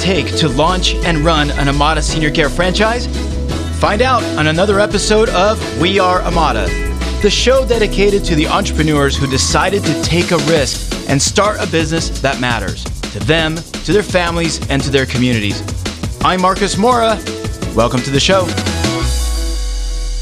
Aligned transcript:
take 0.00 0.34
to 0.36 0.48
launch 0.48 0.94
and 1.04 1.18
run 1.18 1.50
an 1.50 1.68
Amada 1.68 2.00
Senior 2.00 2.30
Care 2.30 2.48
franchise? 2.48 3.06
Find 3.78 4.00
out 4.00 4.22
on 4.38 4.46
another 4.46 4.80
episode 4.80 5.28
of 5.28 5.60
We 5.78 5.98
Are 5.98 6.22
Amada, 6.22 6.66
the 7.20 7.28
show 7.28 7.66
dedicated 7.66 8.24
to 8.24 8.34
the 8.34 8.46
entrepreneurs 8.46 9.14
who 9.14 9.26
decided 9.26 9.84
to 9.84 10.02
take 10.02 10.30
a 10.30 10.38
risk 10.38 11.10
and 11.10 11.20
start 11.20 11.60
a 11.60 11.70
business 11.70 12.08
that 12.20 12.40
matters 12.40 12.82
to 13.12 13.18
them, 13.20 13.56
to 13.56 13.92
their 13.92 14.02
families, 14.02 14.66
and 14.70 14.82
to 14.82 14.90
their 14.90 15.04
communities. 15.04 15.62
I'm 16.22 16.40
Marcus 16.40 16.78
Mora. 16.78 17.18
Welcome 17.74 18.00
to 18.00 18.10
the 18.10 18.20
show. 18.20 18.46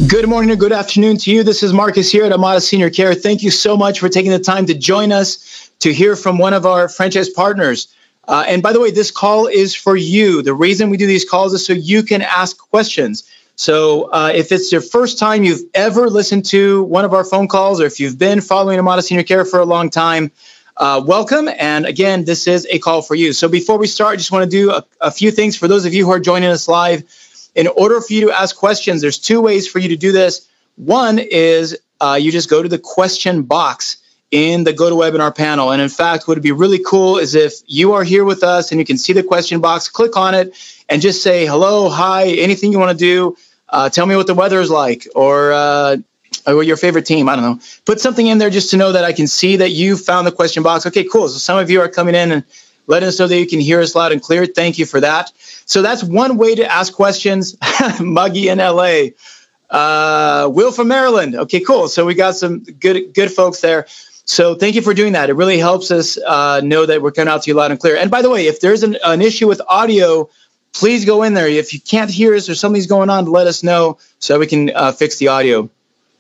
Good 0.09 0.29
morning 0.29 0.51
or 0.51 0.57
good 0.57 0.73
afternoon 0.73 1.19
to 1.19 1.31
you. 1.31 1.45
This 1.45 1.63
is 1.63 1.73
Marcus 1.73 2.11
here 2.11 2.25
at 2.25 2.33
Amada 2.33 2.61
Senior 2.61 2.91
Care. 2.91 3.15
Thank 3.15 3.45
you 3.45 3.53
so 3.53 3.77
much 3.77 4.01
for 4.01 4.09
taking 4.09 4.33
the 4.33 4.41
time 4.41 4.67
to 4.67 4.75
join 4.75 5.13
us 5.13 5.71
to 5.81 5.93
hear 5.93 6.17
from 6.17 6.39
one 6.39 6.53
of 6.53 6.67
our 6.67 6.89
franchise 6.89 7.29
partners. 7.29 7.87
Uh, 8.29 8.45
and 8.47 8.63
by 8.63 8.73
the 8.73 8.81
way, 8.81 8.91
this 8.91 9.11
call 9.11 9.47
is 9.47 9.75
for 9.75 9.97
you. 9.97 10.43
The 10.43 10.55
reason 10.55 10.91
we 10.91 10.97
do 10.99 11.07
these 11.07 11.29
calls 11.29 11.55
is 11.55 11.67
so 11.67 11.73
you 11.73 12.03
can 12.03 12.23
ask 12.23 12.57
questions. 12.59 13.29
So 13.57 14.11
uh, 14.13 14.31
if 14.35 14.53
it's 14.53 14.71
your 14.71 14.83
first 14.83 15.19
time 15.19 15.43
you've 15.43 15.63
ever 15.75 16.09
listened 16.09 16.45
to 16.47 16.85
one 16.85 17.05
of 17.05 17.15
our 17.15 17.25
phone 17.25 17.49
calls, 17.49 17.81
or 17.81 17.87
if 17.87 17.99
you've 17.99 18.19
been 18.19 18.41
following 18.41 18.79
Amada 18.79 19.03
Senior 19.03 19.25
Care 19.25 19.45
for 19.45 19.59
a 19.59 19.65
long 19.65 19.91
time, 19.91 20.31
uh, 20.77 21.03
welcome. 21.05 21.49
And 21.49 21.87
again, 21.87 22.25
this 22.25 22.47
is 22.47 22.69
a 22.71 22.79
call 22.79 23.03
for 23.03 23.17
you. 23.17 23.33
So 23.33 23.49
before 23.49 23.79
we 23.79 23.89
start, 23.89 24.13
I 24.13 24.17
just 24.17 24.31
want 24.31 24.45
to 24.45 24.51
do 24.51 24.71
a, 24.71 24.85
a 25.01 25.11
few 25.11 25.33
things 25.33 25.57
for 25.57 25.67
those 25.67 25.87
of 25.87 25.95
you 25.95 26.05
who 26.05 26.13
are 26.13 26.21
joining 26.21 26.51
us 26.51 26.69
live 26.69 27.03
in 27.59 27.67
order 27.67 28.01
for 28.01 28.13
you 28.13 28.29
to 28.29 28.33
ask 28.33 28.55
questions, 28.55 29.01
there's 29.01 29.19
two 29.19 29.41
ways 29.41 29.67
for 29.67 29.81
you 29.81 29.89
to 29.89 29.97
do 29.97 30.13
this. 30.13 30.49
One 30.77 31.19
is 31.19 31.77
uh, 32.01 32.17
you 32.21 32.31
just 32.31 32.49
go 32.49 32.63
to 32.63 32.69
the 32.69 32.79
question 32.79 33.43
box 33.43 33.97
in 34.31 34.65
the 34.65 34.73
GoToWebinar 34.73 35.35
panel. 35.35 35.71
And 35.73 35.81
in 35.81 35.89
fact, 35.89 36.29
what 36.29 36.37
would 36.37 36.43
be 36.43 36.53
really 36.53 36.81
cool 36.85 37.19
is 37.19 37.35
if 37.35 37.55
you 37.67 37.93
are 37.95 38.05
here 38.05 38.25
with 38.25 38.43
us 38.43 38.71
and 38.71 38.79
you 38.79 38.85
can 38.85 38.99
see 38.99 39.13
the 39.13 39.23
question 39.23 39.61
box, 39.61 39.89
click 39.89 40.17
on 40.17 40.35
it 40.35 40.55
and 40.89 41.01
just 41.01 41.23
say 41.23 41.47
hello, 41.47 41.89
hi, 41.89 42.27
anything 42.29 42.73
you 42.73 42.79
want 42.79 42.99
to 42.99 43.05
do. 43.05 43.37
Uh, 43.69 43.89
tell 43.89 44.07
me 44.07 44.17
what 44.17 44.27
the 44.27 44.35
weather 44.35 44.61
is 44.61 44.71
like 44.71 45.07
or, 45.15 45.53
uh, 45.53 45.97
or 46.47 46.63
your 46.63 46.77
favorite 46.77 47.07
team. 47.07 47.29
I 47.29 47.37
don't 47.37 47.45
know. 47.45 47.61
Put 47.85 48.01
something 48.01 48.27
in 48.27 48.39
there 48.39 48.51
just 48.51 48.71
to 48.71 48.77
know 48.77 48.93
that 48.93 49.05
I 49.05 49.13
can 49.13 49.27
see 49.27 49.57
that 49.57 49.71
you 49.71 49.97
found 49.97 50.27
the 50.27 50.33
question 50.33 50.63
box. 50.63 50.87
Okay, 50.87 51.05
cool. 51.05 51.29
So 51.29 51.39
some 51.39 51.59
of 51.59 51.71
you 51.71 51.81
are 51.81 51.89
coming 51.89 52.15
in 52.15 52.33
and 52.33 52.45
letting 52.87 53.09
us 53.09 53.19
know 53.19 53.27
that 53.27 53.39
you 53.39 53.47
can 53.47 53.61
hear 53.61 53.81
us 53.81 53.95
loud 53.95 54.13
and 54.13 54.23
clear. 54.23 54.47
Thank 54.47 54.79
you 54.79 54.87
for 54.87 55.01
that. 55.01 55.33
So 55.67 55.83
that's 55.83 56.03
one 56.03 56.39
way 56.39 56.55
to 56.55 56.71
ask 56.71 56.93
questions. 56.93 57.57
Muggy 58.01 58.49
in 58.49 58.59
LA. 58.59 59.09
Uh, 59.71 60.49
Will 60.51 60.73
from 60.73 60.89
Maryland. 60.89 61.35
Okay, 61.35 61.61
cool. 61.61 61.89
So 61.89 62.07
we 62.07 62.15
got 62.15 62.37
some 62.37 62.61
good 62.61 63.13
good 63.13 63.31
folks 63.31 63.61
there. 63.61 63.87
So 64.29 64.55
thank 64.55 64.75
you 64.75 64.83
for 64.83 64.93
doing 64.93 65.15
that. 65.15 65.31
It 65.31 65.33
really 65.33 65.59
helps 65.59 65.91
us 65.91 66.19
uh, 66.19 66.61
know 66.63 66.85
that 66.85 67.01
we're 67.01 67.13
coming 67.13 67.33
out 67.33 67.45
to 67.45 67.51
you 67.51 67.55
loud 67.55 67.71
and 67.71 67.81
clear. 67.81 67.97
And 67.97 68.11
by 68.11 68.21
the 68.21 68.29
way, 68.29 68.47
if 68.47 68.61
there's 68.61 68.83
an, 68.83 68.99
an 69.03 69.23
issue 69.23 69.49
with 69.49 69.63
audio, 69.67 70.29
please 70.75 71.07
go 71.07 71.23
in 71.23 71.33
there. 71.33 71.49
If 71.49 71.73
you 71.73 71.81
can't 71.81 72.11
hear 72.11 72.35
us 72.35 72.51
or 72.51 72.55
something's 72.55 72.87
going 72.87 73.09
on, 73.09 73.25
let 73.25 73.47
us 73.47 73.63
know 73.63 73.97
so 74.19 74.39
we 74.39 74.47
can 74.47 74.71
uh, 74.75 74.93
fix 74.93 75.17
the 75.17 75.29
audio. 75.29 75.71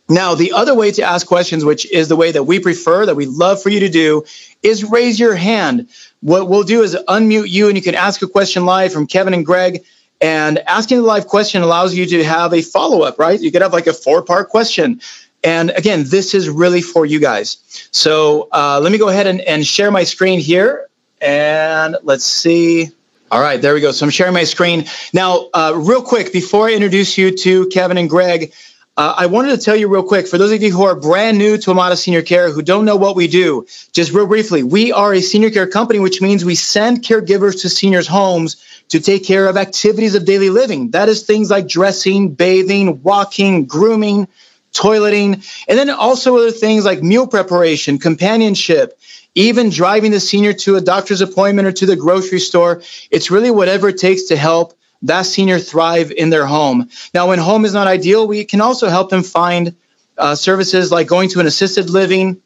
Now, 0.09 0.35
the 0.35 0.53
other 0.53 0.75
way 0.75 0.91
to 0.93 1.03
ask 1.03 1.27
questions, 1.27 1.67
which 1.67 1.85
is 1.93 2.09
the 2.09 2.17
way 2.17 2.33
that 2.33 2.45
we 2.45 2.61
prefer, 2.61 3.05
that 3.05 3.15
we 3.15 3.27
love 3.27 3.63
for 3.63 3.69
you 3.69 3.81
to 3.81 3.91
do, 3.91 4.25
is 4.63 4.85
raise 4.85 5.21
your 5.21 5.35
hand. 5.35 5.89
What 6.21 6.49
we'll 6.49 6.63
do 6.63 6.83
is 6.83 6.97
unmute 7.09 7.51
you 7.51 7.69
and 7.69 7.77
you 7.77 7.83
can 7.83 7.95
ask 7.95 8.23
a 8.23 8.27
question 8.27 8.65
live 8.65 8.91
from 8.91 9.07
Kevin 9.07 9.35
and 9.35 9.45
Greg. 9.45 9.85
And 10.19 10.59
asking 10.61 10.97
the 10.97 11.05
live 11.05 11.27
question 11.27 11.61
allows 11.61 11.95
you 11.95 12.07
to 12.07 12.25
have 12.25 12.55
a 12.55 12.63
follow 12.63 13.03
up, 13.03 13.19
right? 13.19 13.39
You 13.39 13.53
could 13.53 13.61
have 13.61 13.75
like 13.75 13.87
a 13.87 13.93
four 13.93 14.23
part 14.23 14.49
question. 14.49 15.03
And 15.45 15.71
again, 15.71 16.05
this 16.05 16.35
is 16.35 16.49
really 16.49 16.83
for 16.83 17.07
you 17.07 17.21
guys. 17.21 17.59
So 17.93 18.49
uh, 18.53 18.81
let 18.83 18.91
me 18.91 18.99
go 18.99 19.09
ahead 19.09 19.27
and, 19.27 19.41
and 19.41 19.67
share 19.67 19.91
my 19.91 20.05
screen 20.05 20.41
here. 20.41 20.89
And 21.21 21.97
let's 22.03 22.25
see. 22.25 22.91
All 23.31 23.41
right, 23.41 23.61
there 23.61 23.75
we 23.75 23.81
go. 23.81 23.93
So 23.93 24.07
I'm 24.07 24.11
sharing 24.11 24.35
my 24.35 24.45
screen. 24.45 24.87
Now, 25.13 25.51
uh, 25.53 25.75
real 25.77 26.03
quick, 26.03 26.33
before 26.33 26.69
I 26.69 26.73
introduce 26.73 27.19
you 27.19 27.37
to 27.37 27.67
Kevin 27.69 27.99
and 27.99 28.09
Greg, 28.09 28.53
uh, 28.97 29.15
I 29.17 29.27
wanted 29.27 29.51
to 29.51 29.59
tell 29.59 29.77
you 29.77 29.87
real 29.87 30.03
quick 30.03 30.27
for 30.27 30.39
those 30.39 30.51
of 30.51 30.61
you 30.61 30.73
who 30.73 30.83
are 30.83 30.97
brand 30.97 31.39
new 31.39 31.57
to 31.59 31.71
Amada 31.71 31.97
Senior 31.97 32.23
Care, 32.23 32.51
who 32.51 32.63
don't 32.63 32.85
know 32.85 32.97
what 32.97 33.15
we 33.15 33.29
do, 33.29 33.67
just 33.93 34.13
real 34.13 34.27
briefly, 34.27 34.65
we 34.65 34.93
are 34.93 35.15
a 35.15 35.21
senior 35.21 35.51
care 35.51 35.69
company, 35.69 36.01
which 36.01 36.21
means 36.21 36.45
we 36.45 36.57
send 36.57 37.05
caregivers 37.05 37.63
to 37.63 37.69
seniors' 37.69 38.09
homes 38.09 38.57
to 38.89 38.99
take 38.99 39.25
care 39.25 39.47
of 39.47 39.57
activities 39.57 40.17
of 40.17 40.25
daily 40.25 40.51
living. 40.51 40.91
That 40.91 41.09
is 41.09 41.23
things 41.23 41.49
like 41.49 41.69
dressing, 41.69 42.35
bathing, 42.35 43.03
walking, 43.03 43.67
grooming, 43.67 44.27
toileting, 44.73 45.65
and 45.69 45.79
then 45.79 45.91
also 45.91 46.37
other 46.37 46.51
things 46.51 46.85
like 46.85 47.03
meal 47.03 47.27
preparation, 47.27 47.99
companionship, 47.99 48.99
even 49.35 49.71
driving 49.71 50.11
the 50.11 50.21
senior 50.21 50.53
to 50.53 50.77
a 50.77 50.81
doctor's 50.81 51.21
appointment 51.21 51.69
or 51.69 51.73
to 51.73 51.87
the 51.87 51.97
grocery 51.97 52.41
store. 52.41 52.83
It's 53.11 53.31
really 53.31 53.51
whatever 53.51 53.89
it 53.89 53.99
takes 53.99 54.25
to 54.25 54.37
help 54.37 54.75
that 55.03 55.27
senior 55.27 55.59
thrive 55.59 56.11
in 56.11 56.31
their 56.31 56.47
home. 56.47 56.89
Now, 57.15 57.29
when 57.29 57.39
home 57.39 57.65
is 57.65 57.73
not 57.73 57.87
ideal, 57.87 58.27
we 58.27 58.45
can 58.45 58.61
also 58.61 58.89
help 58.89 59.11
them 59.11 59.23
find 59.23 59.77
uh, 60.17 60.35
services 60.35 60.91
like 60.91 61.07
going 61.07 61.29
to 61.31 61.41
an 61.41 61.47
assisted 61.47 61.89
living, 61.89 62.43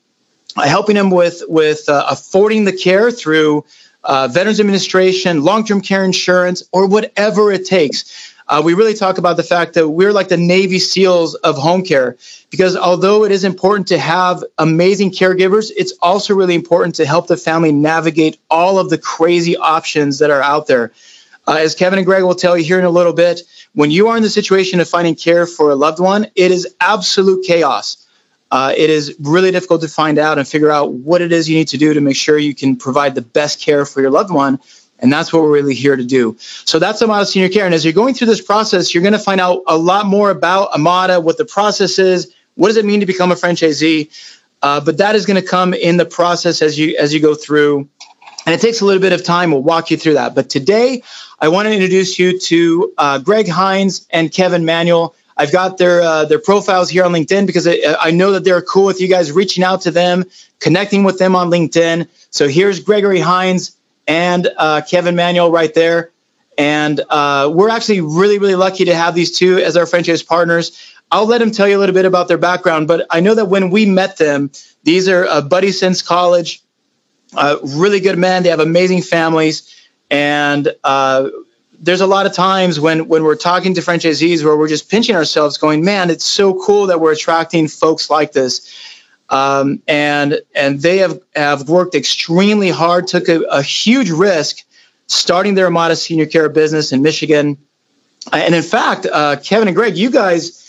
uh, 0.56 0.68
helping 0.68 0.96
them 0.96 1.10
with 1.10 1.42
with 1.48 1.88
uh, 1.88 2.06
affording 2.10 2.64
the 2.66 2.72
care 2.72 3.10
through 3.10 3.64
uh, 4.04 4.28
Veterans 4.28 4.60
Administration, 4.60 5.42
long-term 5.42 5.80
care 5.80 6.04
insurance, 6.04 6.62
or 6.72 6.86
whatever 6.86 7.50
it 7.52 7.64
takes. 7.64 8.31
Uh, 8.52 8.60
we 8.60 8.74
really 8.74 8.92
talk 8.92 9.16
about 9.16 9.38
the 9.38 9.42
fact 9.42 9.72
that 9.72 9.88
we're 9.88 10.12
like 10.12 10.28
the 10.28 10.36
Navy 10.36 10.78
SEALs 10.78 11.34
of 11.36 11.56
home 11.56 11.82
care 11.82 12.18
because 12.50 12.76
although 12.76 13.24
it 13.24 13.32
is 13.32 13.44
important 13.44 13.86
to 13.88 13.98
have 13.98 14.44
amazing 14.58 15.10
caregivers, 15.10 15.70
it's 15.74 15.94
also 16.02 16.34
really 16.34 16.54
important 16.54 16.96
to 16.96 17.06
help 17.06 17.28
the 17.28 17.38
family 17.38 17.72
navigate 17.72 18.38
all 18.50 18.78
of 18.78 18.90
the 18.90 18.98
crazy 18.98 19.56
options 19.56 20.18
that 20.18 20.28
are 20.28 20.42
out 20.42 20.66
there. 20.66 20.92
Uh, 21.48 21.54
as 21.60 21.74
Kevin 21.74 21.98
and 21.98 22.04
Greg 22.04 22.24
will 22.24 22.34
tell 22.34 22.58
you 22.58 22.62
here 22.62 22.78
in 22.78 22.84
a 22.84 22.90
little 22.90 23.14
bit, 23.14 23.40
when 23.72 23.90
you 23.90 24.08
are 24.08 24.18
in 24.18 24.22
the 24.22 24.28
situation 24.28 24.80
of 24.80 24.86
finding 24.86 25.14
care 25.14 25.46
for 25.46 25.70
a 25.70 25.74
loved 25.74 25.98
one, 25.98 26.26
it 26.34 26.50
is 26.50 26.76
absolute 26.78 27.46
chaos. 27.46 28.06
Uh, 28.50 28.74
it 28.76 28.90
is 28.90 29.16
really 29.18 29.50
difficult 29.50 29.80
to 29.80 29.88
find 29.88 30.18
out 30.18 30.36
and 30.36 30.46
figure 30.46 30.70
out 30.70 30.92
what 30.92 31.22
it 31.22 31.32
is 31.32 31.48
you 31.48 31.56
need 31.56 31.68
to 31.68 31.78
do 31.78 31.94
to 31.94 32.02
make 32.02 32.16
sure 32.16 32.36
you 32.36 32.54
can 32.54 32.76
provide 32.76 33.14
the 33.14 33.22
best 33.22 33.62
care 33.62 33.86
for 33.86 34.02
your 34.02 34.10
loved 34.10 34.30
one. 34.30 34.60
And 35.02 35.12
that's 35.12 35.32
what 35.32 35.42
we're 35.42 35.52
really 35.52 35.74
here 35.74 35.96
to 35.96 36.04
do. 36.04 36.36
So 36.38 36.78
that's 36.78 37.02
Amada 37.02 37.26
Senior 37.26 37.48
Care. 37.48 37.66
And 37.66 37.74
as 37.74 37.84
you're 37.84 37.92
going 37.92 38.14
through 38.14 38.28
this 38.28 38.40
process, 38.40 38.94
you're 38.94 39.02
going 39.02 39.12
to 39.12 39.18
find 39.18 39.40
out 39.40 39.62
a 39.66 39.76
lot 39.76 40.06
more 40.06 40.30
about 40.30 40.72
Amada, 40.72 41.20
what 41.20 41.36
the 41.36 41.44
process 41.44 41.98
is, 41.98 42.32
what 42.54 42.68
does 42.68 42.76
it 42.76 42.84
mean 42.84 43.00
to 43.00 43.06
become 43.06 43.32
a 43.32 43.34
franchisee. 43.34 44.10
Uh, 44.62 44.80
but 44.80 44.98
that 44.98 45.16
is 45.16 45.26
going 45.26 45.40
to 45.42 45.46
come 45.46 45.74
in 45.74 45.96
the 45.96 46.06
process 46.06 46.62
as 46.62 46.78
you 46.78 46.96
as 46.96 47.12
you 47.12 47.20
go 47.20 47.34
through 47.34 47.88
and 48.46 48.54
it 48.54 48.60
takes 48.60 48.80
a 48.80 48.84
little 48.84 49.00
bit 49.00 49.12
of 49.12 49.24
time. 49.24 49.52
We'll 49.52 49.62
walk 49.62 49.90
you 49.90 49.96
through 49.96 50.14
that. 50.14 50.34
But 50.34 50.50
today, 50.50 51.02
I 51.40 51.48
want 51.48 51.66
to 51.66 51.72
introduce 51.72 52.18
you 52.18 52.38
to 52.38 52.92
uh, 52.98 53.18
Greg 53.18 53.48
Hines 53.48 54.06
and 54.10 54.32
Kevin 54.32 54.64
Manuel. 54.64 55.14
I've 55.36 55.52
got 55.52 55.78
their 55.78 56.02
uh, 56.02 56.24
their 56.26 56.38
profiles 56.38 56.90
here 56.90 57.04
on 57.04 57.12
LinkedIn 57.12 57.46
because 57.46 57.66
I, 57.66 57.78
I, 57.98 58.10
know 58.10 58.32
that 58.32 58.44
they're 58.44 58.60
cool 58.60 58.84
with 58.84 59.00
you 59.00 59.08
guys 59.08 59.32
reaching 59.32 59.64
out 59.64 59.82
to 59.82 59.90
them, 59.90 60.24
connecting 60.60 61.04
with 61.04 61.18
them 61.18 61.34
on 61.34 61.50
LinkedIn. 61.50 62.08
So 62.30 62.48
here's 62.48 62.80
Gregory 62.80 63.20
Hines 63.20 63.76
and 64.06 64.48
uh, 64.56 64.82
Kevin 64.88 65.16
Manuel 65.16 65.50
right 65.50 65.72
there. 65.74 66.10
And 66.58 67.00
uh, 67.08 67.50
we're 67.52 67.70
actually 67.70 68.00
really, 68.00 68.38
really 68.38 68.54
lucky 68.54 68.84
to 68.84 68.94
have 68.94 69.14
these 69.14 69.36
two 69.36 69.58
as 69.58 69.76
our 69.76 69.86
franchise 69.86 70.22
partners. 70.22 70.94
I'll 71.10 71.26
let 71.26 71.38
them 71.38 71.50
tell 71.50 71.68
you 71.68 71.76
a 71.76 71.80
little 71.80 71.94
bit 71.94 72.04
about 72.04 72.28
their 72.28 72.38
background, 72.38 72.88
but 72.88 73.06
I 73.10 73.20
know 73.20 73.34
that 73.34 73.46
when 73.46 73.70
we 73.70 73.86
met 73.86 74.16
them, 74.16 74.50
these 74.82 75.08
are 75.08 75.26
uh, 75.26 75.40
buddies 75.42 75.78
since 75.78 76.02
college 76.02 76.62
uh, 77.34 77.58
really 77.62 78.00
good 78.00 78.18
men. 78.18 78.42
They 78.42 78.50
have 78.50 78.60
amazing 78.60 79.02
families, 79.02 79.74
and 80.10 80.74
uh, 80.84 81.28
there's 81.78 82.00
a 82.00 82.06
lot 82.06 82.26
of 82.26 82.32
times 82.32 82.78
when 82.78 83.08
when 83.08 83.24
we're 83.24 83.36
talking 83.36 83.74
to 83.74 83.80
franchisees 83.80 84.44
where 84.44 84.56
we're 84.56 84.68
just 84.68 84.90
pinching 84.90 85.16
ourselves, 85.16 85.58
going, 85.58 85.84
"Man, 85.84 86.10
it's 86.10 86.24
so 86.24 86.54
cool 86.62 86.86
that 86.86 87.00
we're 87.00 87.12
attracting 87.12 87.68
folks 87.68 88.10
like 88.10 88.32
this." 88.32 88.91
Um, 89.32 89.82
and 89.88 90.40
and 90.54 90.80
they 90.80 90.98
have 90.98 91.18
have 91.34 91.68
worked 91.68 91.94
extremely 91.94 92.68
hard, 92.68 93.08
took 93.08 93.28
a, 93.28 93.40
a 93.40 93.62
huge 93.62 94.10
risk, 94.10 94.62
starting 95.06 95.54
their 95.54 95.66
Amada 95.66 95.96
Senior 95.96 96.26
Care 96.26 96.48
business 96.50 96.92
in 96.92 97.02
Michigan. 97.02 97.56
And 98.30 98.54
in 98.54 98.62
fact, 98.62 99.06
uh, 99.10 99.36
Kevin 99.36 99.66
and 99.68 99.74
Greg, 99.74 99.96
you 99.96 100.10
guys 100.10 100.62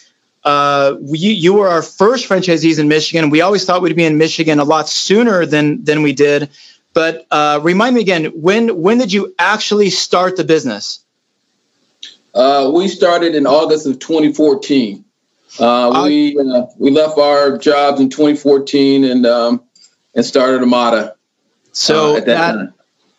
uh, 0.43 0.97
we, 0.99 1.19
you 1.19 1.53
were 1.53 1.67
our 1.67 1.81
first 1.81 2.27
franchisees 2.27 2.79
in 2.79 2.87
Michigan. 2.87 3.29
We 3.29 3.41
always 3.41 3.65
thought 3.65 3.81
we'd 3.81 3.95
be 3.95 4.05
in 4.05 4.17
Michigan 4.17 4.59
a 4.59 4.63
lot 4.63 4.89
sooner 4.89 5.45
than 5.45 5.83
than 5.83 6.01
we 6.01 6.13
did. 6.13 6.49
But 6.93 7.25
uh, 7.31 7.59
remind 7.63 7.95
me 7.95 8.01
again, 8.01 8.25
when 8.25 8.81
when 8.81 8.97
did 8.97 9.13
you 9.13 9.33
actually 9.39 9.89
start 9.89 10.35
the 10.37 10.43
business? 10.43 10.99
Uh, 12.33 12.71
we 12.73 12.87
started 12.87 13.35
in 13.35 13.45
August 13.45 13.85
of 13.85 13.99
2014. 13.99 15.05
Uh, 15.59 16.03
we 16.05 16.37
uh, 16.37 16.65
we 16.77 16.91
left 16.91 17.17
our 17.17 17.57
jobs 17.57 17.99
in 17.99 18.09
2014 18.09 19.03
and 19.03 19.25
um, 19.25 19.63
and 20.15 20.25
started 20.25 20.61
Amada. 20.61 21.15
So 21.71 22.17
uh, 22.17 22.19
that, 22.21 22.25
that 22.25 22.73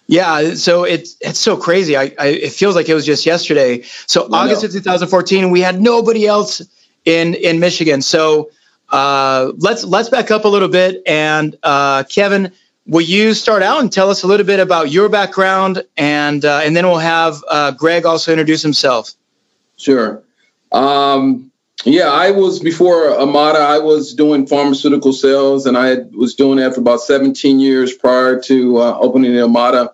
yeah, 0.06 0.54
so 0.54 0.84
it's 0.84 1.16
it's 1.20 1.38
so 1.38 1.56
crazy. 1.56 1.96
I, 1.96 2.12
I, 2.18 2.26
it 2.26 2.52
feels 2.52 2.74
like 2.74 2.88
it 2.88 2.94
was 2.94 3.06
just 3.06 3.24
yesterday. 3.24 3.82
So 4.06 4.28
I 4.32 4.44
August 4.44 4.62
know. 4.62 4.66
of 4.66 4.72
2014, 4.72 5.50
we 5.50 5.60
had 5.60 5.80
nobody 5.80 6.26
else 6.26 6.60
in 7.04 7.34
in 7.34 7.58
Michigan. 7.58 8.02
So 8.02 8.50
uh, 8.90 9.52
let's 9.58 9.84
let's 9.84 10.10
back 10.10 10.30
up 10.30 10.44
a 10.44 10.48
little 10.48 10.68
bit. 10.68 11.02
And 11.06 11.56
uh, 11.62 12.04
Kevin, 12.04 12.52
will 12.86 13.00
you 13.00 13.32
start 13.32 13.62
out 13.62 13.80
and 13.80 13.90
tell 13.90 14.10
us 14.10 14.24
a 14.24 14.26
little 14.26 14.46
bit 14.46 14.60
about 14.60 14.90
your 14.90 15.08
background, 15.08 15.84
and 15.96 16.44
uh, 16.44 16.60
and 16.62 16.76
then 16.76 16.86
we'll 16.86 16.98
have 16.98 17.42
uh, 17.48 17.70
Greg 17.70 18.04
also 18.04 18.30
introduce 18.30 18.60
himself. 18.60 19.12
Sure. 19.76 20.22
Um, 20.70 21.50
yeah, 21.84 22.08
I 22.08 22.30
was 22.30 22.60
before 22.60 23.10
Amada. 23.10 23.58
I 23.58 23.78
was 23.78 24.14
doing 24.14 24.46
pharmaceutical 24.46 25.12
sales, 25.12 25.66
and 25.66 25.76
I 25.76 25.96
was 26.12 26.34
doing 26.34 26.58
that 26.58 26.74
for 26.74 26.80
about 26.80 27.00
17 27.00 27.60
years 27.60 27.92
prior 27.92 28.40
to 28.42 28.78
uh, 28.78 28.98
opening 28.98 29.34
the 29.34 29.44
Amada 29.44 29.92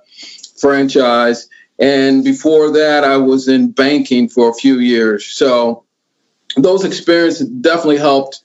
franchise. 0.59 1.49
And 1.79 2.23
before 2.23 2.73
that, 2.73 3.05
I 3.05 3.17
was 3.17 3.49
in 3.49 3.73
banking 3.73 4.29
for 4.29 4.51
a 4.51 4.55
few 4.55 4.79
years. 4.79 5.27
So 5.27 5.85
those 6.57 6.85
experiences 6.85 7.49
definitely 7.49 7.99
helped 7.99 8.43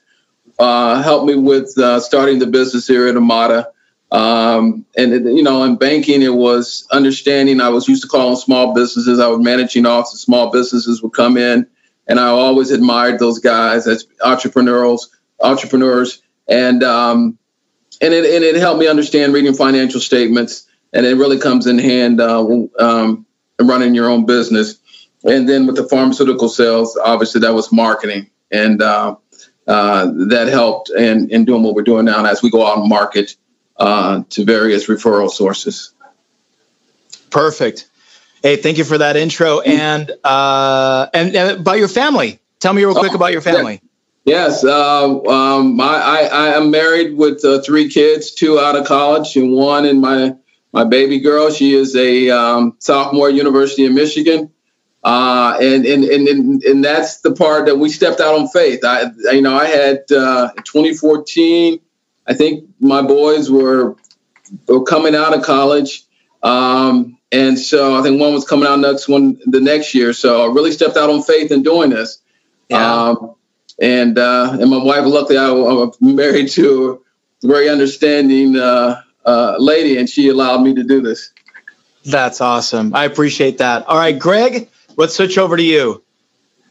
uh, 0.58 1.02
helped 1.02 1.26
me 1.26 1.34
with 1.34 1.76
uh, 1.76 2.00
starting 2.00 2.38
the 2.38 2.46
business 2.46 2.86
here 2.86 3.06
at 3.08 3.16
Amada. 3.16 3.68
Um, 4.10 4.86
and 4.96 5.12
it, 5.12 5.22
you 5.24 5.42
know, 5.42 5.64
in 5.64 5.76
banking, 5.76 6.22
it 6.22 6.32
was 6.32 6.86
understanding. 6.90 7.60
I 7.60 7.68
was 7.68 7.88
used 7.88 8.02
to 8.02 8.08
calling 8.08 8.36
small 8.36 8.72
businesses. 8.72 9.20
I 9.20 9.26
was 9.26 9.40
managing 9.40 9.84
offices. 9.84 10.22
Small 10.22 10.50
businesses 10.50 11.02
would 11.02 11.12
come 11.12 11.36
in, 11.36 11.66
and 12.06 12.20
I 12.20 12.28
always 12.28 12.70
admired 12.70 13.18
those 13.18 13.38
guys 13.38 13.86
as 13.86 14.06
entrepreneurs. 14.22 15.10
Entrepreneurs, 15.40 16.22
and 16.48 16.82
um, 16.82 17.38
and 18.00 18.14
it 18.14 18.24
and 18.34 18.44
it 18.44 18.56
helped 18.56 18.80
me 18.80 18.86
understand 18.86 19.34
reading 19.34 19.54
financial 19.54 20.00
statements, 20.00 20.66
and 20.92 21.04
it 21.04 21.16
really 21.16 21.38
comes 21.38 21.66
in 21.66 21.78
hand 21.78 22.20
uh, 22.20 22.46
um, 22.78 23.26
running 23.60 23.94
your 23.94 24.08
own 24.08 24.24
business. 24.24 24.78
And 25.24 25.48
then 25.48 25.66
with 25.66 25.76
the 25.76 25.88
pharmaceutical 25.88 26.48
sales, 26.48 26.96
obviously 26.96 27.42
that 27.42 27.52
was 27.52 27.72
marketing, 27.72 28.30
and 28.50 28.80
uh, 28.80 29.16
uh, 29.66 30.10
that 30.28 30.48
helped 30.48 30.90
in, 30.90 31.30
in 31.30 31.44
doing 31.44 31.62
what 31.62 31.74
we're 31.74 31.82
doing 31.82 32.04
now 32.04 32.24
as 32.24 32.42
we 32.42 32.50
go 32.50 32.66
out 32.66 32.78
and 32.78 32.88
market 32.88 33.36
uh, 33.76 34.22
to 34.30 34.44
various 34.44 34.86
referral 34.86 35.30
sources. 35.30 35.92
Perfect. 37.30 37.88
Hey, 38.42 38.56
thank 38.56 38.78
you 38.78 38.84
for 38.84 38.98
that 38.98 39.16
intro. 39.16 39.60
And 39.60 40.10
uh, 40.22 41.08
and, 41.12 41.34
and 41.34 41.60
about 41.60 41.78
your 41.78 41.88
family, 41.88 42.38
tell 42.60 42.72
me 42.72 42.84
real 42.84 42.94
quick 42.94 43.12
oh, 43.12 43.16
about 43.16 43.32
your 43.32 43.40
family. 43.40 43.80
Yes, 44.24 44.64
uh, 44.64 45.20
um, 45.24 45.76
my, 45.76 45.84
I, 45.84 46.22
I 46.24 46.46
am 46.56 46.72
married 46.72 47.16
with 47.16 47.44
uh, 47.44 47.62
three 47.62 47.88
kids, 47.88 48.32
two 48.32 48.58
out 48.58 48.74
of 48.74 48.86
college, 48.86 49.36
and 49.36 49.52
one 49.52 49.86
in 49.86 50.00
my 50.00 50.34
my 50.72 50.84
baby 50.84 51.20
girl. 51.20 51.50
She 51.50 51.74
is 51.74 51.94
a 51.96 52.30
um, 52.30 52.76
sophomore 52.78 53.28
at 53.28 53.34
University 53.34 53.86
of 53.86 53.92
Michigan. 53.92 54.52
Uh, 55.02 55.56
and, 55.60 55.86
and, 55.86 56.02
and, 56.02 56.64
and, 56.64 56.84
that's 56.84 57.20
the 57.20 57.30
part 57.30 57.66
that 57.66 57.76
we 57.76 57.88
stepped 57.88 58.18
out 58.18 58.34
on 58.34 58.48
faith. 58.48 58.80
I, 58.84 59.04
you 59.30 59.40
know, 59.40 59.56
I 59.56 59.66
had 59.66 59.98
uh, 60.10 60.50
2014, 60.64 61.78
I 62.26 62.34
think 62.34 62.68
my 62.80 63.02
boys 63.02 63.48
were, 63.48 63.94
were 64.66 64.82
coming 64.82 65.14
out 65.14 65.32
of 65.32 65.44
college. 65.44 66.02
Um, 66.42 67.15
and 67.32 67.58
so 67.58 67.98
I 67.98 68.02
think 68.02 68.20
one 68.20 68.32
was 68.32 68.44
coming 68.44 68.68
out 68.68 68.78
next 68.78 69.08
one 69.08 69.40
the 69.46 69.60
next 69.60 69.94
year. 69.94 70.12
So 70.12 70.42
I 70.42 70.52
really 70.52 70.72
stepped 70.72 70.96
out 70.96 71.10
on 71.10 71.22
faith 71.22 71.50
in 71.50 71.62
doing 71.62 71.90
this. 71.90 72.18
Yeah. 72.68 73.08
Um, 73.08 73.34
and, 73.80 74.18
uh, 74.18 74.56
and 74.58 74.70
my 74.70 74.82
wife, 74.82 75.04
luckily 75.04 75.38
I, 75.38 75.50
am 75.50 75.92
married 76.00 76.48
to 76.50 77.02
a 77.44 77.46
very 77.46 77.68
understanding, 77.68 78.56
uh, 78.56 79.02
uh, 79.24 79.56
lady 79.58 79.98
and 79.98 80.08
she 80.08 80.28
allowed 80.28 80.62
me 80.62 80.74
to 80.74 80.84
do 80.84 81.00
this. 81.02 81.32
That's 82.04 82.40
awesome. 82.40 82.94
I 82.94 83.04
appreciate 83.04 83.58
that. 83.58 83.86
All 83.88 83.98
right, 83.98 84.16
Greg, 84.16 84.68
Let's 84.96 85.14
switch 85.14 85.36
over 85.36 85.56
to 85.56 85.62
you. 85.62 86.02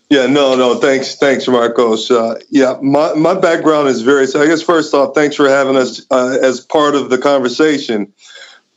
Yeah, 0.10 0.28
no, 0.28 0.56
no, 0.56 0.76
thanks, 0.76 1.16
thanks, 1.16 1.48
Marcos. 1.48 2.12
Uh, 2.12 2.40
yeah, 2.50 2.78
my, 2.82 3.14
my 3.14 3.34
background 3.34 3.88
is 3.88 4.02
very. 4.02 4.28
So 4.28 4.42
I 4.42 4.48
guess 4.48 4.62
first 4.62 4.94
off, 4.94 5.16
thanks 5.16 5.36
for 5.36 5.48
having 5.48 5.76
us 5.76 6.06
uh, 6.12 6.38
as 6.42 6.62
part 6.62 6.96
of 6.96 7.10
the 7.10 7.18
conversation. 7.18 8.14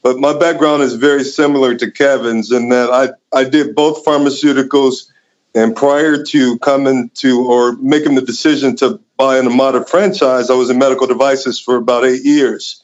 But 0.02 0.18
my 0.18 0.36
background 0.38 0.82
is 0.82 0.94
very 0.94 1.24
similar 1.24 1.74
to 1.74 1.90
Kevin's 1.90 2.52
in 2.52 2.68
that 2.68 2.90
I 2.90 3.10
I 3.36 3.44
did 3.44 3.74
both 3.74 4.04
pharmaceuticals, 4.04 5.10
and 5.54 5.74
prior 5.74 6.22
to 6.24 6.58
coming 6.60 7.10
to 7.14 7.44
or 7.44 7.72
making 7.76 8.14
the 8.14 8.22
decision 8.22 8.76
to 8.76 9.00
buy 9.16 9.38
an 9.38 9.46
Amada 9.46 9.84
franchise, 9.84 10.50
I 10.50 10.54
was 10.54 10.70
in 10.70 10.78
medical 10.78 11.06
devices 11.06 11.58
for 11.58 11.76
about 11.76 12.04
eight 12.04 12.24
years. 12.24 12.82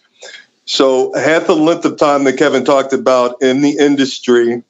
So 0.67 1.13
half 1.15 1.47
the 1.47 1.55
length 1.55 1.85
of 1.85 1.99
time 1.99 2.25
that 2.25 2.39
Kevin 2.39 2.65
talked 2.65 2.93
about 2.93 3.43
in 3.43 3.61
the 3.61 3.77
industry 3.79 4.63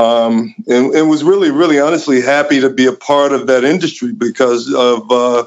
um, 0.00 0.54
and, 0.66 0.94
and, 0.94 1.10
was 1.10 1.22
really, 1.22 1.50
really 1.50 1.78
honestly 1.78 2.22
happy 2.22 2.60
to 2.60 2.70
be 2.70 2.86
a 2.86 2.92
part 2.92 3.32
of 3.32 3.46
that 3.48 3.64
industry 3.64 4.12
because 4.12 4.72
of 4.72 5.10
uh, 5.10 5.46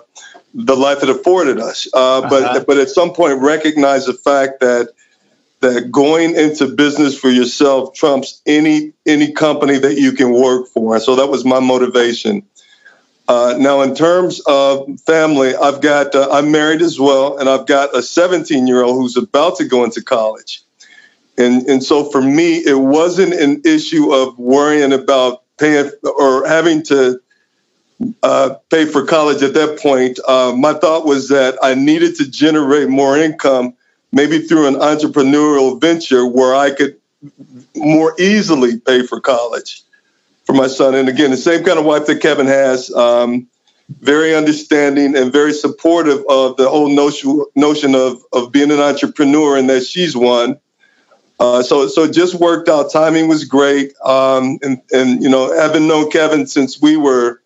the 0.53 0.75
life 0.75 1.01
it 1.01 1.09
afforded 1.09 1.59
us. 1.59 1.87
Uh, 1.93 2.21
but 2.29 2.43
uh-huh. 2.43 2.63
but 2.67 2.77
at 2.77 2.89
some 2.89 3.13
point, 3.13 3.39
recognize 3.39 4.05
the 4.05 4.13
fact 4.13 4.59
that 4.59 4.89
that 5.63 5.91
going 5.91 6.35
into 6.35 6.67
business 6.67 7.17
for 7.17 7.29
yourself 7.29 7.93
trumps 7.93 8.41
any 8.45 8.93
any 9.05 9.33
company 9.33 9.77
that 9.79 9.97
you 9.97 10.11
can 10.13 10.31
work 10.31 10.67
for. 10.67 10.95
And 10.95 11.03
so 11.03 11.15
that 11.15 11.27
was 11.27 11.43
my 11.43 11.59
motivation. 11.59 12.43
Uh, 13.27 13.55
now, 13.57 13.81
in 13.81 13.95
terms 13.95 14.41
of 14.41 14.99
family, 15.01 15.55
I've 15.55 15.81
got 15.81 16.13
uh, 16.13 16.29
I'm 16.31 16.51
married 16.51 16.81
as 16.81 16.99
well, 16.99 17.37
and 17.37 17.49
I've 17.49 17.65
got 17.65 17.95
a 17.95 18.03
17 18.03 18.67
year 18.67 18.83
old 18.83 18.97
who's 18.97 19.17
about 19.17 19.57
to 19.57 19.65
go 19.65 19.83
into 19.83 20.03
college. 20.03 20.61
And, 21.37 21.67
and 21.67 21.83
so 21.83 22.11
for 22.11 22.21
me, 22.21 22.57
it 22.57 22.77
wasn't 22.77 23.33
an 23.33 23.61
issue 23.65 24.13
of 24.13 24.37
worrying 24.37 24.93
about 24.93 25.43
paying 25.57 25.89
or 26.03 26.47
having 26.47 26.83
to 26.83 27.19
uh, 28.21 28.55
pay 28.69 28.85
for 28.85 29.05
college 29.05 29.41
at 29.41 29.53
that 29.53 29.79
point. 29.79 30.19
Uh, 30.27 30.53
my 30.55 30.73
thought 30.73 31.05
was 31.05 31.29
that 31.29 31.57
I 31.61 31.75
needed 31.75 32.15
to 32.17 32.29
generate 32.29 32.89
more 32.89 33.17
income, 33.17 33.75
maybe 34.13 34.39
through 34.39 34.67
an 34.67 34.75
entrepreneurial 34.75 35.81
venture 35.81 36.25
where 36.25 36.55
I 36.55 36.71
could 36.71 36.97
more 37.75 38.15
easily 38.19 38.79
pay 38.79 39.05
for 39.05 39.19
college 39.19 39.81
for 40.45 40.53
my 40.53 40.67
son. 40.67 40.95
And 40.95 41.09
again, 41.09 41.31
the 41.31 41.37
same 41.37 41.63
kind 41.63 41.79
of 41.79 41.85
wife 41.85 42.05
that 42.05 42.21
Kevin 42.21 42.47
has, 42.47 42.93
um, 42.93 43.47
very 43.89 44.35
understanding 44.35 45.15
and 45.15 45.31
very 45.33 45.53
supportive 45.53 46.23
of 46.29 46.57
the 46.57 46.69
whole 46.69 46.89
notion 46.89 47.43
notion 47.55 47.95
of 47.95 48.23
of 48.31 48.51
being 48.51 48.71
an 48.71 48.79
entrepreneur, 48.79 49.57
and 49.57 49.69
that 49.69 49.85
she's 49.85 50.15
one. 50.15 50.59
Uh, 51.39 51.61
so 51.63 51.87
so 51.87 52.03
it 52.03 52.13
just 52.13 52.35
worked 52.35 52.69
out. 52.69 52.91
Timing 52.91 53.27
was 53.27 53.45
great, 53.45 53.93
um, 54.03 54.57
and 54.61 54.81
and 54.91 55.21
you 55.21 55.29
know, 55.29 55.53
having 55.53 55.87
known 55.87 56.09
Kevin 56.11 56.47
since 56.47 56.81
we 56.81 56.97
were 56.97 57.41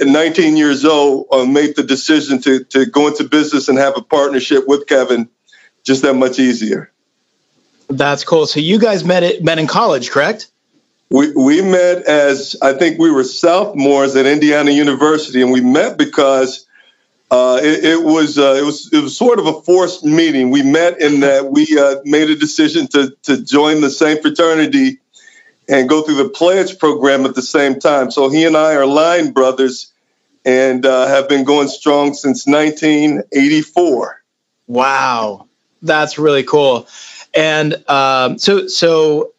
19 0.00 0.56
years 0.56 0.84
old, 0.84 1.26
uh, 1.32 1.44
made 1.44 1.76
the 1.76 1.82
decision 1.82 2.40
to 2.42 2.64
to 2.64 2.86
go 2.86 3.08
into 3.08 3.24
business 3.24 3.68
and 3.68 3.78
have 3.78 3.96
a 3.96 4.02
partnership 4.02 4.68
with 4.68 4.86
Kevin 4.86 5.28
just 5.88 6.02
that 6.02 6.14
much 6.14 6.38
easier. 6.38 6.92
That's 7.88 8.22
cool. 8.22 8.46
So 8.46 8.60
you 8.60 8.78
guys 8.78 9.04
met 9.04 9.24
it 9.24 9.42
met 9.42 9.58
in 9.58 9.66
college, 9.66 10.10
correct? 10.10 10.50
We 11.10 11.32
we 11.32 11.62
met 11.62 12.02
as 12.04 12.54
I 12.62 12.74
think 12.74 12.98
we 12.98 13.10
were 13.10 13.24
sophomores 13.24 14.14
at 14.14 14.26
Indiana 14.26 14.70
University, 14.70 15.40
and 15.42 15.50
we 15.50 15.62
met 15.62 15.96
because 15.96 16.66
uh, 17.30 17.60
it, 17.62 17.84
it, 17.84 18.04
was 18.04 18.38
uh, 18.38 18.56
it 18.58 18.64
was 18.64 18.92
it 18.92 19.02
was 19.02 19.16
sort 19.16 19.38
of 19.38 19.46
a 19.46 19.62
forced 19.62 20.04
meeting. 20.04 20.50
We 20.50 20.62
met 20.62 21.00
in 21.00 21.20
that 21.20 21.50
we 21.50 21.66
uh, 21.78 21.96
made 22.04 22.28
a 22.28 22.36
decision 22.36 22.86
to 22.88 23.16
to 23.22 23.42
join 23.42 23.80
the 23.80 23.90
same 23.90 24.20
fraternity 24.20 24.98
and 25.66 25.88
go 25.88 26.02
through 26.02 26.16
the 26.16 26.28
pledge 26.28 26.78
program 26.78 27.24
at 27.24 27.34
the 27.34 27.42
same 27.42 27.80
time. 27.80 28.10
So 28.10 28.28
he 28.28 28.44
and 28.44 28.56
I 28.56 28.74
are 28.74 28.86
line 28.86 29.32
brothers 29.32 29.92
and 30.44 30.84
uh, 30.84 31.06
have 31.06 31.28
been 31.28 31.44
going 31.44 31.68
strong 31.68 32.14
since 32.14 32.46
1984. 32.46 34.22
Wow, 34.66 35.47
that's 35.82 36.18
really 36.18 36.42
cool. 36.42 36.88
And 37.34 37.88
um, 37.88 38.38
so 38.38 38.66
so 38.68 39.32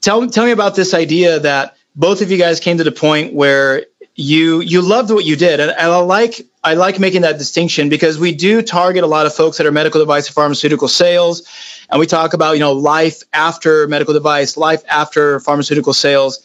tell 0.00 0.28
tell 0.28 0.44
me 0.44 0.50
about 0.50 0.74
this 0.74 0.94
idea 0.94 1.40
that 1.40 1.76
both 1.94 2.22
of 2.22 2.30
you 2.30 2.38
guys 2.38 2.60
came 2.60 2.78
to 2.78 2.84
the 2.84 2.92
point 2.92 3.32
where 3.32 3.86
you 4.14 4.60
you 4.60 4.82
loved 4.82 5.10
what 5.10 5.24
you 5.24 5.36
did. 5.36 5.60
And, 5.60 5.70
and 5.70 5.80
i 5.80 5.98
like 5.98 6.40
i 6.64 6.74
like 6.74 6.98
making 6.98 7.22
that 7.22 7.38
distinction 7.38 7.88
because 7.88 8.18
we 8.18 8.34
do 8.34 8.62
target 8.62 9.04
a 9.04 9.06
lot 9.06 9.26
of 9.26 9.34
folks 9.34 9.58
that 9.58 9.66
are 9.66 9.72
medical 9.72 10.00
device 10.00 10.26
and 10.26 10.34
pharmaceutical 10.34 10.88
sales. 10.88 11.48
And 11.88 12.00
we 12.00 12.06
talk 12.06 12.34
about 12.34 12.52
you 12.52 12.60
know 12.60 12.72
life 12.72 13.22
after 13.32 13.86
medical 13.86 14.12
device 14.12 14.56
life 14.56 14.82
after 14.88 15.40
pharmaceutical 15.40 15.94
sales. 15.94 16.44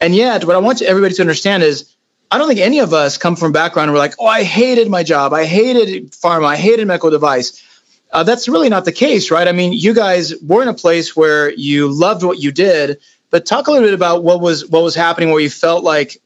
And 0.00 0.14
yet 0.14 0.44
what 0.44 0.54
i 0.54 0.60
want 0.60 0.80
everybody 0.80 1.14
to 1.14 1.22
understand 1.22 1.64
is 1.64 1.92
i 2.30 2.38
don't 2.38 2.46
think 2.46 2.60
any 2.60 2.78
of 2.78 2.92
us 2.92 3.18
come 3.18 3.34
from 3.34 3.50
a 3.50 3.52
background 3.52 3.90
where 3.90 3.94
we're 3.94 4.06
like 4.06 4.14
oh 4.20 4.26
i 4.26 4.44
hated 4.44 4.88
my 4.88 5.02
job. 5.02 5.32
I 5.32 5.44
hated 5.44 6.12
pharma. 6.12 6.46
I 6.46 6.56
hated 6.56 6.86
medical 6.86 7.10
device 7.10 7.64
uh, 8.12 8.22
that's 8.22 8.48
really 8.48 8.68
not 8.68 8.84
the 8.84 8.92
case 8.92 9.30
right 9.30 9.48
i 9.48 9.52
mean 9.52 9.72
you 9.72 9.94
guys 9.94 10.34
were 10.42 10.62
in 10.62 10.68
a 10.68 10.74
place 10.74 11.16
where 11.16 11.52
you 11.52 11.88
loved 11.88 12.22
what 12.22 12.38
you 12.38 12.52
did 12.52 12.98
but 13.30 13.46
talk 13.46 13.66
a 13.66 13.70
little 13.70 13.86
bit 13.86 13.94
about 13.94 14.24
what 14.24 14.40
was 14.40 14.66
what 14.68 14.82
was 14.82 14.94
happening 14.94 15.30
where 15.30 15.40
you 15.40 15.50
felt 15.50 15.84
like 15.84 16.20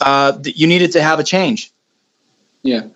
uh, 0.00 0.38
you 0.44 0.66
needed 0.66 0.92
to 0.92 1.02
have 1.02 1.18
a 1.18 1.24
change. 1.24 1.72
Yeah. 2.62 2.88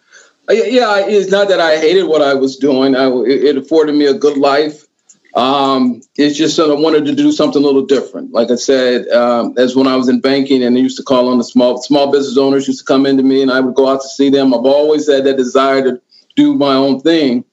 Uh, 0.48 0.54
yeah, 0.54 1.06
it's 1.06 1.30
not 1.30 1.48
that 1.48 1.60
I 1.60 1.76
hated 1.78 2.04
what 2.04 2.22
I 2.22 2.34
was 2.34 2.56
doing. 2.56 2.96
I, 2.96 3.08
it 3.08 3.56
afforded 3.56 3.94
me 3.94 4.06
a 4.06 4.14
good 4.14 4.36
life. 4.36 4.86
Um, 5.34 6.02
it's 6.16 6.36
just 6.36 6.56
that 6.56 6.70
I 6.70 6.74
wanted 6.74 7.04
to 7.04 7.14
do 7.14 7.30
something 7.30 7.62
a 7.62 7.64
little 7.64 7.86
different. 7.86 8.32
Like 8.32 8.50
I 8.50 8.56
said, 8.56 9.06
um, 9.10 9.54
as 9.56 9.76
when 9.76 9.86
I 9.86 9.94
was 9.94 10.08
in 10.08 10.20
banking 10.20 10.64
and 10.64 10.76
I 10.76 10.80
used 10.80 10.96
to 10.96 11.04
call 11.04 11.28
on 11.28 11.38
the 11.38 11.44
small 11.44 11.80
small 11.80 12.10
business 12.10 12.36
owners 12.36 12.66
used 12.66 12.80
to 12.80 12.84
come 12.84 13.06
into 13.06 13.22
me 13.22 13.40
and 13.40 13.50
I 13.50 13.60
would 13.60 13.76
go 13.76 13.88
out 13.88 14.02
to 14.02 14.08
see 14.08 14.28
them. 14.28 14.52
I've 14.52 14.66
always 14.66 15.08
had 15.08 15.22
that 15.24 15.36
desire 15.36 15.82
to 15.84 16.02
do 16.34 16.54
my 16.54 16.74
own 16.74 17.00
thing. 17.00 17.44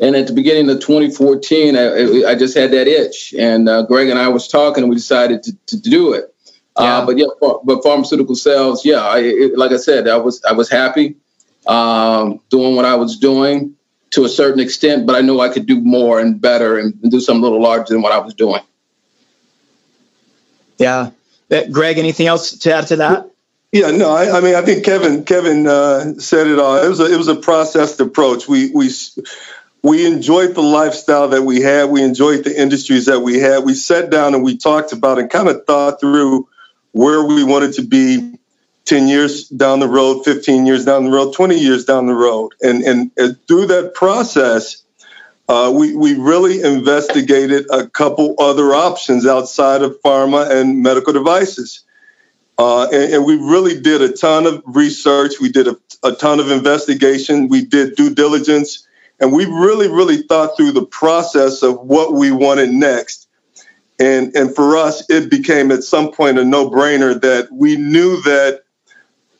And 0.00 0.16
at 0.16 0.26
the 0.26 0.32
beginning 0.32 0.70
of 0.70 0.80
2014, 0.80 1.76
I, 1.76 2.30
I 2.30 2.34
just 2.34 2.56
had 2.56 2.70
that 2.72 2.88
itch, 2.88 3.34
and 3.38 3.68
uh, 3.68 3.82
Greg 3.82 4.08
and 4.08 4.18
I 4.18 4.28
was 4.28 4.48
talking, 4.48 4.82
and 4.82 4.90
we 4.90 4.96
decided 4.96 5.42
to, 5.44 5.52
to 5.66 5.80
do 5.80 6.14
it. 6.14 6.34
Uh, 6.76 6.82
yeah. 6.82 6.96
Uh, 6.98 7.06
but 7.06 7.18
yeah, 7.18 7.26
but 7.64 7.82
pharmaceutical 7.82 8.34
sales, 8.34 8.84
yeah. 8.84 9.00
I, 9.00 9.18
it, 9.18 9.58
like 9.58 9.72
I 9.72 9.76
said, 9.76 10.08
I 10.08 10.16
was 10.16 10.42
I 10.44 10.52
was 10.52 10.70
happy 10.70 11.16
um, 11.66 12.40
doing 12.48 12.76
what 12.76 12.84
I 12.84 12.94
was 12.94 13.18
doing 13.18 13.76
to 14.10 14.24
a 14.24 14.28
certain 14.28 14.60
extent, 14.60 15.06
but 15.06 15.14
I 15.16 15.20
knew 15.20 15.40
I 15.40 15.48
could 15.48 15.66
do 15.66 15.80
more 15.80 16.20
and 16.20 16.40
better 16.40 16.78
and, 16.78 16.98
and 17.02 17.10
do 17.10 17.20
something 17.20 17.42
a 17.42 17.44
little 17.44 17.62
larger 17.62 17.92
than 17.92 18.02
what 18.02 18.12
I 18.12 18.18
was 18.18 18.34
doing. 18.34 18.60
Yeah, 20.78 21.10
uh, 21.50 21.62
Greg, 21.70 21.98
anything 21.98 22.26
else 22.26 22.58
to 22.58 22.74
add 22.74 22.86
to 22.88 22.96
that? 22.96 23.28
Yeah, 23.72 23.90
no, 23.90 24.10
I, 24.10 24.38
I 24.38 24.40
mean, 24.42 24.54
I 24.54 24.60
think 24.62 24.84
Kevin 24.84 25.24
Kevin 25.24 25.66
uh, 25.66 26.14
said 26.18 26.46
it 26.46 26.58
all. 26.58 26.82
It 26.82 26.88
was 26.88 27.00
a 27.00 27.12
it 27.12 27.16
was 27.16 27.28
a 27.28 27.36
processed 27.36 28.00
approach. 28.00 28.46
We 28.46 28.70
we 28.70 28.90
we 29.82 30.06
enjoyed 30.06 30.54
the 30.54 30.62
lifestyle 30.62 31.28
that 31.28 31.42
we 31.42 31.60
had. 31.60 31.90
We 31.90 32.02
enjoyed 32.02 32.44
the 32.44 32.60
industries 32.60 33.06
that 33.06 33.20
we 33.20 33.38
had. 33.38 33.64
We 33.64 33.74
sat 33.74 34.10
down 34.10 34.34
and 34.34 34.44
we 34.44 34.56
talked 34.56 34.92
about 34.92 35.18
and 35.18 35.28
kind 35.28 35.48
of 35.48 35.66
thought 35.66 36.00
through 36.00 36.48
where 36.92 37.24
we 37.24 37.42
wanted 37.42 37.74
to 37.74 37.82
be 37.82 38.38
10 38.84 39.08
years 39.08 39.48
down 39.48 39.80
the 39.80 39.88
road, 39.88 40.22
15 40.22 40.66
years 40.66 40.84
down 40.84 41.04
the 41.04 41.10
road, 41.10 41.34
20 41.34 41.58
years 41.58 41.84
down 41.84 42.06
the 42.06 42.14
road. 42.14 42.52
And, 42.60 42.82
and, 42.82 43.10
and 43.16 43.36
through 43.48 43.66
that 43.66 43.94
process, 43.94 44.82
uh, 45.48 45.72
we, 45.74 45.94
we 45.94 46.14
really 46.14 46.62
investigated 46.62 47.66
a 47.70 47.88
couple 47.88 48.36
other 48.38 48.74
options 48.74 49.26
outside 49.26 49.82
of 49.82 50.00
pharma 50.02 50.50
and 50.50 50.82
medical 50.82 51.12
devices. 51.12 51.84
Uh, 52.56 52.84
and, 52.92 53.14
and, 53.14 53.24
we 53.24 53.34
really 53.34 53.80
did 53.80 54.02
a 54.02 54.12
ton 54.12 54.46
of 54.46 54.62
research. 54.66 55.40
We 55.40 55.50
did 55.50 55.66
a, 55.66 55.76
a 56.02 56.12
ton 56.12 56.38
of 56.38 56.50
investigation. 56.50 57.48
We 57.48 57.64
did 57.64 57.96
due 57.96 58.14
diligence. 58.14 58.86
And 59.22 59.32
we 59.32 59.44
really, 59.44 59.86
really 59.88 60.22
thought 60.22 60.56
through 60.56 60.72
the 60.72 60.84
process 60.84 61.62
of 61.62 61.78
what 61.78 62.12
we 62.12 62.32
wanted 62.32 62.70
next. 62.70 63.28
And, 64.00 64.34
and 64.34 64.52
for 64.52 64.76
us, 64.76 65.08
it 65.08 65.30
became 65.30 65.70
at 65.70 65.84
some 65.84 66.10
point 66.10 66.40
a 66.40 66.44
no 66.44 66.68
brainer 66.68 67.20
that 67.20 67.48
we 67.52 67.76
knew 67.76 68.20
that 68.22 68.64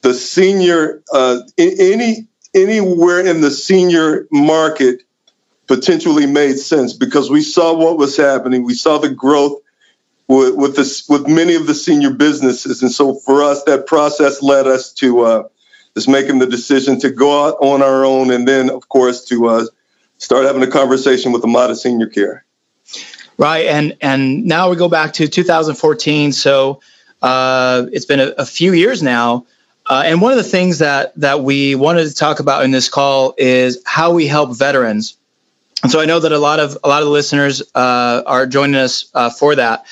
the 0.03 0.15
senior, 0.15 1.03
uh, 1.13 1.41
any 1.59 2.29
anywhere 2.55 3.27
in 3.27 3.41
the 3.41 3.51
senior 3.51 4.29
market 4.31 5.03
potentially 5.67 6.27
made 6.27 6.59
sense 6.59 6.93
because 6.93 7.29
we 7.29 7.41
saw 7.41 7.75
what 7.75 7.99
was 7.99 8.17
happening. 8.17 8.63
We 8.63 8.75
saw 8.75 8.99
the 8.99 9.09
growth 9.09 9.63
with 10.29 10.55
with, 10.55 10.77
this, 10.77 11.09
with 11.09 11.27
many 11.27 11.57
of 11.57 11.67
the 11.67 11.75
senior 11.75 12.11
businesses, 12.11 12.83
and 12.83 12.93
so 12.93 13.15
for 13.15 13.43
us, 13.43 13.65
that 13.65 13.87
process 13.89 14.43
led 14.43 14.69
us 14.69 14.93
to 14.95 15.21
uh, 15.23 15.43
is 15.95 16.09
making 16.09 16.39
the 16.39 16.47
decision 16.47 16.99
to 17.01 17.11
go 17.11 17.47
out 17.47 17.57
on 17.61 17.83
our 17.83 18.05
own, 18.05 18.31
and 18.31 18.47
then, 18.47 18.71
of 18.71 18.89
course, 18.89 19.25
to 19.27 19.49
uh, 19.49 19.67
start 20.19 20.45
having 20.45 20.63
a 20.63 20.67
conversation 20.67 21.33
with 21.33 21.45
Amada 21.45 21.75
Senior 21.75 22.07
Care. 22.07 22.45
Right, 23.39 23.67
and 23.67 23.97
and 24.01 24.45
now 24.45 24.71
we 24.71 24.77
go 24.77 24.89
back 24.89 25.15
to 25.15 25.27
2014. 25.27 26.33
So 26.33 26.81
uh, 27.23 27.87
it's 27.93 28.05
been 28.05 28.21
a, 28.21 28.29
a, 28.39 28.47
few 28.47 28.73
years 28.73 29.03
now, 29.03 29.47
uh, 29.87 30.03
and 30.05 30.21
one 30.21 30.33
of 30.33 30.39
the 30.39 30.45
things 30.45 30.79
that 30.79 31.15
that 31.17 31.41
we 31.41 31.75
wanted 31.75 32.09
to 32.09 32.15
talk 32.15 32.41
about 32.41 32.65
in 32.65 32.71
this 32.71 32.89
call 32.89 33.35
is 33.39 33.83
how 33.87 34.13
we 34.13 34.27
help 34.27 34.57
veterans. 34.57 35.17
And 35.83 35.91
so 35.91 36.01
I 36.01 36.05
know 36.05 36.21
that 36.21 36.31
a 36.31 36.39
lot 36.39 36.61
of 36.61 36.79
a 36.85 36.89
lot 36.89 37.03
of 37.03 37.07
the 37.07 37.13
listeners 37.13 37.63
uh, 37.75 38.23
are 38.27 38.47
joining 38.47 38.77
us 38.77 39.11
uh, 39.15 39.31
for 39.31 39.57
that. 39.57 39.87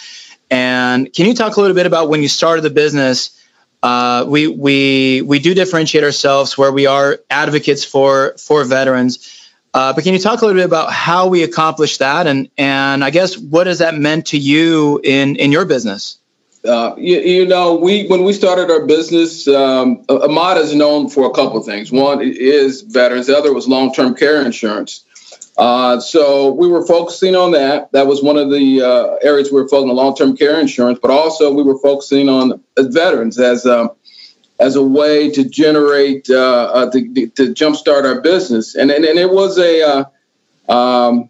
And 0.51 1.13
can 1.13 1.27
you 1.27 1.35
talk 1.35 1.57
a 1.57 1.61
little 1.61 1.77
bit 1.77 1.87
about 1.87 2.09
when 2.09 2.23
you 2.23 2.29
started 2.29 2.63
the 2.63 2.71
business? 2.71 3.40
Uh, 3.83 4.25
we 4.29 4.47
we 4.47 5.23
we 5.23 5.39
do 5.39 5.55
differentiate 5.55 6.05
ourselves 6.05 6.59
where 6.59 6.73
we 6.73 6.87
are 6.87 7.19
advocates 7.31 7.85
for 7.85 8.35
for 8.37 8.65
veterans. 8.65 9.49
Uh, 9.73 9.93
but 9.93 10.03
can 10.05 10.13
you 10.13 10.19
talk 10.19 10.43
a 10.43 10.45
little 10.45 10.59
bit 10.59 10.67
about 10.67 10.93
how 10.93 11.29
we 11.29 11.43
accomplish 11.43 11.99
that, 11.99 12.27
and 12.27 12.51
and 12.59 13.03
I 13.05 13.11
guess 13.11 13.39
what 13.39 13.67
has 13.67 13.79
that 13.79 13.95
meant 13.95 14.27
to 14.27 14.39
you 14.39 15.01
in 15.03 15.37
in 15.37 15.53
your 15.53 15.65
business? 15.65 16.19
Uh, 16.63 16.95
you, 16.99 17.19
you, 17.21 17.47
know, 17.47 17.75
we 17.75 18.07
when 18.09 18.23
we 18.23 18.35
started 18.35 18.71
our 18.71 18.85
business, 18.85 19.49
um, 19.49 20.05
Amada 20.11 20.61
is 20.61 20.75
known 20.75 21.09
for 21.09 21.31
a 21.31 21.33
couple 21.33 21.59
of 21.59 21.65
things. 21.65 21.91
One 21.91 22.21
is 22.21 22.83
veterans. 22.83 23.29
The 23.29 23.39
other 23.39 23.55
was 23.55 23.67
long 23.67 23.95
term 23.95 24.15
care 24.15 24.45
insurance. 24.45 25.05
Uh, 25.61 26.01
so 26.01 26.53
we 26.53 26.69
were 26.69 26.87
focusing 26.87 27.37
on 27.37 27.51
that. 27.51 27.93
That 27.93 28.07
was 28.07 28.23
one 28.23 28.39
of 28.39 28.49
the 28.49 28.81
uh, 28.81 29.17
areas 29.21 29.53
we 29.53 29.61
were 29.61 29.69
focusing 29.69 29.91
on 29.91 29.97
long 29.97 30.17
term 30.17 30.35
care 30.35 30.59
insurance, 30.59 30.99
but 31.03 31.11
also 31.11 31.53
we 31.53 31.63
were 31.63 31.79
focusing 31.79 32.31
on 32.31 32.65
veterans 32.79 33.39
as 33.39 33.67
um, 33.67 33.91
as 34.59 34.77
a 34.77 34.83
way 34.83 35.31
to 35.31 35.45
generate 35.45 36.31
uh, 36.31 36.71
uh, 36.73 36.91
to, 36.93 37.27
to 37.29 37.53
jumpstart 37.53 38.05
our 38.05 38.23
business. 38.23 38.75
And 38.75 38.91
and, 38.91 39.05
and 39.05 39.19
it 39.19 39.31
was 39.31 39.59
a 39.59 40.07
uh, 40.69 40.73
um, 40.73 41.29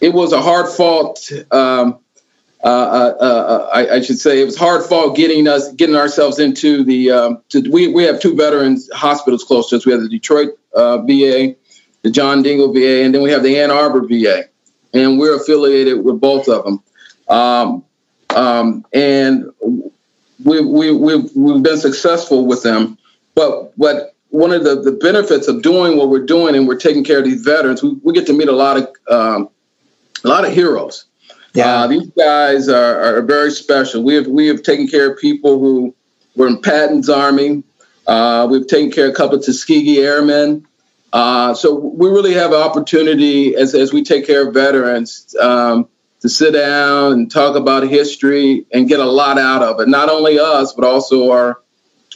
it 0.00 0.12
was 0.12 0.32
a 0.32 0.42
hard 0.42 0.68
fought. 0.68 1.30
Um, 1.52 2.00
uh, 2.64 3.68
I, 3.72 3.88
I, 3.88 4.00
should 4.00 4.18
say 4.18 4.42
it 4.42 4.44
was 4.44 4.56
hard 4.56 4.84
fought 4.84 5.14
getting 5.14 5.46
us 5.46 5.72
getting 5.74 5.94
ourselves 5.94 6.40
into 6.40 6.82
the. 6.82 7.12
Um, 7.12 7.42
to, 7.50 7.70
we 7.70 7.86
we 7.86 8.02
have 8.02 8.20
two 8.20 8.34
veterans 8.34 8.90
hospitals 8.92 9.44
close 9.44 9.70
to 9.70 9.76
us. 9.76 9.86
We 9.86 9.92
have 9.92 10.00
the 10.00 10.08
Detroit 10.08 10.58
VA, 10.74 11.54
the 12.02 12.10
John 12.10 12.42
Dingell 12.42 12.72
VA, 12.72 13.04
and 13.04 13.14
then 13.14 13.22
we 13.22 13.30
have 13.30 13.42
the 13.42 13.58
Ann 13.58 13.70
Arbor 13.70 14.06
VA, 14.06 14.44
and 14.94 15.18
we're 15.18 15.36
affiliated 15.36 16.04
with 16.04 16.20
both 16.20 16.48
of 16.48 16.64
them. 16.64 16.82
Um, 17.28 17.84
um, 18.34 18.84
and 18.92 19.50
we, 19.62 20.64
we, 20.64 20.92
we've, 20.92 21.30
we've 21.34 21.62
been 21.62 21.78
successful 21.78 22.46
with 22.46 22.62
them. 22.62 22.98
But 23.34 23.76
what 23.76 24.14
one 24.30 24.52
of 24.52 24.64
the, 24.64 24.80
the 24.80 24.92
benefits 24.92 25.48
of 25.48 25.62
doing 25.62 25.96
what 25.96 26.08
we're 26.08 26.26
doing 26.26 26.54
and 26.54 26.68
we're 26.68 26.78
taking 26.78 27.04
care 27.04 27.18
of 27.18 27.24
these 27.24 27.42
veterans, 27.42 27.82
we, 27.82 27.94
we 28.02 28.12
get 28.12 28.26
to 28.26 28.32
meet 28.32 28.48
a 28.48 28.52
lot 28.52 28.76
of 28.76 28.88
um, 29.10 29.48
a 30.24 30.28
lot 30.28 30.44
of 30.44 30.52
heroes. 30.52 31.04
Yeah, 31.54 31.82
uh, 31.82 31.86
these 31.86 32.08
guys 32.10 32.68
are, 32.68 33.18
are 33.18 33.22
very 33.22 33.50
special. 33.50 34.02
We 34.02 34.14
have 34.14 34.26
we 34.26 34.48
have 34.48 34.62
taken 34.62 34.86
care 34.86 35.10
of 35.10 35.18
people 35.18 35.58
who 35.58 35.94
were 36.36 36.46
in 36.46 36.60
Patton's 36.60 37.08
army. 37.08 37.62
Uh, 38.06 38.46
we've 38.50 38.66
taken 38.66 38.90
care 38.90 39.06
of 39.06 39.12
a 39.12 39.14
couple 39.14 39.38
of 39.38 39.44
Tuskegee 39.44 39.98
airmen. 39.98 40.66
Uh, 41.12 41.54
so 41.54 41.74
we 41.74 42.08
really 42.08 42.34
have 42.34 42.52
an 42.52 42.60
opportunity 42.60 43.56
as 43.56 43.74
as 43.74 43.92
we 43.92 44.02
take 44.02 44.26
care 44.26 44.46
of 44.46 44.54
veterans 44.54 45.34
um, 45.40 45.88
to 46.20 46.28
sit 46.28 46.52
down 46.52 47.12
and 47.12 47.30
talk 47.30 47.56
about 47.56 47.88
history 47.88 48.66
and 48.72 48.88
get 48.88 49.00
a 49.00 49.04
lot 49.04 49.38
out 49.38 49.62
of 49.62 49.80
it. 49.80 49.88
Not 49.88 50.10
only 50.10 50.38
us, 50.38 50.72
but 50.74 50.84
also 50.84 51.30
our 51.30 51.62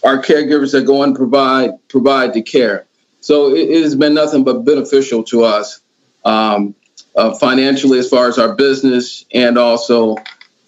our 0.02 0.22
caregivers 0.22 0.72
that 0.72 0.84
go 0.86 1.02
and 1.02 1.14
provide 1.14 1.70
provide 1.88 2.34
the 2.34 2.42
care. 2.42 2.86
So 3.20 3.54
it, 3.54 3.70
it 3.70 3.82
has 3.82 3.94
been 3.94 4.14
nothing 4.14 4.44
but 4.44 4.64
beneficial 4.64 5.22
to 5.24 5.44
us 5.44 5.80
um, 6.24 6.74
uh, 7.16 7.34
financially, 7.34 7.98
as 7.98 8.08
far 8.08 8.28
as 8.28 8.38
our 8.38 8.54
business, 8.54 9.24
and 9.32 9.56
also 9.56 10.16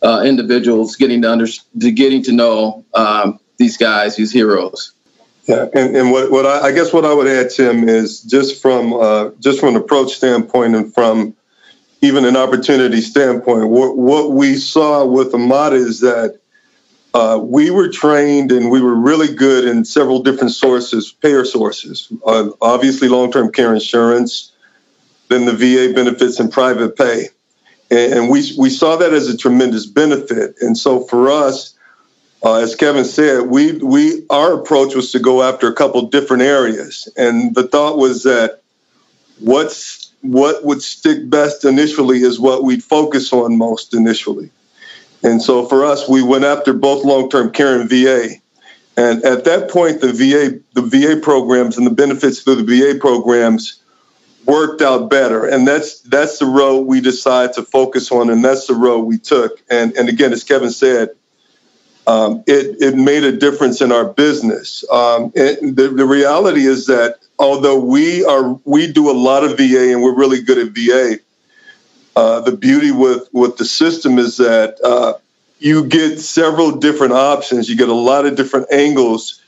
uh, 0.02 0.22
individuals 0.24 0.96
getting 0.96 1.22
to 1.22 1.30
under, 1.30 1.46
to 1.46 1.90
getting 1.90 2.22
to 2.24 2.32
know 2.32 2.84
um, 2.94 3.40
these 3.56 3.76
guys, 3.76 4.16
these 4.16 4.32
heroes. 4.32 4.92
Yeah, 5.46 5.66
and, 5.74 5.94
and 5.94 6.10
what, 6.10 6.30
what 6.30 6.46
I, 6.46 6.68
I, 6.68 6.72
guess 6.72 6.92
what 6.92 7.04
I 7.04 7.12
would 7.12 7.26
add, 7.26 7.50
Tim, 7.50 7.86
is 7.86 8.22
just 8.22 8.62
from 8.62 8.94
uh, 8.94 9.30
just 9.40 9.60
from 9.60 9.70
an 9.70 9.76
approach 9.76 10.14
standpoint 10.14 10.74
and 10.74 10.92
from 10.94 11.36
even 12.04 12.24
an 12.24 12.36
opportunity 12.36 13.00
standpoint, 13.00 13.68
what, 13.68 13.96
what 13.96 14.30
we 14.30 14.56
saw 14.56 15.04
with 15.04 15.34
Amada 15.34 15.76
is 15.76 16.00
that 16.00 16.38
uh, 17.14 17.38
we 17.42 17.70
were 17.70 17.88
trained 17.88 18.52
and 18.52 18.70
we 18.70 18.80
were 18.80 18.94
really 18.94 19.34
good 19.34 19.64
in 19.64 19.84
several 19.84 20.22
different 20.22 20.52
sources, 20.52 21.12
payer 21.12 21.44
sources. 21.44 22.12
Uh, 22.26 22.50
obviously, 22.60 23.08
long 23.08 23.30
term 23.32 23.52
care 23.52 23.72
insurance, 23.72 24.52
then 25.28 25.46
the 25.46 25.52
VA 25.52 25.94
benefits 25.94 26.40
and 26.40 26.52
private 26.52 26.96
pay. 26.96 27.28
And, 27.90 28.12
and, 28.14 28.30
we, 28.30 28.50
we 28.58 28.70
saw 28.70 28.96
that 28.96 29.12
as 29.12 29.28
a 29.28 29.36
tremendous 29.36 29.86
benefit. 29.86 30.56
And 30.60 30.76
so 30.76 31.00
for 31.00 31.30
us, 31.30 31.73
uh, 32.44 32.56
as 32.56 32.76
Kevin 32.76 33.06
said, 33.06 33.46
we, 33.46 33.72
we 33.72 34.26
our 34.28 34.52
approach 34.60 34.94
was 34.94 35.12
to 35.12 35.18
go 35.18 35.42
after 35.42 35.66
a 35.66 35.74
couple 35.74 36.02
different 36.02 36.42
areas. 36.42 37.08
And 37.16 37.54
the 37.54 37.66
thought 37.66 37.96
was 37.96 38.24
that 38.24 38.60
what's 39.40 40.12
what 40.20 40.64
would 40.64 40.82
stick 40.82 41.28
best 41.28 41.64
initially 41.64 42.22
is 42.22 42.38
what 42.38 42.62
we'd 42.62 42.84
focus 42.84 43.32
on 43.32 43.56
most 43.56 43.94
initially. 43.94 44.50
And 45.22 45.40
so 45.40 45.66
for 45.66 45.86
us, 45.86 46.08
we 46.08 46.22
went 46.22 46.44
after 46.44 46.74
both 46.74 47.04
long-term 47.04 47.52
care 47.52 47.80
and 47.80 47.88
VA. 47.88 48.36
And 48.96 49.24
at 49.24 49.44
that 49.44 49.70
point, 49.70 50.02
the 50.02 50.12
VA, 50.12 50.60
the 50.74 50.82
VA 50.82 51.20
programs 51.20 51.78
and 51.78 51.86
the 51.86 51.90
benefits 51.90 52.40
through 52.40 52.62
the 52.62 52.92
VA 52.92 52.98
programs 52.98 53.82
worked 54.44 54.82
out 54.82 55.08
better. 55.08 55.46
And 55.46 55.66
that's 55.66 56.00
that's 56.00 56.38
the 56.38 56.46
road 56.46 56.86
we 56.86 57.00
decided 57.00 57.54
to 57.54 57.62
focus 57.62 58.12
on, 58.12 58.28
and 58.28 58.44
that's 58.44 58.66
the 58.66 58.74
road 58.74 59.00
we 59.00 59.18
took. 59.18 59.62
And 59.70 59.96
and 59.96 60.10
again, 60.10 60.32
as 60.32 60.44
Kevin 60.44 60.70
said, 60.70 61.10
um, 62.06 62.44
it 62.46 62.82
it 62.82 62.96
made 62.96 63.24
a 63.24 63.32
difference 63.32 63.80
in 63.80 63.92
our 63.92 64.04
business. 64.04 64.84
Um, 64.90 65.30
the 65.34 65.92
the 65.94 66.06
reality 66.06 66.66
is 66.66 66.86
that 66.86 67.18
although 67.38 67.80
we 67.80 68.24
are 68.24 68.58
we 68.64 68.92
do 68.92 69.10
a 69.10 69.16
lot 69.16 69.44
of 69.44 69.56
VA 69.56 69.92
and 69.92 70.02
we're 70.02 70.16
really 70.16 70.42
good 70.42 70.58
at 70.58 70.68
VA, 70.74 71.20
uh, 72.16 72.40
the 72.40 72.56
beauty 72.56 72.90
with 72.90 73.28
with 73.32 73.56
the 73.56 73.64
system 73.64 74.18
is 74.18 74.36
that 74.36 74.78
uh, 74.84 75.14
you 75.58 75.86
get 75.86 76.20
several 76.20 76.72
different 76.72 77.14
options. 77.14 77.68
You 77.68 77.76
get 77.76 77.88
a 77.88 77.94
lot 77.94 78.26
of 78.26 78.36
different 78.36 78.72
angles 78.72 79.40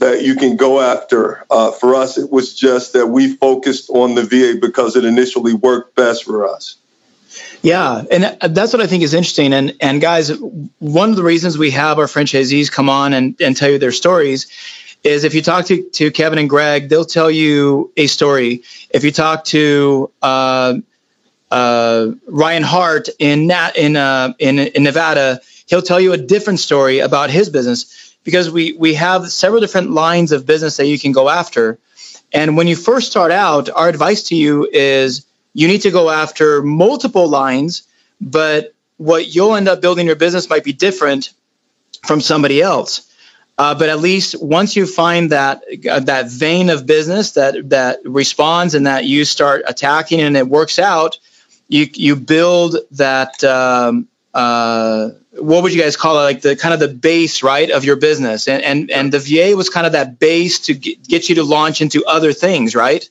that 0.00 0.22
you 0.22 0.34
can 0.34 0.56
go 0.56 0.80
after. 0.80 1.44
Uh, 1.50 1.70
for 1.72 1.94
us, 1.94 2.18
it 2.18 2.30
was 2.30 2.54
just 2.54 2.94
that 2.94 3.06
we 3.06 3.36
focused 3.36 3.90
on 3.90 4.14
the 4.14 4.22
VA 4.22 4.58
because 4.60 4.96
it 4.96 5.04
initially 5.04 5.54
worked 5.54 5.94
best 5.94 6.24
for 6.24 6.48
us. 6.48 6.76
Yeah, 7.62 8.04
and 8.10 8.54
that's 8.54 8.72
what 8.72 8.80
I 8.80 8.86
think 8.86 9.02
is 9.02 9.12
interesting. 9.12 9.52
And 9.52 9.76
and 9.80 10.00
guys, 10.00 10.30
one 10.78 11.10
of 11.10 11.16
the 11.16 11.22
reasons 11.22 11.58
we 11.58 11.70
have 11.72 11.98
our 11.98 12.06
franchisees 12.06 12.72
come 12.72 12.88
on 12.88 13.12
and, 13.12 13.38
and 13.40 13.56
tell 13.56 13.70
you 13.70 13.78
their 13.78 13.92
stories 13.92 14.46
is 15.04 15.24
if 15.24 15.34
you 15.34 15.42
talk 15.42 15.66
to, 15.66 15.82
to 15.90 16.10
Kevin 16.10 16.38
and 16.38 16.48
Greg, 16.48 16.88
they'll 16.88 17.04
tell 17.04 17.30
you 17.30 17.92
a 17.96 18.06
story. 18.06 18.62
If 18.90 19.04
you 19.04 19.12
talk 19.12 19.44
to 19.46 20.10
uh, 20.22 20.74
uh, 21.50 22.08
Ryan 22.26 22.62
Hart 22.62 23.08
in 23.18 23.46
Nat, 23.46 23.76
in, 23.76 23.96
uh, 23.96 24.32
in 24.38 24.58
in 24.58 24.82
Nevada, 24.82 25.40
he'll 25.66 25.82
tell 25.82 26.00
you 26.00 26.12
a 26.12 26.18
different 26.18 26.60
story 26.60 27.00
about 27.00 27.30
his 27.30 27.50
business 27.50 28.14
because 28.24 28.50
we 28.50 28.72
we 28.72 28.94
have 28.94 29.30
several 29.30 29.60
different 29.60 29.90
lines 29.90 30.32
of 30.32 30.46
business 30.46 30.78
that 30.78 30.86
you 30.86 30.98
can 30.98 31.12
go 31.12 31.28
after. 31.28 31.78
And 32.32 32.56
when 32.56 32.68
you 32.68 32.76
first 32.76 33.10
start 33.10 33.32
out, 33.32 33.68
our 33.70 33.88
advice 33.88 34.24
to 34.24 34.36
you 34.36 34.68
is 34.72 35.26
you 35.52 35.68
need 35.68 35.82
to 35.82 35.90
go 35.90 36.10
after 36.10 36.62
multiple 36.62 37.28
lines, 37.28 37.82
but 38.20 38.74
what 38.96 39.34
you'll 39.34 39.54
end 39.54 39.68
up 39.68 39.80
building 39.80 40.06
your 40.06 40.16
business 40.16 40.48
might 40.48 40.64
be 40.64 40.72
different 40.72 41.32
from 42.04 42.20
somebody 42.20 42.60
else. 42.60 43.10
Uh, 43.58 43.74
but 43.74 43.90
at 43.90 43.98
least 43.98 44.42
once 44.42 44.74
you 44.74 44.86
find 44.86 45.32
that 45.32 45.62
uh, 45.90 46.00
that 46.00 46.30
vein 46.30 46.70
of 46.70 46.86
business 46.86 47.32
that 47.32 47.68
that 47.68 47.98
responds 48.04 48.74
and 48.74 48.86
that 48.86 49.04
you 49.04 49.24
start 49.24 49.62
attacking 49.66 50.20
and 50.20 50.34
it 50.34 50.48
works 50.48 50.78
out, 50.78 51.18
you 51.68 51.86
you 51.92 52.16
build 52.16 52.76
that. 52.92 53.42
Um, 53.44 54.08
uh, 54.32 55.10
what 55.32 55.62
would 55.62 55.74
you 55.74 55.80
guys 55.80 55.96
call 55.96 56.18
it? 56.20 56.22
Like 56.22 56.40
the 56.40 56.56
kind 56.56 56.72
of 56.72 56.80
the 56.80 56.88
base, 56.88 57.42
right, 57.42 57.70
of 57.70 57.84
your 57.84 57.96
business, 57.96 58.48
and 58.48 58.62
and 58.62 58.90
and 58.90 59.12
the 59.12 59.18
VA 59.18 59.56
was 59.56 59.68
kind 59.68 59.86
of 59.86 59.92
that 59.92 60.18
base 60.18 60.60
to 60.60 60.74
get, 60.74 61.06
get 61.06 61.28
you 61.28 61.34
to 61.34 61.44
launch 61.44 61.80
into 61.82 62.04
other 62.06 62.32
things, 62.32 62.74
right? 62.74 63.08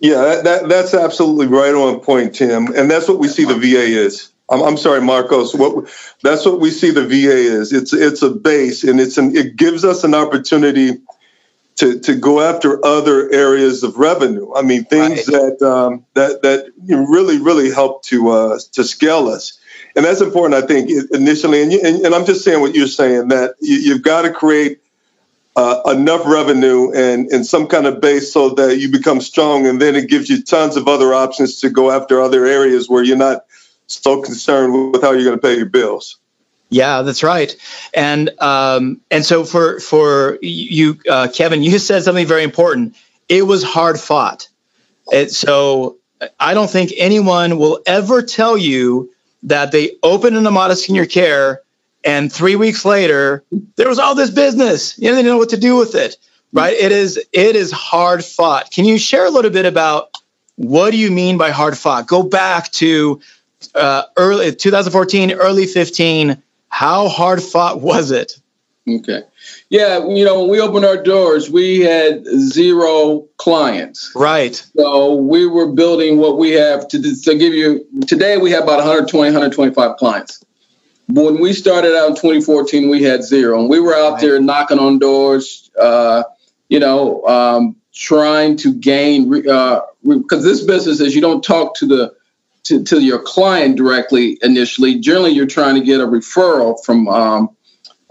Yeah, 0.00 0.22
that, 0.22 0.44
that, 0.44 0.68
that's 0.68 0.94
absolutely 0.94 1.46
right 1.46 1.74
on 1.74 2.00
point, 2.00 2.36
Tim. 2.36 2.68
And 2.74 2.90
that's 2.90 3.08
what 3.08 3.18
we 3.18 3.28
see 3.28 3.44
the 3.44 3.54
VA 3.54 3.84
is. 3.84 4.32
I'm, 4.48 4.62
I'm 4.62 4.76
sorry, 4.76 5.00
Marcos. 5.00 5.54
What 5.54 5.88
that's 6.22 6.46
what 6.46 6.60
we 6.60 6.70
see 6.70 6.90
the 6.90 7.06
VA 7.06 7.36
is. 7.36 7.72
It's 7.72 7.92
it's 7.92 8.22
a 8.22 8.30
base, 8.30 8.84
and 8.84 9.00
it's 9.00 9.18
an 9.18 9.36
it 9.36 9.56
gives 9.56 9.84
us 9.84 10.04
an 10.04 10.14
opportunity 10.14 11.00
to 11.76 12.00
to 12.00 12.14
go 12.14 12.40
after 12.40 12.84
other 12.84 13.30
areas 13.30 13.82
of 13.82 13.98
revenue. 13.98 14.52
I 14.54 14.62
mean, 14.62 14.84
things 14.84 15.28
right. 15.28 15.58
that 15.58 15.62
um, 15.62 16.06
that 16.14 16.42
that 16.42 16.70
really 16.88 17.40
really 17.40 17.70
help 17.70 18.02
to 18.04 18.30
uh, 18.30 18.58
to 18.72 18.84
scale 18.84 19.28
us. 19.28 19.58
And 19.96 20.04
that's 20.04 20.20
important, 20.20 20.62
I 20.62 20.66
think, 20.66 20.90
initially. 21.12 21.62
And, 21.62 21.72
you, 21.72 21.80
and, 21.82 22.04
and 22.04 22.14
I'm 22.14 22.24
just 22.24 22.44
saying 22.44 22.60
what 22.60 22.74
you're 22.74 22.86
saying 22.86 23.28
that 23.28 23.54
you, 23.60 23.78
you've 23.78 24.02
got 24.02 24.22
to 24.22 24.30
create 24.30 24.80
uh, 25.58 25.82
enough 25.86 26.24
revenue 26.24 26.92
and, 26.92 27.26
and 27.32 27.44
some 27.44 27.66
kind 27.66 27.84
of 27.84 28.00
base 28.00 28.32
so 28.32 28.50
that 28.50 28.78
you 28.78 28.88
become 28.88 29.20
strong. 29.20 29.66
And 29.66 29.82
then 29.82 29.96
it 29.96 30.08
gives 30.08 30.30
you 30.30 30.40
tons 30.40 30.76
of 30.76 30.86
other 30.86 31.12
options 31.12 31.60
to 31.62 31.68
go 31.68 31.90
after 31.90 32.22
other 32.22 32.46
areas 32.46 32.88
where 32.88 33.02
you're 33.02 33.16
not 33.16 33.44
so 33.88 34.22
concerned 34.22 34.92
with 34.92 35.02
how 35.02 35.10
you're 35.10 35.24
going 35.24 35.36
to 35.36 35.42
pay 35.42 35.56
your 35.56 35.66
bills. 35.66 36.18
Yeah, 36.68 37.02
that's 37.02 37.24
right. 37.24 37.56
And 37.92 38.30
um, 38.40 39.00
and 39.10 39.24
so 39.24 39.42
for 39.42 39.80
for 39.80 40.38
you, 40.42 41.00
uh, 41.10 41.26
Kevin, 41.34 41.62
you 41.64 41.80
said 41.80 42.04
something 42.04 42.26
very 42.26 42.44
important. 42.44 42.94
It 43.28 43.42
was 43.42 43.64
hard 43.64 43.98
fought. 43.98 44.48
It, 45.10 45.32
so 45.32 45.96
I 46.38 46.54
don't 46.54 46.70
think 46.70 46.92
anyone 46.96 47.58
will 47.58 47.80
ever 47.84 48.22
tell 48.22 48.56
you 48.56 49.10
that 49.42 49.72
they 49.72 49.96
opened 50.04 50.36
an 50.36 50.46
Amada 50.46 50.76
Senior 50.76 51.06
Care 51.06 51.62
and 52.04 52.32
three 52.32 52.56
weeks 52.56 52.84
later 52.84 53.44
there 53.76 53.88
was 53.88 53.98
all 53.98 54.14
this 54.14 54.30
business. 54.30 54.98
You 54.98 55.08
know 55.08 55.16
they 55.16 55.22
didn't 55.22 55.32
know 55.32 55.38
what 55.38 55.50
to 55.50 55.56
do 55.56 55.76
with 55.76 55.94
it 55.94 56.16
right? 56.52 56.74
It 56.74 56.92
is 56.92 57.18
it 57.32 57.56
is 57.56 57.70
hard 57.70 58.24
fought. 58.24 58.70
Can 58.70 58.84
you 58.84 58.98
share 58.98 59.26
a 59.26 59.30
little 59.30 59.50
bit 59.50 59.66
about 59.66 60.10
what 60.56 60.90
do 60.90 60.96
you 60.96 61.10
mean 61.10 61.38
by 61.38 61.50
hard 61.50 61.76
fought? 61.76 62.06
Go 62.06 62.22
back 62.22 62.70
to 62.72 63.20
uh, 63.74 64.04
early 64.16 64.54
2014 64.54 65.32
early 65.32 65.66
15 65.66 66.42
how 66.68 67.08
hard 67.08 67.42
fought 67.42 67.80
was 67.80 68.10
it? 68.10 68.40
Okay. 68.88 69.22
Yeah 69.68 70.06
you 70.06 70.24
know 70.24 70.40
when 70.40 70.50
we 70.50 70.60
opened 70.60 70.84
our 70.84 71.02
doors 71.02 71.50
we 71.50 71.80
had 71.80 72.24
zero 72.26 73.26
clients. 73.36 74.12
Right. 74.14 74.54
So 74.76 75.14
we 75.14 75.46
were 75.46 75.72
building 75.72 76.18
what 76.18 76.38
we 76.38 76.52
have 76.52 76.88
to, 76.88 77.20
to 77.22 77.34
give 77.36 77.52
you 77.52 77.84
today 78.06 78.38
we 78.38 78.50
have 78.52 78.62
about 78.62 78.78
120 78.78 79.32
125 79.32 79.96
clients 79.96 80.44
when 81.08 81.40
we 81.40 81.52
started 81.52 81.96
out 81.96 82.08
in 82.08 82.14
2014, 82.14 82.90
we 82.90 83.02
had 83.02 83.24
zero, 83.24 83.60
and 83.60 83.68
we 83.68 83.80
were 83.80 83.94
out 83.94 84.12
right. 84.12 84.20
there 84.20 84.40
knocking 84.40 84.78
on 84.78 84.98
doors, 84.98 85.70
uh, 85.80 86.22
you 86.68 86.78
know, 86.78 87.24
um, 87.24 87.76
trying 87.94 88.56
to 88.58 88.74
gain 88.74 89.30
because 89.30 89.46
uh, 89.48 90.36
this 90.36 90.62
business 90.64 91.00
is 91.00 91.14
you 91.14 91.20
don't 91.20 91.42
talk 91.42 91.74
to 91.76 91.86
the 91.86 92.14
to, 92.64 92.84
to 92.84 93.00
your 93.00 93.20
client 93.20 93.76
directly 93.76 94.38
initially. 94.42 95.00
Generally, 95.00 95.30
you're 95.30 95.46
trying 95.46 95.76
to 95.76 95.80
get 95.80 96.00
a 96.00 96.06
referral 96.06 96.76
from 96.84 97.08
um, 97.08 97.56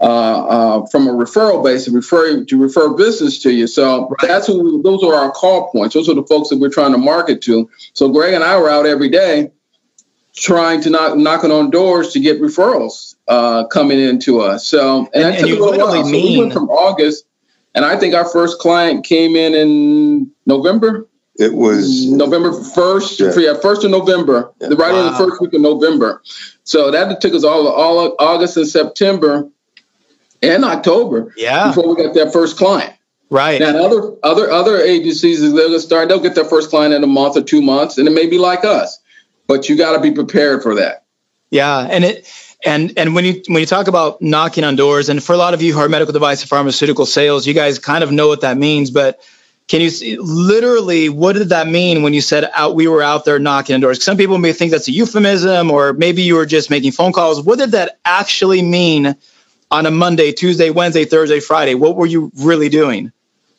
uh, 0.00 0.04
uh, 0.04 0.86
from 0.86 1.06
a 1.06 1.12
referral 1.12 1.62
base 1.62 1.84
to 1.84 1.92
refer 1.92 2.44
to 2.44 2.60
refer 2.60 2.94
business 2.94 3.40
to 3.42 3.52
you. 3.52 3.68
So 3.68 4.08
right. 4.08 4.28
that's 4.28 4.48
who 4.48 4.62
we, 4.62 4.82
those 4.82 5.04
are 5.04 5.14
our 5.14 5.30
call 5.30 5.70
points. 5.70 5.94
Those 5.94 6.08
are 6.08 6.14
the 6.14 6.26
folks 6.26 6.48
that 6.48 6.58
we're 6.58 6.70
trying 6.70 6.92
to 6.92 6.98
market 6.98 7.42
to. 7.42 7.70
So 7.92 8.08
Greg 8.08 8.34
and 8.34 8.42
I 8.42 8.58
were 8.58 8.68
out 8.68 8.86
every 8.86 9.08
day 9.08 9.52
trying 10.34 10.80
to 10.82 10.90
knock 10.90 11.16
knocking 11.16 11.50
on 11.50 11.70
doors 11.70 12.12
to 12.12 12.20
get 12.20 12.40
referrals 12.40 13.16
uh, 13.26 13.66
coming 13.66 13.98
into 13.98 14.40
us. 14.40 14.66
So 14.66 14.98
and, 14.98 15.08
and 15.14 15.24
that 15.24 15.42
and 15.42 15.50
a 15.50 15.64
little 15.64 15.78
while. 15.78 15.92
Mean, 15.92 16.04
so 16.04 16.10
we 16.12 16.38
went 16.38 16.52
from 16.52 16.70
August, 16.70 17.26
and 17.74 17.84
I 17.84 17.96
think 17.96 18.14
our 18.14 18.28
first 18.28 18.58
client 18.58 19.04
came 19.04 19.36
in 19.36 19.54
in 19.54 20.30
November. 20.46 21.06
It 21.36 21.54
was 21.54 22.06
November 22.06 22.52
first, 22.52 23.20
yeah. 23.20 23.32
yeah, 23.36 23.54
first 23.54 23.84
of 23.84 23.92
November, 23.92 24.52
yeah. 24.60 24.68
right 24.68 24.92
wow. 24.92 25.06
in 25.06 25.12
the 25.12 25.18
first 25.18 25.40
week 25.40 25.52
of 25.54 25.60
November. 25.60 26.20
So 26.64 26.90
that 26.90 27.20
took 27.20 27.32
us 27.32 27.44
all 27.44 27.68
all 27.68 28.16
August 28.18 28.56
and 28.56 28.66
September 28.66 29.48
and 30.42 30.64
October. 30.64 31.32
Yeah, 31.36 31.68
before 31.68 31.94
we 31.94 32.02
got 32.02 32.14
that 32.14 32.32
first 32.32 32.56
client. 32.56 32.94
Right. 33.30 33.60
Now, 33.60 33.76
other 33.76 34.16
other 34.22 34.50
other 34.50 34.78
agencies, 34.78 35.40
they'll 35.40 35.78
start. 35.80 36.08
They'll 36.08 36.18
get 36.18 36.34
their 36.34 36.44
first 36.44 36.70
client 36.70 36.94
in 36.94 37.04
a 37.04 37.06
month 37.06 37.36
or 37.36 37.42
two 37.42 37.62
months, 37.62 37.98
and 37.98 38.08
it 38.08 38.12
may 38.12 38.26
be 38.26 38.38
like 38.38 38.64
us 38.64 38.98
but 39.48 39.68
you 39.68 39.76
got 39.76 39.94
to 39.94 40.00
be 40.00 40.12
prepared 40.12 40.62
for 40.62 40.76
that. 40.76 41.04
Yeah, 41.50 41.80
and 41.90 42.04
it 42.04 42.32
and 42.64 42.92
and 42.96 43.14
when 43.14 43.24
you 43.24 43.42
when 43.48 43.60
you 43.60 43.66
talk 43.66 43.88
about 43.88 44.20
knocking 44.22 44.62
on 44.62 44.76
doors, 44.76 45.08
and 45.08 45.22
for 45.22 45.32
a 45.32 45.36
lot 45.36 45.54
of 45.54 45.62
you 45.62 45.72
who 45.72 45.80
are 45.80 45.88
medical 45.88 46.12
device 46.12 46.42
and 46.42 46.48
pharmaceutical 46.48 47.06
sales, 47.06 47.46
you 47.46 47.54
guys 47.54 47.78
kind 47.78 48.04
of 48.04 48.12
know 48.12 48.28
what 48.28 48.42
that 48.42 48.56
means. 48.58 48.90
But 48.90 49.20
can 49.66 49.80
you 49.80 49.90
see, 49.90 50.18
literally 50.18 51.08
what 51.08 51.34
did 51.34 51.48
that 51.50 51.66
mean 51.66 52.02
when 52.02 52.14
you 52.14 52.20
said 52.20 52.50
out 52.54 52.74
we 52.74 52.86
were 52.86 53.02
out 53.02 53.24
there 53.24 53.38
knocking 53.38 53.74
on 53.74 53.80
doors? 53.80 54.02
Some 54.04 54.16
people 54.16 54.38
may 54.38 54.52
think 54.52 54.72
that's 54.72 54.88
a 54.88 54.92
euphemism, 54.92 55.70
or 55.70 55.94
maybe 55.94 56.22
you 56.22 56.34
were 56.34 56.46
just 56.46 56.70
making 56.70 56.92
phone 56.92 57.12
calls. 57.12 57.42
What 57.42 57.58
did 57.58 57.72
that 57.72 57.98
actually 58.04 58.62
mean 58.62 59.16
on 59.70 59.86
a 59.86 59.90
Monday, 59.90 60.32
Tuesday, 60.32 60.70
Wednesday, 60.70 61.04
Thursday, 61.04 61.40
Friday? 61.40 61.74
What 61.74 61.96
were 61.96 62.06
you 62.06 62.30
really 62.36 62.68
doing? 62.68 63.12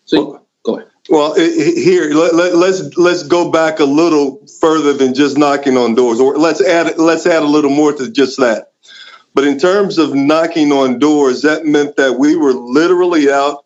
So 0.05 0.45
go 0.63 0.77
ahead. 0.77 0.88
Well, 1.09 1.33
here 1.33 2.13
let, 2.13 2.35
let, 2.35 2.55
let's 2.55 2.95
let's 2.97 3.23
go 3.23 3.49
back 3.51 3.79
a 3.79 3.85
little 3.85 4.45
further 4.61 4.93
than 4.93 5.15
just 5.15 5.37
knocking 5.37 5.75
on 5.75 5.95
doors, 5.95 6.19
or 6.19 6.37
let's 6.37 6.61
add 6.61 6.97
let's 6.97 7.25
add 7.25 7.41
a 7.41 7.47
little 7.47 7.71
more 7.71 7.93
to 7.93 8.11
just 8.11 8.37
that. 8.39 8.73
But 9.33 9.45
in 9.45 9.57
terms 9.57 9.97
of 9.97 10.13
knocking 10.13 10.71
on 10.71 10.99
doors, 10.99 11.41
that 11.43 11.65
meant 11.65 11.95
that 11.95 12.19
we 12.19 12.35
were 12.35 12.53
literally 12.53 13.31
out 13.31 13.65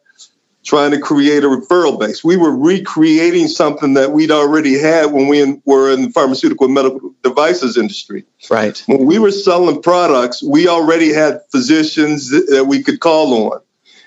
trying 0.63 0.91
to 0.91 0.99
create 0.99 1.43
a 1.43 1.47
referral 1.47 1.99
base. 1.99 2.23
We 2.23 2.37
were 2.37 2.55
recreating 2.55 3.47
something 3.47 3.95
that 3.95 4.11
we'd 4.11 4.31
already 4.31 4.77
had 4.77 5.11
when 5.11 5.27
we 5.27 5.59
were 5.65 5.91
in 5.91 6.03
the 6.03 6.09
pharmaceutical 6.11 6.65
and 6.65 6.73
medical 6.73 7.13
devices 7.21 7.77
industry. 7.77 8.23
Right. 8.49 8.81
When 8.87 9.05
we 9.05 9.19
were 9.19 9.31
selling 9.31 9.81
products, 9.81 10.41
we 10.41 10.67
already 10.67 11.11
had 11.11 11.41
physicians 11.51 12.29
that 12.29 12.65
we 12.67 12.81
could 12.81 13.01
call 13.01 13.51
on. 13.51 13.59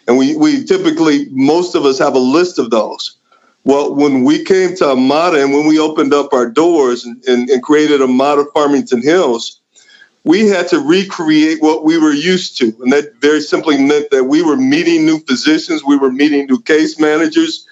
And 0.09 0.17
we, 0.17 0.37
we 0.37 0.65
typically, 0.65 1.29
most 1.31 1.75
of 1.75 1.85
us 1.85 1.99
have 1.99 2.15
a 2.15 2.21
list 2.21 2.59
of 2.59 2.71
those. 2.71 3.19
Well, 3.67 3.97
when 3.97 4.23
we 4.23 4.45
came 4.45 4.77
to 4.77 4.91
Amada 4.91 5.43
and 5.43 5.53
when 5.53 5.67
we 5.67 5.81
opened 5.81 6.15
up 6.15 6.33
our 6.33 6.49
doors 6.49 7.05
and, 7.05 7.21
and, 7.27 7.51
and 7.51 7.61
created 7.65 8.01
Amada 8.01 8.45
Farmington 8.55 9.03
Hills, 9.03 9.61
we 10.23 10.47
had 10.47 10.69
to 10.69 10.79
recreate 10.79 11.61
what 11.61 11.83
we 11.83 11.99
were 11.99 12.13
used 12.13 12.57
to. 12.59 12.67
And 12.81 12.93
that 12.93 13.17
very 13.21 13.41
simply 13.41 13.77
meant 13.77 14.11
that 14.13 14.23
we 14.23 14.41
were 14.41 14.57
meeting 14.57 15.05
new 15.05 15.19
physicians, 15.19 15.83
we 15.83 15.97
were 15.97 16.13
meeting 16.13 16.47
new 16.47 16.63
case 16.63 17.01
managers, 17.01 17.67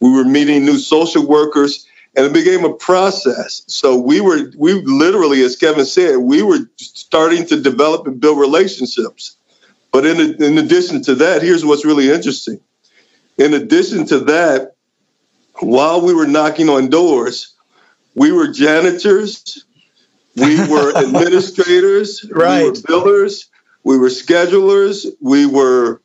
we 0.00 0.10
were 0.10 0.24
meeting 0.24 0.66
new 0.66 0.76
social 0.76 1.26
workers, 1.26 1.86
and 2.14 2.26
it 2.26 2.34
became 2.34 2.66
a 2.66 2.74
process. 2.74 3.62
So 3.68 3.96
we 3.98 4.20
were, 4.20 4.52
we 4.54 4.74
literally, 4.74 5.40
as 5.40 5.56
Kevin 5.56 5.86
said, 5.86 6.16
we 6.18 6.42
were 6.42 6.58
starting 6.76 7.46
to 7.46 7.58
develop 7.58 8.06
and 8.06 8.20
build 8.20 8.38
relationships. 8.38 9.38
But 9.92 10.04
in, 10.04 10.42
in 10.42 10.58
addition 10.58 11.02
to 11.04 11.14
that, 11.14 11.40
here's 11.40 11.64
what's 11.64 11.86
really 11.86 12.10
interesting. 12.10 12.60
In 13.38 13.54
addition 13.54 14.04
to 14.08 14.18
that, 14.26 14.74
while 15.60 16.00
we 16.00 16.14
were 16.14 16.26
knocking 16.26 16.68
on 16.68 16.88
doors, 16.88 17.54
we 18.14 18.32
were 18.32 18.48
janitors, 18.48 19.64
we 20.36 20.56
were 20.68 20.96
administrators, 20.96 22.24
right. 22.30 22.62
we 22.62 22.70
were 22.70 22.76
billers, 22.76 23.46
we 23.84 23.98
were 23.98 24.08
schedulers, 24.08 25.06
we 25.20 25.46
were 25.46 26.00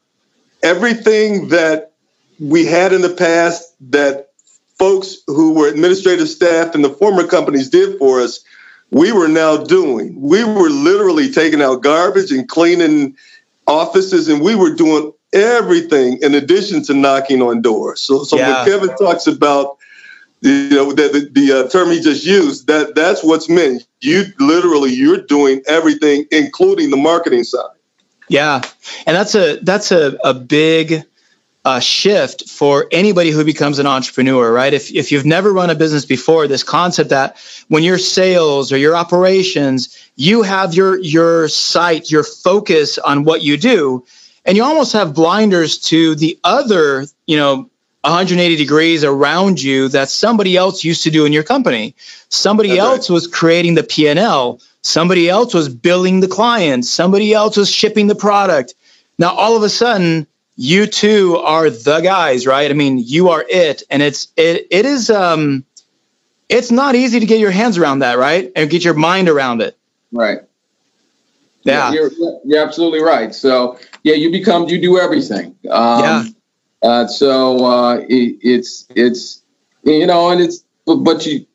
everything 0.61 1.49
that 1.49 1.93
we 2.39 2.65
had 2.65 2.93
in 2.93 3.01
the 3.01 3.13
past 3.13 3.75
that 3.91 4.31
folks 4.77 5.17
who 5.27 5.53
were 5.53 5.67
administrative 5.67 6.27
staff 6.27 6.75
in 6.75 6.81
the 6.81 6.89
former 6.89 7.25
companies 7.27 7.69
did 7.69 7.97
for 7.97 8.21
us, 8.21 8.43
we 8.91 9.11
were 9.11 9.27
now 9.27 9.57
doing. 9.57 10.19
We 10.19 10.43
were 10.43 10.69
literally 10.69 11.31
taking 11.31 11.61
out 11.61 11.81
garbage 11.81 12.31
and 12.31 12.47
cleaning 12.47 13.17
offices, 13.67 14.27
and 14.27 14.41
we 14.41 14.55
were 14.55 14.73
doing 14.75 15.13
everything 15.33 16.19
in 16.21 16.35
addition 16.35 16.83
to 16.83 16.93
knocking 16.93 17.41
on 17.41 17.61
doors. 17.61 18.01
So, 18.01 18.23
so 18.23 18.37
yeah. 18.37 18.63
when 18.63 18.65
Kevin 18.65 18.97
talks 18.97 19.27
about 19.27 19.77
you 20.41 20.69
know 20.69 20.91
the, 20.91 21.07
the, 21.07 21.29
the 21.31 21.59
uh, 21.59 21.69
term 21.69 21.91
he 21.91 22.01
just 22.01 22.25
used, 22.25 22.67
that 22.67 22.95
that's 22.95 23.23
what's 23.23 23.49
meant. 23.49 23.87
You 24.01 24.25
literally 24.39 24.91
you're 24.91 25.21
doing 25.21 25.61
everything, 25.67 26.25
including 26.31 26.89
the 26.89 26.97
marketing 26.97 27.43
side. 27.43 27.77
Yeah, 28.27 28.61
and 29.05 29.15
that's 29.15 29.35
a 29.35 29.57
that's 29.57 29.91
a, 29.91 30.17
a 30.23 30.33
big 30.33 31.05
uh, 31.65 31.79
shift 31.79 32.49
for 32.49 32.87
anybody 32.91 33.31
who 33.31 33.45
becomes 33.45 33.79
an 33.79 33.87
entrepreneur, 33.87 34.51
right? 34.51 34.73
If, 34.73 34.91
if 34.91 35.11
you've 35.11 35.25
never 35.25 35.53
run 35.53 35.69
a 35.69 35.75
business 35.75 36.05
before, 36.05 36.47
this 36.47 36.63
concept 36.63 37.11
that 37.11 37.37
when 37.69 37.83
your 37.83 37.97
sales 37.97 38.71
or 38.73 38.77
your 38.77 38.95
operations, 38.95 39.97
you 40.15 40.41
have 40.41 40.73
your 40.73 40.99
your 40.99 41.47
sight, 41.47 42.11
your 42.11 42.23
focus 42.23 42.97
on 42.97 43.23
what 43.23 43.43
you 43.43 43.57
do, 43.57 44.05
and 44.45 44.57
you 44.57 44.63
almost 44.63 44.93
have 44.93 45.13
blinders 45.13 45.77
to 45.79 46.15
the 46.15 46.39
other, 46.43 47.05
you 47.25 47.37
know, 47.37 47.69
180 48.01 48.57
degrees 48.57 49.03
around 49.03 49.61
you 49.61 49.87
that 49.89 50.09
somebody 50.09 50.57
else 50.57 50.83
used 50.83 51.03
to 51.03 51.11
do 51.11 51.25
in 51.25 51.31
your 51.31 51.43
company. 51.43 51.95
Somebody 52.27 52.69
That's 52.69 52.79
else 52.79 53.09
right. 53.09 53.13
was 53.13 53.27
creating 53.27 53.75
the 53.75 53.83
P&L. 53.83 54.59
Somebody 54.81 55.29
else 55.29 55.53
was 55.53 55.69
billing 55.69 56.19
the 56.19 56.27
clients. 56.27 56.89
Somebody 56.89 57.33
else 57.33 57.55
was 57.55 57.71
shipping 57.71 58.07
the 58.07 58.15
product. 58.15 58.73
Now 59.17 59.33
all 59.33 59.55
of 59.55 59.63
a 59.63 59.69
sudden 59.69 60.27
you 60.55 60.85
two 60.85 61.37
are 61.37 61.69
the 61.69 62.01
guys, 62.01 62.45
right? 62.45 62.69
I 62.69 62.73
mean, 62.73 62.97
you 62.99 63.29
are 63.29 63.43
it, 63.47 63.83
and 63.89 64.03
it's 64.03 64.27
it 64.37 64.67
it 64.69 64.85
is 64.85 65.09
um, 65.09 65.65
it's 66.49 66.71
not 66.71 66.95
easy 66.95 67.19
to 67.19 67.25
get 67.25 67.39
your 67.39 67.51
hands 67.51 67.77
around 67.77 67.99
that, 67.99 68.17
right, 68.17 68.51
and 68.55 68.69
get 68.69 68.83
your 68.83 68.93
mind 68.93 69.29
around 69.29 69.61
it. 69.61 69.77
Right. 70.11 70.39
Yeah, 71.63 71.91
you're, 71.93 72.11
you're 72.45 72.65
absolutely 72.65 73.01
right. 73.01 73.33
So 73.33 73.79
yeah, 74.03 74.15
you 74.15 74.31
become 74.31 74.67
you 74.67 74.81
do 74.81 74.99
everything. 74.99 75.55
Um, 75.69 76.03
yeah. 76.03 76.23
Uh, 76.81 77.07
so 77.07 77.65
uh, 77.65 77.97
it, 78.09 78.37
it's 78.41 78.85
it's 78.95 79.41
you 79.83 80.05
know, 80.05 80.29
and 80.29 80.41
it's 80.41 80.63
but 80.85 81.25
you 81.25 81.45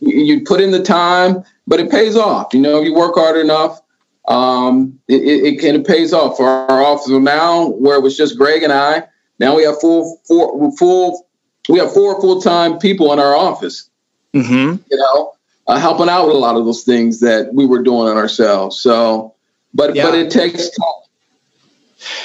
you 0.00 0.44
put 0.44 0.60
in 0.60 0.70
the 0.70 0.82
time, 0.82 1.42
but 1.66 1.80
it 1.80 1.90
pays 1.90 2.16
off. 2.16 2.52
You 2.52 2.60
know, 2.60 2.82
you 2.82 2.94
work 2.94 3.14
hard 3.14 3.38
enough 3.38 3.80
um, 4.28 4.98
it, 5.08 5.22
it, 5.22 5.64
it, 5.64 5.74
it 5.74 5.86
pays 5.86 6.12
off 6.12 6.36
for 6.36 6.48
our 6.48 6.82
office. 6.82 7.08
now, 7.08 7.68
where 7.68 7.96
it 7.96 8.02
was 8.02 8.16
just 8.16 8.36
Greg 8.36 8.62
and 8.62 8.72
I, 8.72 9.04
now 9.38 9.56
we 9.56 9.64
have 9.64 9.78
full, 9.80 10.20
full, 10.26 10.74
full 10.76 11.26
we 11.68 11.78
have 11.80 11.92
four 11.92 12.20
full 12.20 12.40
time 12.40 12.78
people 12.78 13.12
in 13.12 13.18
our 13.18 13.34
office. 13.34 13.90
Mm-hmm. 14.34 14.82
You 14.90 14.96
know, 14.96 15.32
uh, 15.66 15.78
helping 15.78 16.08
out 16.08 16.26
with 16.26 16.36
a 16.36 16.38
lot 16.38 16.56
of 16.56 16.64
those 16.64 16.84
things 16.84 17.20
that 17.20 17.52
we 17.52 17.66
were 17.66 17.82
doing 17.82 18.08
on 18.08 18.16
ourselves. 18.16 18.78
So, 18.78 19.34
but 19.76 19.94
yeah. 19.94 20.04
but 20.04 20.14
it 20.14 20.30
takes 20.30 20.70
time. 20.70 20.88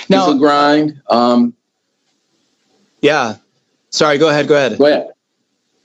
Now, 0.09 0.25
it's 0.25 0.35
a 0.35 0.39
grind. 0.39 1.01
Um, 1.07 1.53
yeah. 3.01 3.37
Sorry. 3.89 4.17
Go 4.17 4.29
ahead. 4.29 4.47
Go 4.47 4.55
ahead. 4.55 4.77
Go 4.77 4.85
ahead. 4.85 5.11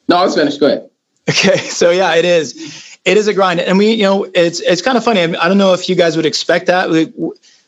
No, 0.08 0.16
I 0.16 0.24
was 0.24 0.34
finished. 0.34 0.60
Go 0.60 0.66
ahead. 0.66 0.90
Okay. 1.28 1.58
So 1.76 1.90
yeah, 1.90 2.14
it 2.14 2.24
is 2.24 2.98
it 3.04 3.16
is 3.16 3.28
a 3.28 3.34
grind, 3.34 3.60
and 3.60 3.78
we, 3.78 3.92
you 3.92 4.04
know, 4.04 4.24
it's 4.24 4.60
it's 4.60 4.82
kind 4.82 4.96
of 4.96 5.04
funny. 5.04 5.20
I 5.20 5.48
don't 5.48 5.58
know 5.58 5.74
if 5.74 5.88
you 5.88 5.96
guys 5.96 6.16
would 6.16 6.26
expect 6.26 6.66
that. 6.66 6.88
We, 6.88 7.12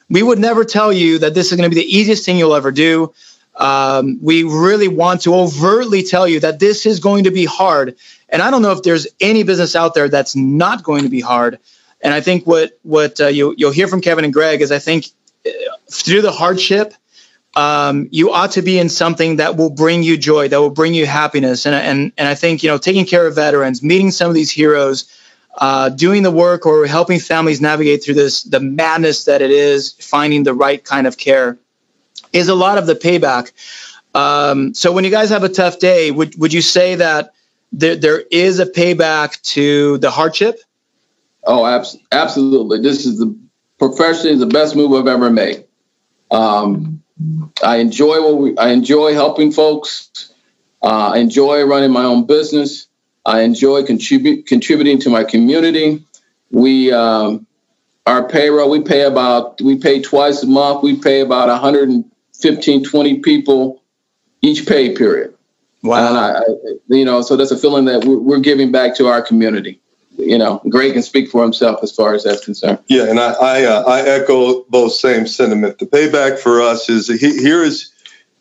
we 0.09 0.23
would 0.23 0.39
never 0.39 0.65
tell 0.65 0.93
you 0.93 1.19
that 1.19 1.35
this 1.35 1.53
is 1.53 1.59
going 1.59 1.69
to 1.69 1.75
be 1.75 1.81
the 1.81 1.97
easiest 1.97 2.25
thing 2.25 2.39
you'll 2.39 2.55
ever 2.55 2.73
do. 2.73 3.13
Um, 3.55 4.19
we 4.23 4.45
really 4.45 4.89
want 4.89 5.23
to 5.23 5.35
overtly 5.35 6.03
tell 6.05 6.29
you 6.29 6.41
that 6.41 6.61
this 6.61 6.87
is 6.87 7.01
going 7.01 7.25
to 7.25 7.31
be 7.31 7.45
hard. 7.45 7.97
And 8.29 8.41
I 8.41 8.51
don't 8.51 8.63
know 8.63 8.73
if 8.73 8.83
there's 8.85 9.09
any 9.21 9.43
business 9.43 9.75
out 9.75 9.95
there 9.95 10.09
that's 10.09 10.37
not 10.37 10.85
going 10.85 11.03
to 11.03 11.09
be 11.09 11.21
hard. 11.21 11.59
And 12.01 12.15
I 12.15 12.21
think 12.21 12.47
what 12.47 12.79
what 12.83 13.21
uh, 13.21 13.27
you 13.27 13.55
you'll 13.57 13.73
hear 13.73 13.89
from 13.89 14.01
Kevin 14.01 14.25
and 14.25 14.33
Greg 14.33 14.61
is 14.61 14.71
I 14.73 14.79
think 14.79 15.07
uh, 15.47 15.51
through 15.91 16.23
the 16.23 16.33
hardship, 16.33 16.95
um, 17.57 18.09
you 18.11 18.33
ought 18.33 18.53
to 18.53 18.63
be 18.63 18.79
in 18.79 18.89
something 18.89 19.37
that 19.37 19.57
will 19.57 19.71
bring 19.71 20.03
you 20.03 20.17
joy, 20.17 20.49
that 20.49 20.61
will 20.61 20.71
bring 20.71 20.95
you 20.95 21.07
happiness. 21.07 21.67
And 21.67 21.75
and 21.75 22.13
and 22.17 22.29
I 22.29 22.35
think 22.35 22.63
you 22.63 22.69
know 22.69 22.79
taking 22.79 23.05
care 23.05 23.27
of 23.27 23.35
veterans, 23.35 23.83
meeting 23.83 24.11
some 24.11 24.29
of 24.29 24.35
these 24.35 24.51
heroes 24.51 25.13
uh, 25.59 25.89
doing 25.89 26.23
the 26.23 26.31
work 26.31 26.67
or 26.67 26.87
helping 26.87 27.19
families 27.19 27.61
navigate 27.61 28.05
through 28.05 28.15
this 28.15 28.43
the 28.45 28.61
madness 28.61 29.25
that 29.25 29.43
it 29.43 29.51
is 29.51 29.93
finding 29.95 30.45
the 30.45 30.55
right 30.55 30.85
kind 30.85 31.07
of 31.07 31.19
care 31.19 31.59
is 32.33 32.49
a 32.49 32.55
lot 32.55 32.79
of 32.79 32.87
the 32.87 32.95
payback 32.95 33.53
um, 34.15 34.73
so 34.75 34.93
when 34.93 35.05
you 35.05 35.11
guys 35.11 35.31
have 35.31 35.45
a 35.45 35.49
tough 35.49 35.79
day 35.79 36.11
would, 36.11 36.39
would 36.39 36.53
you 36.53 36.63
say 36.63 36.95
that 36.95 37.33
there, 37.73 37.97
there 37.97 38.21
is 38.31 38.61
a 38.61 38.67
payback 38.67 39.41
to 39.43 39.99
the 39.99 40.11
hardship 40.11 40.61
oh 41.49 41.67
abs- 41.67 41.99
absolutely 42.13 42.81
this 42.81 43.05
is 43.05 43.19
the 43.19 43.37
professionally 43.79 44.37
the 44.37 44.47
best 44.47 44.77
move 44.77 44.93
i've 44.93 45.09
ever 45.09 45.31
made 45.31 45.65
um, 46.31 47.03
i 47.65 47.77
enjoy 47.77 48.23
what 48.23 48.39
we, 48.39 48.57
i 48.57 48.69
enjoy 48.69 49.15
helping 49.15 49.51
folks 49.51 50.33
uh, 50.83 51.11
i 51.15 51.19
enjoy 51.19 51.65
running 51.65 51.91
my 51.91 52.05
own 52.05 52.27
business 52.27 52.89
I 53.29 53.43
enjoy 53.43 53.85
contribute, 53.85 54.47
contributing 54.47 55.01
to 55.01 55.11
my 55.11 55.23
community. 55.23 56.03
We 56.51 56.91
um, 56.93 57.47
our 58.07 58.27
payroll 58.27 58.71
we 58.71 58.81
pay 58.81 59.03
about 59.03 59.61
we 59.61 59.77
pay 59.77 60.01
twice 60.01 60.43
a 60.43 60.47
month. 60.47 60.83
We 60.83 60.97
pay 60.97 61.21
about 61.21 61.49
115, 61.49 62.85
20 62.85 63.19
people 63.21 63.83
each 64.41 64.67
pay 64.67 64.97
period. 64.97 65.35
Wow. 65.83 66.09
And 66.09 66.17
I, 66.17 66.39
I 66.39 66.43
you 66.89 67.05
know, 67.05 67.21
so 67.21 67.37
that's 67.37 67.51
a 67.51 67.59
feeling 67.59 67.85
that 67.85 68.05
we're, 68.05 68.19
we're 68.19 68.41
giving 68.41 68.73
back 68.73 68.97
to 68.97 69.09
our 69.09 69.21
community 69.21 69.81
you 70.19 70.37
know, 70.37 70.61
Greg 70.69 70.93
can 70.93 71.03
speak 71.03 71.31
for 71.31 71.43
himself 71.43 71.81
as 71.83 71.93
far 71.93 72.15
as 72.15 72.25
that's 72.25 72.45
concerned. 72.45 72.81
Yeah, 72.89 73.09
and 73.09 73.21
I 73.21 73.33
I, 73.33 73.65
uh, 73.65 73.85
I 73.85 74.01
echo 74.03 74.65
those 74.65 75.01
same 75.01 75.27
sentiment. 75.27 75.79
The 75.79 75.87
payback 75.87 76.39
for 76.39 76.61
us 76.61 76.91
is 76.91 77.09
here 77.09 77.63
is 77.63 77.93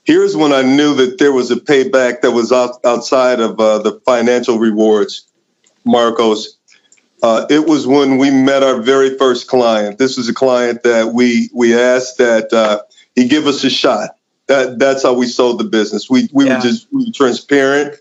here's 0.03 0.35
when 0.35 0.53
I 0.53 0.63
knew 0.63 0.95
that 0.95 1.19
there 1.19 1.31
was 1.31 1.51
a 1.51 1.55
payback 1.55 2.21
that 2.21 2.31
was 2.31 2.51
out, 2.51 2.83
outside 2.83 3.39
of 3.39 3.59
uh, 3.59 3.79
the 3.79 4.01
financial 4.05 4.57
rewards, 4.57 5.27
Marcos. 5.85 6.57
Uh, 7.21 7.45
it 7.49 7.67
was 7.67 7.85
when 7.85 8.17
we 8.17 8.29
met 8.31 8.63
our 8.63 8.81
very 8.81 9.17
first 9.17 9.47
client. 9.47 9.97
This 9.97 10.17
was 10.17 10.29
a 10.29 10.33
client 10.33 10.83
that 10.83 11.13
we 11.13 11.49
we 11.53 11.77
asked 11.77 12.17
that 12.17 12.51
uh, 12.53 12.81
he 13.15 13.27
give 13.27 13.45
us 13.45 13.63
a 13.63 13.69
shot. 13.69 14.17
That 14.47 14.79
that's 14.79 15.03
how 15.03 15.13
we 15.13 15.27
sold 15.27 15.59
the 15.59 15.65
business. 15.65 16.09
We 16.09 16.29
we 16.31 16.45
yeah. 16.45 16.55
were 16.55 16.61
just 16.61 16.87
we 16.91 17.05
were 17.05 17.13
transparent. 17.13 17.99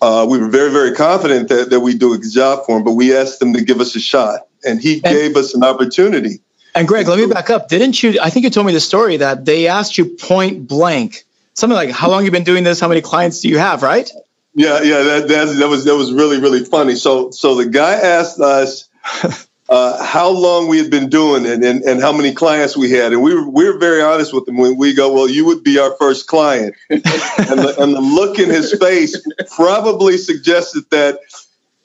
Uh, 0.00 0.26
we 0.28 0.38
were 0.38 0.48
very 0.48 0.70
very 0.70 0.94
confident 0.94 1.48
that 1.48 1.70
that 1.70 1.80
we 1.80 1.96
do 1.96 2.12
a 2.12 2.18
good 2.18 2.32
job 2.32 2.64
for 2.66 2.78
him, 2.78 2.84
but 2.84 2.92
we 2.92 3.16
asked 3.16 3.40
him 3.42 3.52
to 3.52 3.62
give 3.62 3.80
us 3.80 3.96
a 3.96 4.00
shot, 4.00 4.46
and 4.64 4.80
he 4.80 5.00
and- 5.04 5.16
gave 5.16 5.36
us 5.36 5.54
an 5.54 5.64
opportunity 5.64 6.40
and 6.78 6.86
Greg, 6.86 7.08
let 7.08 7.18
me 7.18 7.26
back 7.26 7.50
up. 7.50 7.68
Didn't 7.68 8.02
you? 8.02 8.18
I 8.22 8.30
think 8.30 8.44
you 8.44 8.50
told 8.50 8.66
me 8.66 8.72
the 8.72 8.80
story 8.80 9.16
that 9.16 9.44
they 9.44 9.66
asked 9.66 9.98
you 9.98 10.04
point 10.04 10.68
blank 10.68 11.24
something 11.54 11.74
like, 11.74 11.90
"How 11.90 12.08
long 12.08 12.24
you 12.24 12.30
been 12.30 12.44
doing 12.44 12.62
this? 12.62 12.78
How 12.78 12.86
many 12.86 13.00
clients 13.00 13.40
do 13.40 13.48
you 13.48 13.58
have?" 13.58 13.82
Right? 13.82 14.08
Yeah, 14.54 14.82
yeah. 14.82 15.02
That 15.02 15.28
that, 15.28 15.56
that 15.56 15.68
was 15.68 15.84
that 15.86 15.96
was 15.96 16.12
really 16.12 16.40
really 16.40 16.64
funny. 16.64 16.94
So 16.94 17.32
so 17.32 17.56
the 17.56 17.66
guy 17.66 17.94
asked 17.94 18.38
us 18.38 18.88
uh, 19.68 20.02
how 20.02 20.30
long 20.30 20.68
we 20.68 20.78
had 20.78 20.90
been 20.90 21.10
doing 21.10 21.44
it 21.44 21.62
and, 21.62 21.82
and 21.82 22.00
how 22.00 22.12
many 22.12 22.32
clients 22.32 22.76
we 22.76 22.90
had, 22.90 23.12
and 23.12 23.22
we 23.22 23.34
were 23.34 23.48
we 23.48 23.70
were 23.70 23.78
very 23.78 24.00
honest 24.00 24.32
with 24.32 24.48
him 24.48 24.56
when 24.56 24.76
we 24.76 24.94
go, 24.94 25.12
"Well, 25.12 25.28
you 25.28 25.44
would 25.46 25.62
be 25.62 25.78
our 25.78 25.94
first 25.96 26.26
client," 26.26 26.74
and, 26.90 27.02
the, 27.02 27.74
and 27.78 27.94
the 27.94 28.00
look 28.00 28.38
in 28.38 28.48
his 28.48 28.72
face 28.74 29.20
probably 29.54 30.16
suggested 30.16 30.84
that 30.90 31.20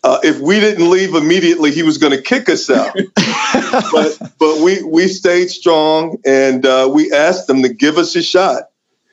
uh, 0.04 0.20
if 0.24 0.40
we 0.40 0.60
didn't 0.60 0.90
leave 0.90 1.14
immediately, 1.14 1.72
he 1.72 1.84
was 1.84 1.98
going 1.98 2.12
to 2.12 2.22
kick 2.22 2.48
us 2.48 2.70
out. 2.70 2.96
but 3.92 4.32
but 4.40 4.62
we 4.62 4.82
we 4.84 5.08
stayed 5.08 5.50
strong 5.50 6.18
and 6.26 6.66
uh, 6.66 6.90
we 6.92 7.12
asked 7.12 7.48
them 7.48 7.64
to 7.64 7.70
give 7.70 7.98
us 7.98 8.16
a 8.16 8.24
shot. 8.24 8.70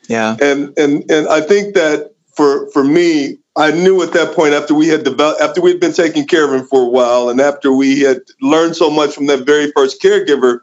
Yeah. 0.08 0.36
And 0.40 0.78
and 0.78 1.10
and 1.10 1.28
I 1.28 1.40
think 1.40 1.74
that 1.74 2.12
for 2.34 2.70
for 2.70 2.84
me, 2.84 3.39
I 3.56 3.72
knew 3.72 4.02
at 4.02 4.12
that 4.12 4.34
point 4.34 4.54
after 4.54 4.74
we 4.74 4.88
had 4.88 5.04
developed 5.04 5.40
after 5.40 5.60
we'd 5.60 5.80
been 5.80 5.92
taking 5.92 6.26
care 6.26 6.44
of 6.44 6.52
him 6.58 6.66
for 6.66 6.82
a 6.82 6.88
while, 6.88 7.28
and 7.28 7.40
after 7.40 7.72
we 7.72 8.00
had 8.00 8.18
learned 8.40 8.76
so 8.76 8.90
much 8.90 9.14
from 9.14 9.26
that 9.26 9.44
very 9.44 9.72
first 9.72 10.00
caregiver 10.00 10.60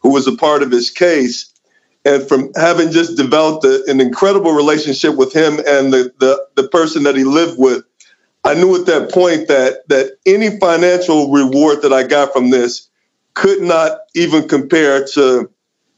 who 0.00 0.10
was 0.10 0.26
a 0.26 0.36
part 0.36 0.62
of 0.62 0.70
his 0.70 0.90
case. 0.90 1.52
And 2.04 2.26
from 2.28 2.52
having 2.54 2.92
just 2.92 3.16
developed 3.16 3.64
a, 3.64 3.82
an 3.88 4.00
incredible 4.00 4.52
relationship 4.52 5.16
with 5.16 5.32
him 5.32 5.54
and 5.66 5.92
the, 5.92 6.12
the, 6.20 6.46
the 6.54 6.68
person 6.68 7.02
that 7.02 7.16
he 7.16 7.24
lived 7.24 7.58
with, 7.58 7.82
I 8.44 8.54
knew 8.54 8.76
at 8.76 8.86
that 8.86 9.10
point 9.10 9.48
that 9.48 9.88
that 9.88 10.18
any 10.24 10.60
financial 10.60 11.32
reward 11.32 11.82
that 11.82 11.92
I 11.92 12.06
got 12.06 12.32
from 12.32 12.50
this 12.50 12.88
could 13.34 13.60
not 13.60 13.98
even 14.14 14.46
compare 14.46 15.04
to 15.14 15.50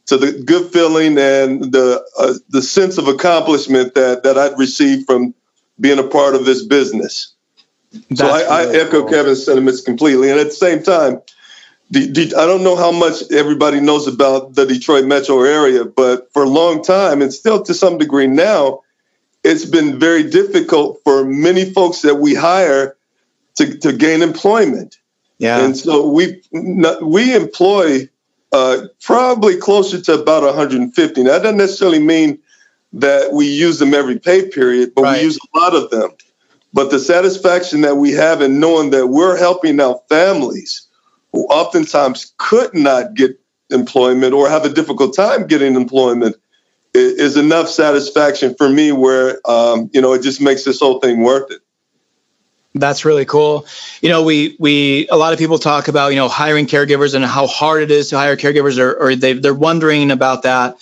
to 0.07 0.17
the 0.17 0.43
good 0.45 0.73
feeling 0.73 1.19
and 1.19 1.73
the 1.73 2.03
uh, 2.19 2.35
the 2.49 2.63
sense 2.63 2.97
of 2.97 3.07
accomplishment 3.07 3.95
that 3.95 4.23
that 4.23 4.39
I'd 4.39 4.59
received 4.59 5.07
from 5.07 5.35
being 5.81 5.99
a 5.99 6.05
part 6.05 6.35
of 6.35 6.45
this 6.45 6.65
business. 6.65 7.35
That's 8.11 8.21
so 8.21 8.29
I, 8.29 8.63
really 8.65 8.79
I 8.79 8.81
echo 8.83 9.01
cool. 9.01 9.11
Kevin's 9.11 9.45
sentiments 9.45 9.81
completely, 9.81 10.31
and 10.31 10.39
at 10.39 10.47
the 10.47 10.53
same 10.53 10.83
time, 10.83 11.23
the, 11.91 12.07
the, 12.11 12.35
I 12.37 12.47
don't 12.47 12.63
know 12.63 12.77
how 12.77 12.93
much 12.93 13.31
everybody 13.33 13.81
knows 13.81 14.07
about 14.07 14.55
the 14.55 14.67
Detroit 14.67 15.07
metro 15.07 15.43
area, 15.43 15.85
but 15.85 16.31
for 16.33 16.43
a 16.43 16.49
long 16.49 16.83
time, 16.83 17.23
and 17.23 17.33
still 17.33 17.63
to 17.63 17.73
some 17.73 17.97
degree 17.97 18.27
now, 18.27 18.81
it's 19.43 19.65
been 19.65 19.99
very 19.99 20.29
difficult 20.29 21.01
for 21.05 21.25
many 21.25 21.73
folks 21.73 22.03
that 22.03 22.17
we 22.17 22.35
hire 22.35 22.97
to, 23.57 23.79
to 23.79 23.93
gain 23.93 24.23
employment. 24.23 24.99
Yeah. 25.39 25.65
And 25.65 25.77
so 25.77 26.09
we 26.09 26.43
we 27.01 27.35
employ 27.35 28.09
uh, 28.53 28.87
probably 29.01 29.57
closer 29.57 30.01
to 30.01 30.15
about 30.15 30.43
150. 30.43 31.23
Now, 31.23 31.31
that 31.31 31.43
doesn't 31.43 31.59
necessarily 31.59 32.01
mean 32.01 32.41
that 32.95 33.33
we 33.33 33.47
use 33.47 33.79
them 33.79 33.95
every 33.95 34.19
pay 34.19 34.49
period, 34.49 34.93
but 34.95 35.03
right. 35.03 35.19
we 35.19 35.25
use 35.25 35.39
a 35.39 35.59
lot 35.59 35.75
of 35.75 35.91
them. 35.91 36.11
But 36.73 36.91
the 36.91 36.99
satisfaction 36.99 37.83
that 37.83 37.97
we 37.97 38.13
have 38.13 38.43
in 38.43 38.61
knowing 38.61 38.91
that 38.91 39.07
we're 39.07 39.37
helping 39.37 39.81
out 39.81 40.09
families 40.09 40.87
who 41.33 41.45
oftentimes 41.47 42.35
could 42.39 42.75
not 42.75 43.15
get 43.15 43.39
employment 43.71 44.35
or 44.35 44.49
have 44.49 44.65
a 44.65 44.71
difficult 44.71 45.15
time 45.15 45.47
getting 45.47 45.77
employment 45.77 46.37
is 46.95 47.37
enough 47.37 47.69
satisfaction 47.69 48.55
for 48.55 48.69
me 48.69 48.93
where 48.93 49.39
um, 49.49 49.91
you 49.93 50.01
know 50.01 50.15
it 50.15 50.23
just 50.23 50.41
makes 50.41 50.65
this 50.65 50.81
whole 50.81 51.01
thing 51.01 51.23
worth 51.23 51.51
it 51.51 51.61
that's 52.75 53.05
really 53.05 53.25
cool. 53.25 53.67
You 54.03 54.09
know, 54.09 54.23
we 54.23 54.57
we 54.59 55.09
a 55.09 55.17
lot 55.17 55.33
of 55.33 55.39
people 55.39 55.59
talk 55.59 55.89
about 55.89 56.09
you 56.09 56.17
know 56.17 56.29
hiring 56.29 56.67
caregivers 56.67 57.15
and 57.15 57.25
how 57.25 57.47
hard 57.47 57.83
it 57.83 57.91
is 57.91 58.11
to 58.11 58.17
hire 58.17 58.37
caregivers, 58.37 58.79
or, 58.79 58.95
or 58.95 59.17
they 59.17 59.33
they're 59.33 59.55
wondering 59.55 60.11
about 60.11 60.43
that. 60.43 60.77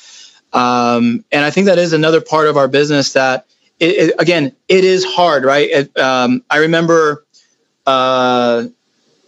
Um, 0.56 1.24
and 1.32 1.44
I 1.44 1.52
think 1.52 1.68
that 1.68 1.78
is 1.78 1.94
another 1.94 2.22
part 2.22 2.48
of 2.48 2.58
our 2.58 2.68
business 2.68 3.14
that 3.14 3.46
it, 3.80 4.10
it, 4.10 4.16
again 4.20 4.56
it 4.68 4.84
is 4.84 5.04
hard, 5.04 5.44
right? 5.44 5.70
It, 5.70 5.98
um, 5.98 6.44
I 6.50 6.58
remember 6.58 7.26
uh, 7.86 8.66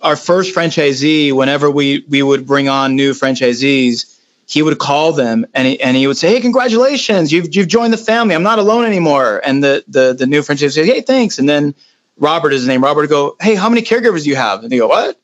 our 0.03 0.17
first 0.17 0.55
franchisee. 0.55 1.33
Whenever 1.33 1.71
we 1.71 2.05
we 2.09 2.23
would 2.23 2.47
bring 2.47 2.69
on 2.69 2.97
new 2.97 3.13
franchisees, 3.13 4.19
he 4.47 4.63
would 4.63 4.79
call 4.79 5.13
them 5.13 5.47
and 5.55 5.69
he, 5.69 5.81
and 5.81 5.97
he 5.97 6.07
would 6.07 6.19
say, 6.19 6.35
"Hey, 6.35 6.41
congratulations! 6.41 7.33
You've 7.33 7.55
you've 7.55 7.69
joined 7.69 7.93
the 7.93 7.99
family. 7.99 8.35
I'm 8.35 8.45
not 8.45 8.59
alone 8.61 8.85
anymore." 8.87 9.41
And 9.45 9.65
the 9.65 9.85
the 9.89 10.15
the 10.15 10.27
new 10.27 10.43
franchisee 10.43 10.73
says, 10.75 10.87
"Hey, 10.89 11.03
thanks." 11.03 11.39
And 11.39 11.49
then 11.49 11.75
Robert 12.19 12.53
is 12.53 12.63
his 12.63 12.69
name. 12.69 12.85
Robert 12.85 13.03
would 13.03 13.11
go, 13.11 13.37
"Hey, 13.41 13.55
how 13.57 13.69
many 13.69 13.83
caregivers 13.83 14.25
do 14.25 14.31
you 14.31 14.37
have?" 14.37 14.63
And 14.65 14.73
they 14.73 14.79
go, 14.79 14.89
"What?" 14.89 15.21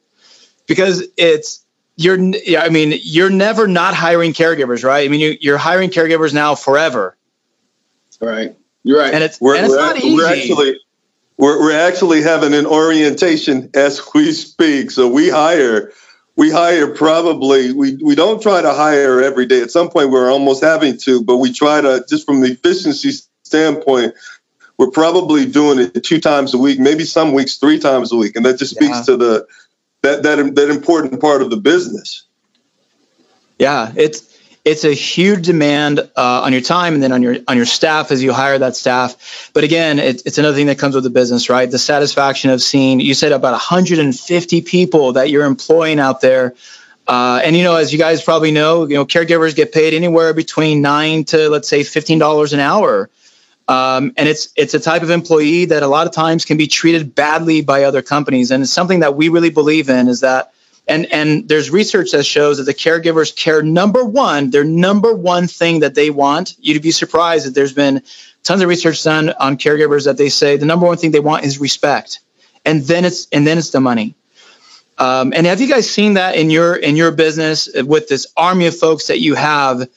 Because 0.66 1.04
it's 1.16 1.63
you're. 1.96 2.18
yeah, 2.18 2.62
I 2.62 2.68
mean, 2.68 2.98
you're 3.02 3.30
never 3.30 3.66
not 3.66 3.94
hiring 3.94 4.32
caregivers, 4.32 4.84
right? 4.84 5.04
I 5.04 5.08
mean, 5.08 5.20
you, 5.20 5.36
you're 5.40 5.58
hiring 5.58 5.90
caregivers 5.90 6.32
now 6.32 6.54
forever. 6.54 7.16
Right. 8.20 8.56
You're 8.82 9.00
right. 9.00 9.14
And 9.14 9.24
it's 9.24 9.40
we're, 9.40 9.56
and 9.56 9.66
it's 9.66 9.74
we're, 9.74 9.80
not 9.80 9.96
easy. 9.96 10.14
We're 10.14 10.32
actually 10.32 10.80
we're, 11.36 11.60
we're 11.60 11.78
actually 11.78 12.22
having 12.22 12.54
an 12.54 12.66
orientation 12.66 13.70
as 13.74 14.00
we 14.14 14.32
speak. 14.32 14.90
So 14.90 15.08
we 15.08 15.28
hire 15.30 15.92
we 16.36 16.50
hire 16.50 16.88
probably 16.88 17.72
we, 17.72 17.96
we 17.96 18.14
don't 18.14 18.42
try 18.42 18.60
to 18.60 18.72
hire 18.72 19.22
every 19.22 19.46
day 19.46 19.62
at 19.62 19.70
some 19.70 19.88
point 19.88 20.10
we're 20.10 20.32
almost 20.32 20.64
having 20.64 20.98
to 20.98 21.22
but 21.22 21.36
we 21.36 21.52
try 21.52 21.80
to 21.80 22.04
just 22.08 22.26
from 22.26 22.40
the 22.40 22.50
efficiency 22.50 23.12
standpoint 23.44 24.14
we're 24.78 24.90
probably 24.90 25.46
doing 25.46 25.78
it 25.78 26.02
two 26.02 26.20
times 26.20 26.54
a 26.54 26.58
week, 26.58 26.78
maybe 26.78 27.04
some 27.04 27.32
weeks 27.32 27.56
three 27.56 27.78
times 27.78 28.12
a 28.12 28.16
week, 28.16 28.36
and 28.36 28.44
that 28.44 28.58
just 28.58 28.74
speaks 28.74 28.96
yeah. 28.96 29.02
to 29.02 29.16
the 29.16 29.46
that 30.04 30.22
that 30.22 30.54
that 30.54 30.70
important 30.70 31.20
part 31.20 31.42
of 31.42 31.50
the 31.50 31.56
business. 31.56 32.24
Yeah, 33.58 33.92
it's 33.96 34.34
it's 34.64 34.84
a 34.84 34.92
huge 34.92 35.46
demand 35.46 36.00
uh, 36.00 36.42
on 36.42 36.52
your 36.52 36.62
time 36.62 36.94
and 36.94 37.02
then 37.02 37.12
on 37.12 37.22
your 37.22 37.36
on 37.48 37.56
your 37.56 37.66
staff 37.66 38.10
as 38.10 38.22
you 38.22 38.32
hire 38.32 38.58
that 38.58 38.76
staff. 38.76 39.50
But 39.52 39.64
again, 39.64 39.98
it's, 39.98 40.22
it's 40.22 40.38
another 40.38 40.56
thing 40.56 40.66
that 40.66 40.78
comes 40.78 40.94
with 40.94 41.04
the 41.04 41.10
business, 41.10 41.50
right? 41.50 41.70
The 41.70 41.78
satisfaction 41.78 42.50
of 42.50 42.62
seeing 42.62 43.00
you 43.00 43.14
said 43.14 43.32
about 43.32 43.52
150 43.52 44.62
people 44.62 45.12
that 45.14 45.30
you're 45.30 45.44
employing 45.44 45.98
out 45.98 46.20
there. 46.20 46.54
Uh, 47.06 47.40
and 47.44 47.54
you 47.54 47.62
know, 47.62 47.76
as 47.76 47.92
you 47.92 47.98
guys 47.98 48.22
probably 48.22 48.50
know, 48.50 48.86
you 48.86 48.94
know, 48.94 49.04
caregivers 49.04 49.54
get 49.54 49.72
paid 49.72 49.92
anywhere 49.92 50.32
between 50.32 50.80
nine 50.80 51.24
to 51.24 51.50
let's 51.50 51.68
say 51.68 51.82
fifteen 51.82 52.18
dollars 52.18 52.52
an 52.52 52.60
hour. 52.60 53.10
Um, 53.66 54.12
and 54.16 54.28
it's 54.28 54.52
it's 54.56 54.74
a 54.74 54.80
type 54.80 55.02
of 55.02 55.10
employee 55.10 55.66
that 55.66 55.82
a 55.82 55.86
lot 55.86 56.06
of 56.06 56.12
times 56.12 56.44
can 56.44 56.58
be 56.58 56.66
treated 56.66 57.14
badly 57.14 57.62
by 57.62 57.84
other 57.84 58.02
companies, 58.02 58.50
and 58.50 58.62
it's 58.62 58.72
something 58.72 59.00
that 59.00 59.16
we 59.16 59.30
really 59.30 59.50
believe 59.50 59.88
in. 59.88 60.08
Is 60.08 60.20
that 60.20 60.52
and 60.86 61.10
and 61.10 61.48
there's 61.48 61.70
research 61.70 62.10
that 62.12 62.24
shows 62.24 62.58
that 62.58 62.64
the 62.64 62.74
caregivers 62.74 63.34
care 63.34 63.62
number 63.62 64.04
one, 64.04 64.50
their 64.50 64.64
number 64.64 65.14
one 65.14 65.46
thing 65.46 65.80
that 65.80 65.94
they 65.94 66.10
want. 66.10 66.56
You'd 66.58 66.82
be 66.82 66.90
surprised 66.90 67.46
that 67.46 67.54
there's 67.54 67.72
been 67.72 68.02
tons 68.42 68.60
of 68.60 68.68
research 68.68 69.02
done 69.02 69.30
on 69.30 69.56
caregivers 69.56 70.04
that 70.04 70.18
they 70.18 70.28
say 70.28 70.58
the 70.58 70.66
number 70.66 70.86
one 70.86 70.98
thing 70.98 71.10
they 71.10 71.20
want 71.20 71.44
is 71.44 71.58
respect, 71.58 72.20
and 72.66 72.82
then 72.82 73.06
it's 73.06 73.28
and 73.32 73.46
then 73.46 73.56
it's 73.56 73.70
the 73.70 73.80
money. 73.80 74.14
Um, 74.98 75.32
and 75.34 75.46
have 75.46 75.60
you 75.60 75.68
guys 75.68 75.90
seen 75.90 76.14
that 76.14 76.36
in 76.36 76.50
your 76.50 76.76
in 76.76 76.96
your 76.96 77.12
business 77.12 77.68
with 77.74 78.08
this 78.08 78.26
army 78.36 78.66
of 78.66 78.76
folks 78.76 79.06
that 79.06 79.20
you 79.20 79.34
have? 79.34 79.88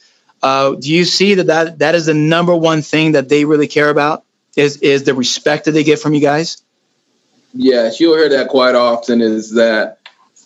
Uh, 0.42 0.74
do 0.74 0.92
you 0.92 1.04
see 1.04 1.34
that, 1.34 1.46
that 1.48 1.78
that 1.80 1.94
is 1.94 2.06
the 2.06 2.14
number 2.14 2.54
one 2.54 2.82
thing 2.82 3.12
that 3.12 3.28
they 3.28 3.44
really 3.44 3.68
care 3.68 3.90
about? 3.90 4.24
Is 4.56 4.78
is 4.78 5.04
the 5.04 5.14
respect 5.14 5.64
that 5.66 5.72
they 5.72 5.84
get 5.84 5.98
from 5.98 6.14
you 6.14 6.20
guys? 6.20 6.62
Yes, 7.54 8.00
you'll 8.00 8.16
hear 8.16 8.28
that 8.30 8.48
quite 8.48 8.74
often. 8.74 9.20
Is 9.20 9.54
that 9.54 9.98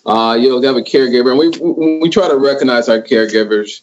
uh, 0.06 0.36
you'll 0.40 0.62
have 0.62 0.76
a 0.76 0.82
caregiver, 0.82 1.30
and 1.30 1.38
we 1.38 1.98
we 2.00 2.10
try 2.10 2.28
to 2.28 2.36
recognize 2.36 2.88
our 2.88 3.00
caregivers. 3.00 3.82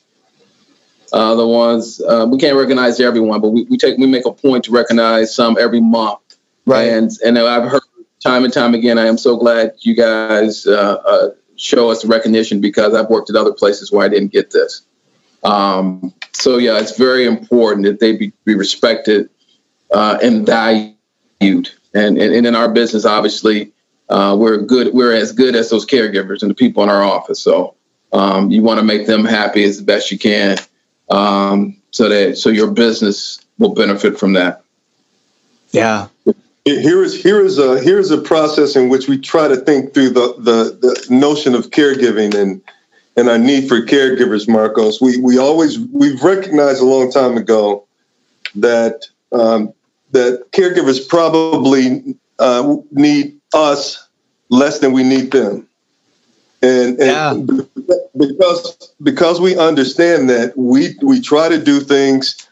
Uh, 1.11 1.33
the 1.35 1.47
ones 1.47 2.01
uh, 2.01 2.27
we 2.29 2.37
can't 2.37 2.55
recognize 2.55 2.99
everyone, 2.99 3.41
but 3.41 3.49
we, 3.49 3.63
we 3.63 3.77
take 3.77 3.97
we 3.97 4.05
make 4.05 4.25
a 4.25 4.31
point 4.31 4.65
to 4.65 4.71
recognize 4.71 5.33
some 5.33 5.57
every 5.59 5.81
month. 5.81 6.19
Right. 6.65 6.89
And 6.89 7.11
and 7.25 7.37
I've 7.37 7.69
heard 7.69 7.81
time 8.23 8.43
and 8.43 8.53
time 8.53 8.73
again. 8.73 8.99
I 8.99 9.07
am 9.07 9.17
so 9.17 9.37
glad 9.37 9.73
you 9.79 9.95
guys 9.95 10.67
uh, 10.67 11.01
uh, 11.05 11.29
show 11.55 11.89
us 11.89 12.05
recognition 12.05 12.61
because 12.61 12.93
I've 12.93 13.09
worked 13.09 13.29
at 13.29 13.35
other 13.35 13.53
places 13.53 13.91
where 13.91 14.05
I 14.05 14.09
didn't 14.09 14.31
get 14.31 14.51
this. 14.51 14.83
Um, 15.43 16.13
so 16.33 16.57
yeah, 16.57 16.79
it's 16.79 16.97
very 16.97 17.25
important 17.25 17.85
that 17.85 17.99
they 17.99 18.15
be, 18.15 18.31
be 18.45 18.55
respected 18.55 19.29
uh, 19.91 20.17
and 20.21 20.45
valued. 20.45 20.95
And, 21.41 22.17
and, 22.17 22.33
and 22.33 22.45
in 22.45 22.55
our 22.55 22.71
business, 22.71 23.05
obviously, 23.05 23.71
uh, 24.09 24.35
we're 24.39 24.57
good. 24.57 24.93
We're 24.93 25.13
as 25.13 25.31
good 25.31 25.55
as 25.55 25.69
those 25.69 25.85
caregivers 25.85 26.41
and 26.41 26.49
the 26.49 26.55
people 26.55 26.83
in 26.83 26.89
our 26.89 27.03
office. 27.03 27.41
So 27.41 27.75
um, 28.11 28.49
you 28.49 28.61
want 28.61 28.79
to 28.79 28.85
make 28.85 29.07
them 29.07 29.25
happy 29.25 29.63
as 29.63 29.81
best 29.81 30.11
you 30.11 30.17
can, 30.17 30.57
um, 31.09 31.77
so 31.91 32.09
that 32.09 32.37
so 32.37 32.49
your 32.49 32.71
business 32.71 33.43
will 33.57 33.73
benefit 33.73 34.19
from 34.19 34.33
that. 34.33 34.63
Yeah. 35.71 36.07
Here 36.65 37.03
is 37.03 37.21
here 37.21 37.43
is 37.43 37.57
a 37.57 37.81
here 37.81 37.99
is 37.99 38.11
a 38.11 38.17
process 38.17 38.75
in 38.75 38.89
which 38.89 39.07
we 39.07 39.17
try 39.17 39.47
to 39.47 39.55
think 39.55 39.93
through 39.93 40.09
the 40.09 40.35
the, 40.37 40.77
the 40.79 41.07
notion 41.09 41.55
of 41.55 41.69
caregiving 41.69 42.35
and 42.35 42.61
and 43.15 43.29
our 43.29 43.37
need 43.37 43.67
for 43.67 43.81
caregivers, 43.81 44.47
Marcos. 44.47 45.01
We 45.01 45.17
we 45.17 45.37
always 45.37 45.79
we've 45.79 46.21
recognized 46.23 46.81
a 46.81 46.85
long 46.85 47.11
time 47.11 47.37
ago 47.37 47.85
that 48.55 49.05
um, 49.31 49.73
that 50.11 50.51
caregivers 50.51 51.07
probably 51.07 52.15
uh, 52.39 52.77
need 52.91 53.39
us 53.53 54.07
less 54.49 54.79
than 54.79 54.93
we 54.93 55.03
need 55.03 55.31
them, 55.31 55.67
and, 56.61 56.99
and 56.99 57.49
yeah. 57.49 57.97
because 58.15 58.93
because 59.03 59.41
we 59.41 59.57
understand 59.57 60.29
that 60.29 60.57
we 60.57 60.95
we 61.01 61.21
try 61.21 61.49
to 61.49 61.61
do 61.63 61.79
things. 61.79 62.45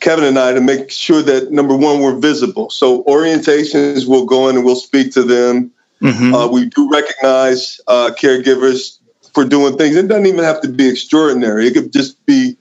Kevin 0.00 0.24
and 0.24 0.38
I 0.38 0.52
to 0.52 0.60
make 0.60 0.92
sure 0.92 1.22
that 1.22 1.50
number 1.50 1.76
one 1.76 2.00
we're 2.00 2.20
visible. 2.20 2.70
So 2.70 3.02
orientations 3.04 4.06
we'll 4.06 4.26
go 4.26 4.48
in 4.48 4.54
and 4.54 4.64
we'll 4.64 4.76
speak 4.76 5.12
to 5.14 5.24
them. 5.24 5.72
Mm-hmm. 6.00 6.32
Uh, 6.32 6.46
we 6.46 6.66
do 6.66 6.88
recognize 6.88 7.80
uh, 7.88 8.12
caregivers 8.16 8.97
for 9.38 9.48
doing 9.48 9.78
things. 9.78 9.94
It 9.94 10.08
doesn't 10.08 10.26
even 10.26 10.42
have 10.42 10.62
to 10.62 10.68
be 10.68 10.88
extraordinary. 10.88 11.68
It 11.68 11.74
could 11.74 11.92
just 11.92 12.26
be 12.26 12.56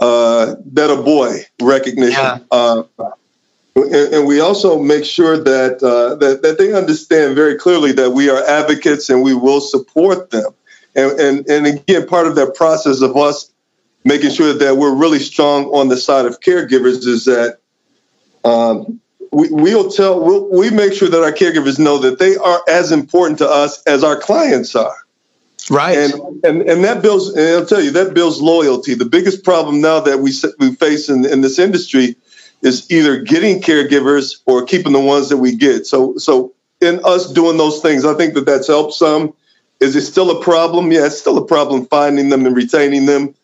uh, 0.00 0.56
that 0.72 0.90
a 0.90 1.00
boy 1.00 1.42
recognition. 1.62 2.20
Yeah. 2.20 2.38
Uh, 2.50 2.82
and, 3.76 4.14
and, 4.14 4.26
we 4.26 4.40
also 4.40 4.82
make 4.82 5.04
sure 5.04 5.36
that, 5.36 5.82
uh, 5.82 6.16
that 6.16 6.42
that 6.42 6.58
they 6.58 6.72
understand 6.72 7.36
very 7.36 7.56
clearly 7.56 7.92
that 7.92 8.10
we 8.10 8.28
are 8.30 8.42
advocates 8.42 9.10
and 9.10 9.22
we 9.22 9.32
will 9.32 9.60
support 9.60 10.30
them. 10.30 10.50
And, 10.96 11.20
and 11.20 11.48
and 11.48 11.66
again, 11.66 12.08
part 12.08 12.26
of 12.26 12.34
that 12.34 12.56
process 12.56 13.00
of 13.00 13.16
us 13.16 13.52
making 14.04 14.30
sure 14.30 14.54
that 14.54 14.76
we're 14.76 14.94
really 14.94 15.20
strong 15.20 15.66
on 15.66 15.88
the 15.88 15.96
side 15.96 16.26
of 16.26 16.40
caregivers 16.40 17.06
is 17.06 17.26
that 17.26 17.58
um, 18.44 19.00
we, 19.30 19.50
we'll 19.50 19.90
tell 19.90 20.20
we'll, 20.20 20.50
we 20.50 20.70
make 20.70 20.94
sure 20.94 21.08
that 21.08 21.22
our 21.22 21.32
caregivers 21.32 21.78
know 21.78 21.98
that 21.98 22.18
they 22.18 22.36
are 22.36 22.62
as 22.68 22.90
important 22.90 23.38
to 23.38 23.48
us 23.48 23.82
as 23.84 24.02
our 24.02 24.18
clients 24.18 24.74
are. 24.74 25.05
Right. 25.70 25.98
And, 25.98 26.44
and 26.44 26.62
and 26.62 26.84
that 26.84 27.02
builds 27.02 27.28
and 27.28 27.56
I'll 27.56 27.66
tell 27.66 27.80
you 27.80 27.90
that 27.92 28.14
builds 28.14 28.40
loyalty. 28.40 28.94
The 28.94 29.04
biggest 29.04 29.44
problem 29.44 29.80
now 29.80 30.00
that 30.00 30.20
we 30.20 30.32
we 30.58 30.74
face 30.74 31.08
in, 31.08 31.24
in 31.24 31.40
this 31.40 31.58
industry 31.58 32.16
is 32.62 32.90
either 32.90 33.20
getting 33.20 33.60
caregivers 33.60 34.40
or 34.46 34.64
keeping 34.64 34.92
the 34.92 35.00
ones 35.00 35.28
that 35.30 35.38
we 35.38 35.56
get. 35.56 35.86
So 35.86 36.18
so 36.18 36.54
in 36.80 37.00
us 37.04 37.32
doing 37.32 37.56
those 37.56 37.80
things, 37.80 38.04
I 38.04 38.14
think 38.14 38.34
that 38.34 38.46
that's 38.46 38.68
helped 38.68 38.94
some. 38.94 39.34
Is 39.80 39.96
it 39.96 40.02
still 40.02 40.30
a 40.30 40.42
problem? 40.42 40.92
Yeah, 40.92 41.06
it's 41.06 41.18
still 41.18 41.38
a 41.38 41.44
problem 41.44 41.86
finding 41.86 42.28
them 42.28 42.46
and 42.46 42.56
retaining 42.56 43.06
them. 43.06 43.34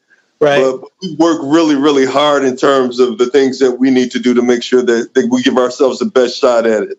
Right. 0.41 0.61
But 0.61 0.89
we 1.01 1.15
work 1.17 1.41
really, 1.45 1.77
really 1.77 2.07
hard 2.07 2.45
in 2.45 2.57
terms 2.57 2.99
of 2.99 3.19
the 3.19 3.31
things 3.31 3.61
that 3.61 3.73
we 3.73 3.91
need 3.91 4.11
to 4.13 4.19
do 4.19 4.35
to 4.35 4.43
make 4.43 4.63
sure 4.63 4.83
that, 4.83 5.15
that 5.15 5.29
we 5.31 5.41
give 5.43 5.57
ourselves 5.57 6.01
the 6.01 6.07
best 6.07 6.37
shot 6.37 6.67
at 6.67 6.83
it. 6.83 6.99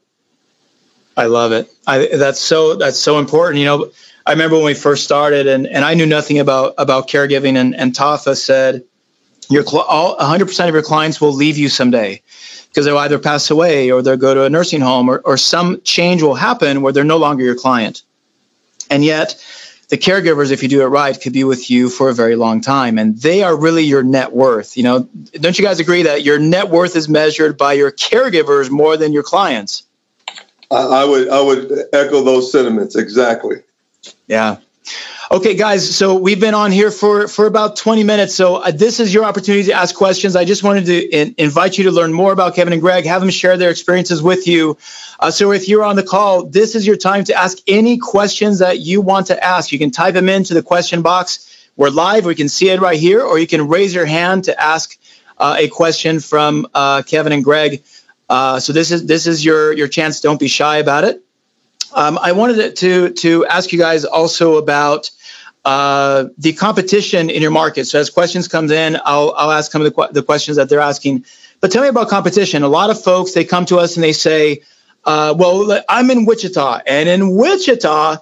I 1.17 1.25
love 1.25 1.51
it. 1.51 1.69
I, 1.86 2.07
that's 2.07 2.39
so 2.39 2.75
that's 2.75 2.97
so 2.97 3.19
important. 3.19 3.59
You 3.59 3.65
know, 3.65 3.91
I 4.25 4.31
remember 4.31 4.55
when 4.55 4.65
we 4.65 4.73
first 4.73 5.03
started, 5.03 5.47
and, 5.47 5.67
and 5.67 5.83
I 5.83 5.95
knew 5.95 6.05
nothing 6.05 6.39
about 6.39 6.75
about 6.77 7.09
caregiving, 7.09 7.57
and, 7.57 7.75
and 7.75 7.93
Tafa 7.93 8.38
said, 8.38 8.83
your 9.49 9.63
all 9.67 10.17
100% 10.17 10.67
of 10.67 10.73
your 10.73 10.83
clients 10.83 11.19
will 11.19 11.33
leave 11.33 11.57
you 11.57 11.69
someday 11.69 12.21
because 12.69 12.86
they'll 12.86 12.97
either 12.97 13.19
pass 13.19 13.51
away 13.51 13.91
or 13.91 14.01
they'll 14.01 14.17
go 14.17 14.33
to 14.33 14.45
a 14.45 14.49
nursing 14.49 14.81
home 14.81 15.09
or, 15.09 15.19
or 15.19 15.38
some 15.38 15.81
change 15.81 16.23
will 16.23 16.36
happen 16.36 16.81
where 16.81 16.93
they're 16.93 17.03
no 17.03 17.17
longer 17.17 17.43
your 17.43 17.55
client. 17.55 18.03
And 18.89 19.03
yet, 19.03 19.36
the 19.89 19.97
caregivers, 19.97 20.51
if 20.51 20.63
you 20.63 20.69
do 20.69 20.81
it 20.81 20.86
right, 20.86 21.19
could 21.19 21.33
be 21.33 21.43
with 21.43 21.69
you 21.69 21.89
for 21.89 22.09
a 22.09 22.13
very 22.13 22.36
long 22.36 22.62
time. 22.62 22.97
And 22.97 23.17
they 23.17 23.43
are 23.43 23.55
really 23.55 23.83
your 23.83 24.01
net 24.01 24.31
worth. 24.31 24.75
You 24.75 24.83
know, 24.83 24.99
don't 25.33 25.57
you 25.57 25.63
guys 25.63 25.79
agree 25.79 26.03
that 26.03 26.23
your 26.23 26.39
net 26.39 26.69
worth 26.69 26.95
is 26.95 27.07
measured 27.07 27.57
by 27.57 27.73
your 27.73 27.91
caregivers 27.91 28.71
more 28.71 28.97
than 28.97 29.13
your 29.13 29.23
clients? 29.23 29.83
I 30.71 31.05
would 31.05 31.29
I 31.29 31.39
would 31.39 31.71
echo 31.93 32.23
those 32.23 32.51
sentiments 32.51 32.95
exactly. 32.95 33.57
Yeah. 34.28 34.58
Okay, 35.32 35.56
guys. 35.56 35.96
So 35.96 36.16
we've 36.16 36.39
been 36.39 36.54
on 36.54 36.72
here 36.72 36.92
for 36.92 37.28
for 37.28 37.48
about 37.48 37.78
20 37.78 38.04
minutes. 38.04 38.36
So 38.36 38.58
uh, 38.58 38.72
this 38.72 39.00
is 39.00 39.13
your 39.13 39.24
opportunity 39.24 39.66
to 39.66 39.74
ask 39.74 39.96
questions. 39.96 40.36
I 40.36 40.46
just 40.46 40.62
wanted 40.63 40.86
to 40.88 41.10
in, 41.10 41.36
invite 41.38 41.78
you 41.78 41.86
to 41.86 41.92
learn 41.92 42.13
more 42.13 42.34
about 42.34 42.56
Kevin 42.56 42.74
and 42.74 42.82
Greg. 42.82 43.06
Have 43.06 43.22
them 43.22 43.30
share 43.30 43.58
their 43.58 43.72
experiences 43.72 44.22
with 44.22 44.48
you. 44.48 44.78
Uh, 45.20 45.32
so 45.32 45.52
if 45.52 45.68
you're 45.70 45.84
on 45.84 45.96
the 45.96 46.04
call, 46.04 46.44
this 46.44 46.76
is 46.76 46.86
your 46.86 46.98
time 46.98 47.24
to 47.26 47.34
ask 47.34 47.58
any 47.68 47.98
questions 47.98 48.60
that 48.60 48.80
you 48.80 49.02
want 49.02 49.28
to 49.28 49.44
ask. 49.44 49.72
You 49.72 49.80
can 49.80 49.92
type 49.92 50.13
them 50.13 50.30
into 50.30 50.54
the 50.54 50.62
question 50.62 51.02
box. 51.02 51.50
We're 51.78 51.89
live. 51.89 52.26
We 52.26 52.36
can 52.36 52.50
see 52.50 52.70
it 52.70 52.80
right 52.82 53.00
here, 53.00 53.22
or 53.22 53.39
you 53.39 53.48
can 53.48 53.68
raise 53.68 53.96
your 53.96 54.06
hand 54.06 54.44
to 54.44 54.62
ask 54.62 54.98
uh, 55.38 55.56
a 55.58 55.68
question 55.70 56.20
from 56.20 56.68
uh, 56.74 57.02
Kevin 57.04 57.32
and 57.32 57.44
Greg. 57.44 57.84
Uh, 58.30 58.60
so 58.60 58.74
this 58.74 58.92
is 58.92 59.06
this 59.06 59.26
is 59.26 59.44
your 59.44 59.74
your 59.74 59.88
chance. 59.88 60.22
Don't 60.22 60.39
be 60.39 60.48
shy 60.48 60.78
about 60.78 61.06
it. 61.06 61.24
Um, 61.93 62.17
I 62.21 62.32
wanted 62.32 62.75
to 62.77 63.12
to 63.12 63.45
ask 63.45 63.71
you 63.71 63.79
guys 63.79 64.06
also 64.06 64.58
about 64.58 65.12
uh, 65.65 66.25
the 66.38 66.53
competition 66.53 67.29
in 67.29 67.41
your 67.41 67.51
market. 67.51 67.86
So 67.86 67.99
as 67.99 68.10
questions 68.10 68.47
comes 68.47 68.71
in, 68.71 68.97
I'll 69.03 69.34
I'll 69.38 69.51
ask 69.51 69.71
some 69.71 69.82
of 69.82 69.93
the, 69.93 70.10
the 70.12 70.23
questions 70.23 70.58
that 70.58 70.69
they're 70.69 70.79
asking. 70.79 71.25
But 71.62 71.71
tell 71.71 71.84
me 71.84 71.89
about 71.89 72.10
competition. 72.10 72.63
A 72.63 72.67
lot 72.67 72.89
of 72.89 73.01
folks 73.01 73.34
they 73.34 73.45
come 73.45 73.65
to 73.67 73.77
us 73.77 73.95
and 73.95 74.03
they 74.03 74.13
say, 74.13 74.62
uh, 75.06 75.36
"Well, 75.38 75.82
I'm 75.88 76.10
in 76.12 76.25
Wichita, 76.25 76.82
and 76.86 77.08
in 77.10 77.36
Wichita." 77.36 78.17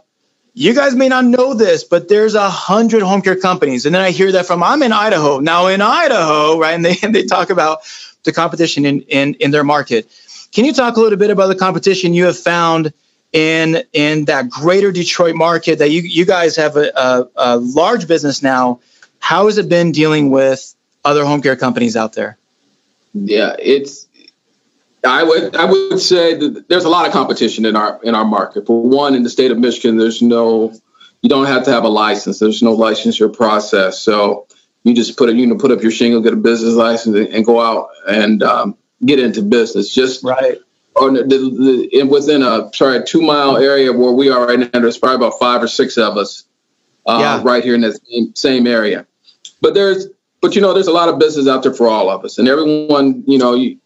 You 0.53 0.75
guys 0.75 0.93
may 0.95 1.07
not 1.07 1.23
know 1.23 1.53
this, 1.53 1.85
but 1.85 2.09
there's 2.09 2.35
a 2.35 2.49
hundred 2.49 3.03
home 3.03 3.21
care 3.21 3.37
companies, 3.37 3.85
and 3.85 3.95
then 3.95 4.01
I 4.01 4.11
hear 4.11 4.33
that 4.33 4.45
from 4.45 4.61
I'm 4.61 4.83
in 4.83 4.91
Idaho 4.91 5.39
now. 5.39 5.67
In 5.67 5.81
Idaho, 5.81 6.59
right? 6.59 6.73
And 6.73 6.83
they 6.83 6.97
and 7.03 7.15
they 7.15 7.23
talk 7.23 7.49
about 7.49 7.79
the 8.23 8.33
competition 8.33 8.85
in 8.85 9.01
in 9.03 9.35
in 9.35 9.51
their 9.51 9.63
market. 9.63 10.09
Can 10.51 10.65
you 10.65 10.73
talk 10.73 10.97
a 10.97 10.99
little 10.99 11.17
bit 11.17 11.29
about 11.31 11.47
the 11.47 11.55
competition 11.55 12.13
you 12.13 12.25
have 12.25 12.37
found 12.37 12.93
in 13.33 13.83
in 13.93 14.25
that 14.25 14.49
greater 14.49 14.91
Detroit 14.91 15.35
market 15.35 15.79
that 15.79 15.89
you 15.89 16.01
you 16.01 16.25
guys 16.25 16.55
have 16.57 16.75
a, 16.75 16.91
a, 16.95 17.27
a 17.35 17.57
large 17.57 18.07
business 18.07 18.43
now. 18.43 18.79
How 19.19 19.45
has 19.45 19.57
it 19.57 19.69
been 19.69 19.91
dealing 19.91 20.31
with 20.31 20.75
other 21.05 21.23
home 21.25 21.41
care 21.41 21.55
companies 21.55 21.95
out 21.95 22.13
there? 22.13 22.37
Yeah, 23.13 23.55
it's 23.59 24.07
I 25.03 25.23
would 25.23 25.55
I 25.55 25.65
would 25.65 25.99
say 25.99 26.35
that 26.35 26.67
there's 26.67 26.85
a 26.85 26.89
lot 26.89 27.07
of 27.07 27.13
competition 27.13 27.65
in 27.65 27.75
our 27.75 27.99
in 28.03 28.15
our 28.15 28.25
market. 28.25 28.67
For 28.67 28.83
one, 28.83 29.15
in 29.15 29.23
the 29.23 29.29
state 29.29 29.51
of 29.51 29.57
Michigan, 29.57 29.97
there's 29.97 30.21
no 30.21 30.73
you 31.21 31.29
don't 31.29 31.45
have 31.45 31.63
to 31.65 31.71
have 31.71 31.83
a 31.83 31.89
license. 31.89 32.39
There's 32.39 32.61
no 32.61 32.75
licensure 32.75 33.33
process. 33.33 33.99
So 33.99 34.47
you 34.83 34.93
just 34.93 35.17
put 35.17 35.29
it 35.29 35.35
you 35.35 35.47
know 35.47 35.55
put 35.55 35.71
up 35.71 35.81
your 35.81 35.91
shingle, 35.91 36.21
get 36.21 36.33
a 36.33 36.37
business 36.37 36.73
license, 36.73 37.29
and 37.33 37.45
go 37.45 37.61
out 37.61 37.89
and 38.07 38.43
um, 38.43 38.77
get 39.05 39.19
into 39.19 39.41
business. 39.41 39.93
Just 39.93 40.23
right 40.23 40.59
or 40.95 41.11
the, 41.11 41.23
the, 41.23 41.89
the, 41.91 42.03
within 42.03 42.43
a 42.43 42.69
sorry 42.73 43.03
two 43.03 43.21
mile 43.21 43.57
area 43.57 43.93
where 43.93 44.11
we 44.11 44.29
are 44.29 44.45
right 44.45 44.59
now, 44.59 44.79
there's 44.79 44.97
probably 44.97 45.25
about 45.25 45.39
five 45.39 45.63
or 45.63 45.67
six 45.67 45.97
of 45.97 46.17
us 46.17 46.43
uh, 47.05 47.17
yeah. 47.19 47.41
right 47.43 47.63
here 47.63 47.75
in 47.75 47.81
the 47.81 47.93
same, 47.93 48.35
same 48.35 48.67
area. 48.67 49.05
But 49.61 49.73
there's 49.73 50.07
but 50.41 50.55
you 50.55 50.61
know 50.61 50.73
there's 50.73 50.87
a 50.87 50.93
lot 50.93 51.09
of 51.09 51.19
business 51.19 51.47
out 51.47 51.63
there 51.63 51.73
for 51.73 51.87
all 51.87 52.09
of 52.09 52.25
us, 52.25 52.37
and 52.37 52.47
everyone 52.47 53.23
you 53.27 53.37
know 53.37 53.53
you, 53.53 53.77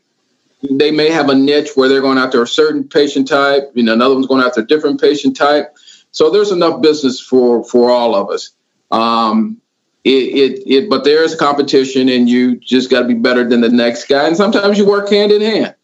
they 0.70 0.92
may 0.92 1.10
have 1.12 1.30
a 1.30 1.36
niche 1.36 1.72
where 1.76 1.90
they're 1.90 2.02
going 2.02 2.18
after 2.18 2.42
a 2.42 2.48
certain 2.48 2.88
patient 2.88 3.28
type, 3.28 3.72
you 3.76 3.84
know 3.84 3.94
another 3.94 4.16
one's 4.16 4.28
going 4.28 4.44
after 4.44 4.62
a 4.62 4.68
different 4.68 5.00
patient 5.00 5.36
type. 5.36 5.76
So 6.12 6.30
there's 6.30 6.52
enough 6.52 6.82
business 6.82 7.20
for 7.20 7.64
for 7.64 7.92
all 7.92 8.16
of 8.16 8.30
us. 8.30 8.52
Um, 8.90 9.62
it, 10.04 10.10
it, 10.10 10.64
it 10.68 10.90
but 10.90 11.04
there's 11.04 11.36
competition, 11.36 12.10
and 12.10 12.30
you 12.30 12.58
just 12.58 12.90
got 12.90 13.02
to 13.02 13.08
be 13.08 13.16
better 13.16 13.48
than 13.48 13.62
the 13.62 13.70
next 13.70 14.06
guy, 14.06 14.28
and 14.28 14.38
sometimes 14.38 14.78
you 14.78 14.86
work 14.86 15.10
hand 15.10 15.32
in 15.32 15.42
hand. 15.42 15.76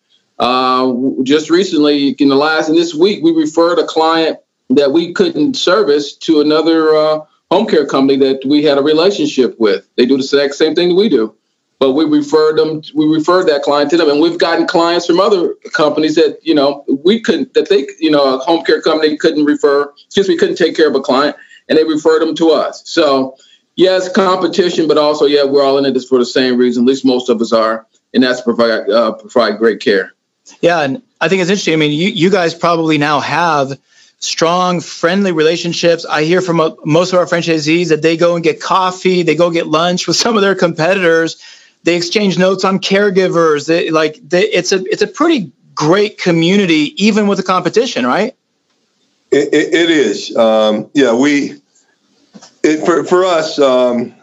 Uh, 0.41 0.95
just 1.21 1.51
recently, 1.51 2.09
in 2.09 2.27
the 2.27 2.35
last 2.35 2.67
in 2.67 2.75
this 2.75 2.95
week, 2.95 3.23
we 3.23 3.31
referred 3.31 3.77
a 3.77 3.85
client 3.85 4.39
that 4.71 4.91
we 4.91 5.13
couldn't 5.13 5.55
service 5.55 6.17
to 6.17 6.41
another 6.41 6.95
uh, 6.95 7.19
home 7.51 7.67
care 7.67 7.85
company 7.85 8.17
that 8.17 8.41
we 8.43 8.63
had 8.63 8.79
a 8.79 8.81
relationship 8.81 9.55
with. 9.59 9.87
They 9.97 10.07
do 10.07 10.17
the 10.17 10.23
exact 10.23 10.55
same 10.55 10.73
thing 10.73 10.89
that 10.89 10.95
we 10.95 11.09
do, 11.09 11.35
but 11.77 11.91
we 11.91 12.05
referred 12.05 12.57
them. 12.57 12.81
We 12.95 13.05
referred 13.05 13.43
that 13.49 13.61
client 13.61 13.91
to 13.91 13.97
them, 13.97 14.09
and 14.09 14.19
we've 14.19 14.39
gotten 14.39 14.65
clients 14.65 15.05
from 15.05 15.19
other 15.19 15.53
companies 15.73 16.15
that 16.15 16.39
you 16.41 16.55
know 16.55 16.85
we 17.03 17.21
couldn't 17.21 17.53
that 17.53 17.69
they 17.69 17.87
you 17.99 18.09
know 18.09 18.35
a 18.35 18.37
home 18.39 18.65
care 18.65 18.81
company 18.81 19.17
couldn't 19.17 19.45
refer. 19.45 19.93
Excuse 20.05 20.27
me, 20.27 20.37
couldn't 20.37 20.55
take 20.55 20.75
care 20.75 20.87
of 20.87 20.95
a 20.95 21.01
client, 21.01 21.35
and 21.69 21.77
they 21.77 21.83
referred 21.83 22.19
them 22.23 22.33
to 22.37 22.49
us. 22.49 22.81
So 22.89 23.37
yes, 23.75 24.11
competition, 24.11 24.87
but 24.87 24.97
also 24.97 25.27
yeah, 25.27 25.43
we're 25.43 25.63
all 25.63 25.77
in 25.77 25.85
it 25.85 26.01
for 26.09 26.17
the 26.17 26.25
same 26.25 26.57
reason. 26.57 26.85
At 26.85 26.87
least 26.87 27.05
most 27.05 27.29
of 27.29 27.39
us 27.41 27.53
are, 27.53 27.85
and 28.11 28.23
that's 28.23 28.41
provide 28.41 28.89
uh, 28.89 29.11
provide 29.11 29.59
great 29.59 29.81
care. 29.81 30.15
Yeah, 30.61 30.81
and 30.81 31.01
I 31.19 31.29
think 31.29 31.41
it's 31.41 31.49
interesting. 31.49 31.73
I 31.73 31.77
mean, 31.77 31.91
you 31.91 32.09
you 32.09 32.29
guys 32.29 32.53
probably 32.53 32.97
now 32.97 33.19
have 33.19 33.79
strong, 34.19 34.81
friendly 34.81 35.31
relationships. 35.31 36.05
I 36.05 36.23
hear 36.23 36.41
from 36.41 36.59
a, 36.59 36.75
most 36.85 37.13
of 37.13 37.19
our 37.19 37.25
franchisees 37.25 37.89
that 37.89 38.01
they 38.01 38.17
go 38.17 38.35
and 38.35 38.43
get 38.43 38.61
coffee, 38.61 39.23
they 39.23 39.35
go 39.35 39.49
get 39.49 39.67
lunch 39.67 40.07
with 40.07 40.15
some 40.23 40.35
of 40.35 40.41
their 40.41 40.55
competitors. 40.55 41.41
They 41.83 41.95
exchange 41.95 42.37
notes 42.37 42.63
on 42.63 42.79
caregivers. 42.79 43.67
They, 43.67 43.89
like 43.89 44.19
they, 44.27 44.43
it's 44.43 44.71
a 44.71 44.83
it's 44.85 45.01
a 45.01 45.07
pretty 45.07 45.51
great 45.73 46.17
community, 46.19 46.93
even 47.03 47.27
with 47.27 47.37
the 47.37 47.43
competition, 47.43 48.05
right? 48.05 48.35
it, 49.31 49.53
it, 49.53 49.73
it 49.73 49.89
is. 49.89 50.35
Um, 50.35 50.89
yeah, 50.93 51.13
we 51.13 51.61
it, 52.63 52.85
for 52.85 53.03
for 53.03 53.25
us. 53.25 53.57
Um, 53.59 54.13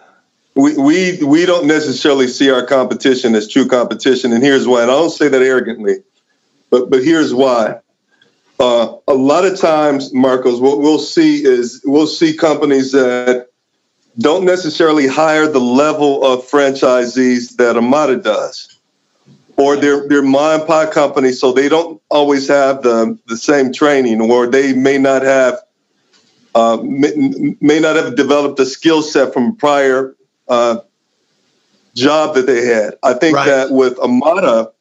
we, 0.54 0.76
we 0.76 1.22
we 1.22 1.46
don't 1.46 1.66
necessarily 1.66 2.28
see 2.28 2.50
our 2.50 2.66
competition 2.66 3.34
as 3.34 3.48
true 3.48 3.66
competition, 3.66 4.32
and 4.32 4.42
here's 4.42 4.66
why. 4.68 4.82
And 4.82 4.90
I 4.90 4.94
don't 4.94 5.10
say 5.10 5.28
that 5.28 5.42
arrogantly. 5.42 6.02
But 6.70 6.90
but 6.90 7.04
here's 7.04 7.35
why. 7.35 7.81
Uh, 8.61 8.96
a 9.07 9.14
lot 9.14 9.44
of 9.44 9.59
times, 9.59 10.12
Marcos, 10.12 10.61
what 10.61 10.78
we'll 10.78 10.98
see 10.98 11.44
is 11.44 11.81
we'll 11.85 12.09
see 12.09 12.37
companies 12.37 12.90
that 12.90 13.48
don't 14.18 14.44
necessarily 14.44 15.07
hire 15.07 15.46
the 15.46 15.61
level 15.61 16.24
of 16.24 16.44
franchisees 16.44 17.57
that 17.57 17.76
Amada 17.76 18.16
does, 18.16 18.76
or 19.57 19.76
they're 19.76 20.09
they're 20.09 20.22
mom 20.22 20.66
pop 20.66 20.92
companies, 20.92 21.40
so 21.40 21.52
they 21.52 21.68
don't 21.68 22.02
always 22.11 22.48
have 22.48 22.83
the 22.83 23.16
the 23.26 23.37
same 23.37 23.72
training, 23.72 24.20
or 24.20 24.48
they 24.48 24.72
may 24.72 24.98
not 24.98 25.22
have 25.22 25.61
uh, 26.54 26.78
may, 26.83 27.54
may 27.61 27.78
not 27.78 27.94
have 27.94 28.16
developed 28.16 28.59
a 28.59 28.66
skill 28.66 29.02
set 29.02 29.33
from 29.33 29.50
a 29.50 29.52
prior 29.52 30.16
uh, 30.48 30.78
job 31.94 32.35
that 32.35 32.46
they 32.46 32.66
had. 32.66 32.94
I 33.02 33.14
think 33.14 33.37
right. 33.37 33.46
that 33.46 33.70
with 33.70 33.98
Amada, 34.00 34.72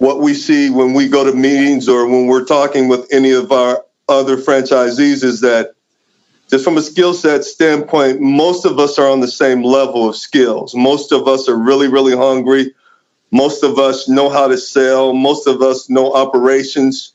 what 0.00 0.20
we 0.20 0.32
see 0.32 0.70
when 0.70 0.94
we 0.94 1.08
go 1.08 1.24
to 1.24 1.32
meetings 1.36 1.86
or 1.86 2.06
when 2.06 2.26
we're 2.26 2.46
talking 2.46 2.88
with 2.88 3.06
any 3.12 3.32
of 3.32 3.52
our 3.52 3.84
other 4.08 4.38
franchisees 4.38 5.22
is 5.22 5.42
that 5.42 5.74
just 6.48 6.64
from 6.64 6.78
a 6.78 6.82
skill 6.82 7.12
set 7.12 7.44
standpoint, 7.44 8.18
most 8.18 8.64
of 8.64 8.78
us 8.78 8.98
are 8.98 9.10
on 9.10 9.20
the 9.20 9.28
same 9.28 9.62
level 9.62 10.08
of 10.08 10.16
skills. 10.16 10.74
Most 10.74 11.12
of 11.12 11.28
us 11.28 11.50
are 11.50 11.56
really, 11.56 11.86
really 11.86 12.16
hungry. 12.16 12.74
Most 13.30 13.62
of 13.62 13.78
us 13.78 14.08
know 14.08 14.30
how 14.30 14.48
to 14.48 14.56
sell. 14.56 15.12
Most 15.12 15.46
of 15.46 15.60
us 15.60 15.90
know 15.90 16.14
operations. 16.14 17.12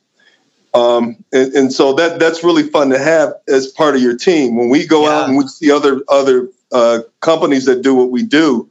Um, 0.76 1.18
and, 1.34 1.54
and, 1.54 1.74
so 1.74 1.94
that 1.94 2.20
that's 2.20 2.44
really 2.44 2.70
fun 2.70 2.92
to 2.92 3.00
have 3.00 3.34
as 3.48 3.68
part 3.68 3.96
of 3.96 4.02
your 4.02 4.16
team. 4.16 4.56
When 4.56 4.70
we 4.70 4.86
go 4.86 5.04
yeah. 5.04 5.10
out 5.10 5.30
and 5.30 5.38
we 5.38 5.48
see 5.48 5.72
other 5.72 6.02
other 6.08 6.50
uh, 6.72 7.00
companies 7.20 7.66
that 7.66 7.82
do 7.82 7.96
what 7.96 8.12
we 8.12 8.24
do, 8.24 8.70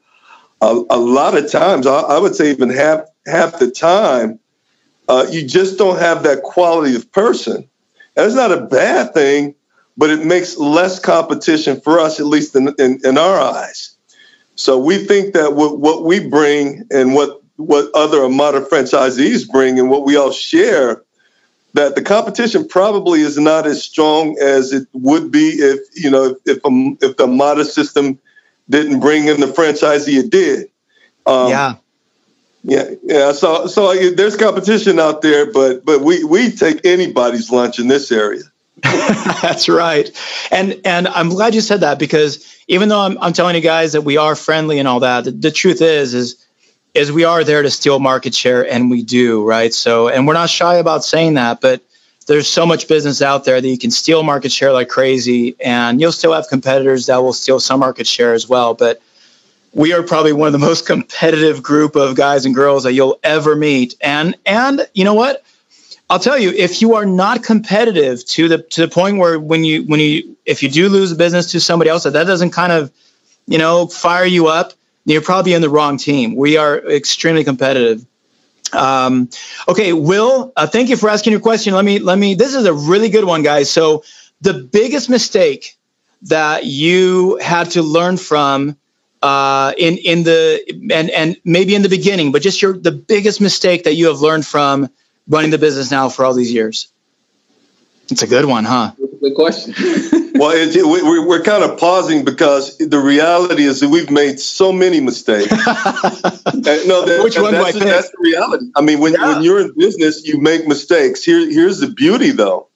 a, 0.60 0.84
a 0.90 0.98
lot 0.98 1.36
of 1.36 1.50
times, 1.50 1.86
I, 1.86 2.00
I, 2.00 2.18
would 2.18 2.34
say 2.34 2.50
even 2.50 2.70
half 2.70 3.06
half 3.26 3.58
the 3.58 3.70
time, 3.70 4.38
uh, 5.08 5.26
you 5.30 5.46
just 5.46 5.78
don't 5.78 5.98
have 5.98 6.22
that 6.22 6.42
quality 6.42 6.94
of 6.94 7.10
person. 7.12 7.68
That's 8.14 8.34
not 8.34 8.52
a 8.52 8.62
bad 8.62 9.12
thing, 9.12 9.54
but 9.96 10.10
it 10.10 10.24
makes 10.24 10.56
less 10.56 10.98
competition 10.98 11.80
for 11.80 11.98
us, 11.98 12.20
at 12.20 12.26
least 12.26 12.56
in, 12.56 12.74
in, 12.78 13.00
in 13.04 13.18
our 13.18 13.38
eyes. 13.38 13.96
So 14.56 14.78
we 14.78 14.98
think 14.98 15.34
that 15.34 15.54
what, 15.54 15.78
what 15.78 16.04
we 16.04 16.28
bring 16.28 16.86
and 16.90 17.14
what 17.14 17.40
what 17.56 17.88
other 17.94 18.24
Amada 18.24 18.60
franchisees 18.60 19.48
bring 19.48 19.78
and 19.78 19.88
what 19.88 20.04
we 20.04 20.16
all 20.16 20.32
share, 20.32 21.02
that 21.74 21.94
the 21.94 22.02
competition 22.02 22.66
probably 22.66 23.20
is 23.20 23.38
not 23.38 23.66
as 23.66 23.82
strong 23.82 24.36
as 24.40 24.72
it 24.72 24.88
would 24.92 25.30
be 25.30 25.50
if 25.50 25.80
you 25.94 26.10
know 26.10 26.24
if 26.24 26.38
if, 26.46 26.64
um, 26.64 26.98
if 27.00 27.16
the 27.16 27.24
Amada 27.24 27.64
system 27.64 28.18
didn't 28.68 29.00
bring 29.00 29.28
in 29.28 29.40
the 29.40 29.46
franchisee 29.46 30.18
it 30.18 30.30
did. 30.30 30.68
Um, 31.26 31.48
yeah. 31.48 31.74
Yeah, 32.64 32.90
yeah. 33.02 33.32
So, 33.32 33.66
so 33.66 33.94
there's 34.12 34.36
competition 34.36 34.98
out 34.98 35.20
there, 35.20 35.52
but 35.52 35.84
but 35.84 36.00
we 36.00 36.24
we 36.24 36.50
take 36.50 36.84
anybody's 36.86 37.50
lunch 37.50 37.78
in 37.78 37.88
this 37.88 38.10
area. 38.10 38.42
That's 38.82 39.68
right. 39.68 40.10
And 40.50 40.80
and 40.84 41.06
I'm 41.06 41.28
glad 41.28 41.54
you 41.54 41.60
said 41.60 41.80
that 41.80 41.98
because 41.98 42.56
even 42.66 42.88
though 42.88 43.00
I'm, 43.00 43.18
I'm 43.20 43.34
telling 43.34 43.54
you 43.54 43.60
guys 43.60 43.92
that 43.92 44.00
we 44.02 44.16
are 44.16 44.34
friendly 44.34 44.78
and 44.78 44.88
all 44.88 45.00
that, 45.00 45.24
the, 45.24 45.30
the 45.30 45.50
truth 45.50 45.82
is 45.82 46.14
is 46.14 46.46
is 46.94 47.12
we 47.12 47.24
are 47.24 47.44
there 47.44 47.62
to 47.62 47.70
steal 47.70 47.98
market 47.98 48.34
share 48.34 48.66
and 48.66 48.90
we 48.90 49.02
do, 49.02 49.46
right? 49.46 49.74
So 49.74 50.08
and 50.08 50.26
we're 50.26 50.32
not 50.32 50.48
shy 50.48 50.76
about 50.76 51.04
saying 51.04 51.34
that, 51.34 51.60
but 51.60 51.82
there's 52.26 52.48
so 52.48 52.64
much 52.64 52.88
business 52.88 53.20
out 53.20 53.44
there 53.44 53.60
that 53.60 53.68
you 53.68 53.76
can 53.76 53.90
steal 53.90 54.22
market 54.22 54.50
share 54.50 54.72
like 54.72 54.88
crazy 54.88 55.54
and 55.62 56.00
you'll 56.00 56.12
still 56.12 56.32
have 56.32 56.48
competitors 56.48 57.06
that 57.06 57.18
will 57.18 57.34
steal 57.34 57.60
some 57.60 57.80
market 57.80 58.06
share 58.06 58.32
as 58.32 58.48
well, 58.48 58.72
but 58.72 59.02
we 59.74 59.92
are 59.92 60.02
probably 60.02 60.32
one 60.32 60.46
of 60.46 60.52
the 60.52 60.58
most 60.58 60.86
competitive 60.86 61.62
group 61.62 61.96
of 61.96 62.14
guys 62.16 62.46
and 62.46 62.54
girls 62.54 62.84
that 62.84 62.92
you'll 62.92 63.18
ever 63.22 63.56
meet. 63.56 63.94
And 64.00 64.36
and 64.46 64.88
you 64.94 65.04
know 65.04 65.14
what? 65.14 65.44
I'll 66.08 66.18
tell 66.18 66.38
you, 66.38 66.50
if 66.50 66.82
you 66.82 66.94
are 66.94 67.06
not 67.06 67.42
competitive 67.42 68.24
to 68.26 68.48
the 68.48 68.58
to 68.58 68.82
the 68.82 68.88
point 68.88 69.18
where 69.18 69.38
when 69.38 69.64
you 69.64 69.82
when 69.84 70.00
you 70.00 70.36
if 70.46 70.62
you 70.62 70.70
do 70.70 70.88
lose 70.88 71.12
a 71.12 71.16
business 71.16 71.52
to 71.52 71.60
somebody 71.60 71.90
else, 71.90 72.04
that 72.04 72.12
that 72.12 72.26
doesn't 72.26 72.50
kind 72.50 72.72
of, 72.72 72.92
you 73.46 73.58
know, 73.58 73.86
fire 73.86 74.24
you 74.24 74.46
up, 74.46 74.74
you're 75.04 75.22
probably 75.22 75.54
in 75.54 75.62
the 75.62 75.70
wrong 75.70 75.96
team. 75.96 76.36
We 76.36 76.56
are 76.56 76.78
extremely 76.78 77.44
competitive. 77.44 78.06
Um, 78.72 79.30
okay, 79.68 79.92
Will, 79.92 80.52
uh, 80.56 80.66
thank 80.66 80.88
you 80.88 80.96
for 80.96 81.08
asking 81.08 81.32
your 81.32 81.40
question. 81.40 81.74
Let 81.74 81.84
me 81.84 81.98
let 81.98 82.18
me. 82.18 82.34
This 82.34 82.54
is 82.54 82.66
a 82.66 82.72
really 82.72 83.08
good 83.08 83.24
one, 83.24 83.42
guys. 83.42 83.70
So 83.70 84.04
the 84.40 84.54
biggest 84.54 85.08
mistake 85.08 85.76
that 86.22 86.64
you 86.64 87.38
had 87.38 87.70
to 87.72 87.82
learn 87.82 88.16
from 88.16 88.76
uh, 89.24 89.72
in 89.78 89.96
in 89.96 90.22
the 90.22 90.62
and 90.92 91.08
and 91.10 91.36
maybe 91.44 91.74
in 91.74 91.82
the 91.82 91.88
beginning, 91.88 92.30
but 92.30 92.42
just 92.42 92.60
your 92.60 92.74
the 92.74 92.92
biggest 92.92 93.40
mistake 93.40 93.84
that 93.84 93.94
you 93.94 94.08
have 94.08 94.20
learned 94.20 94.46
from 94.46 94.90
running 95.26 95.50
the 95.50 95.58
business 95.58 95.90
now 95.90 96.10
for 96.10 96.24
all 96.24 96.34
these 96.34 96.52
years? 96.52 96.92
It's 98.10 98.22
a 98.22 98.26
good 98.26 98.44
one, 98.44 98.64
huh? 98.64 98.92
Good 99.20 99.34
question. 99.34 99.72
well, 100.34 100.50
it, 100.54 100.76
we, 100.76 101.18
we're 101.20 101.42
kind 101.42 101.64
of 101.64 101.78
pausing 101.78 102.22
because 102.22 102.76
the 102.76 102.98
reality 102.98 103.62
is 103.62 103.80
that 103.80 103.88
we've 103.88 104.10
made 104.10 104.38
so 104.38 104.72
many 104.72 105.00
mistakes. 105.00 105.50
no, 105.50 105.56
that, 105.56 107.20
Which 107.24 107.38
one 107.38 107.54
that's, 107.54 107.78
that's 107.78 108.10
the 108.10 108.18
reality. 108.20 108.66
I 108.76 108.82
mean, 108.82 109.00
when, 109.00 109.14
yeah. 109.14 109.28
when 109.32 109.42
you're 109.42 109.60
in 109.60 109.72
business, 109.74 110.26
you 110.26 110.38
make 110.38 110.66
mistakes. 110.66 111.24
Here, 111.24 111.50
here's 111.50 111.80
the 111.80 111.86
beauty, 111.86 112.32
though, 112.32 112.68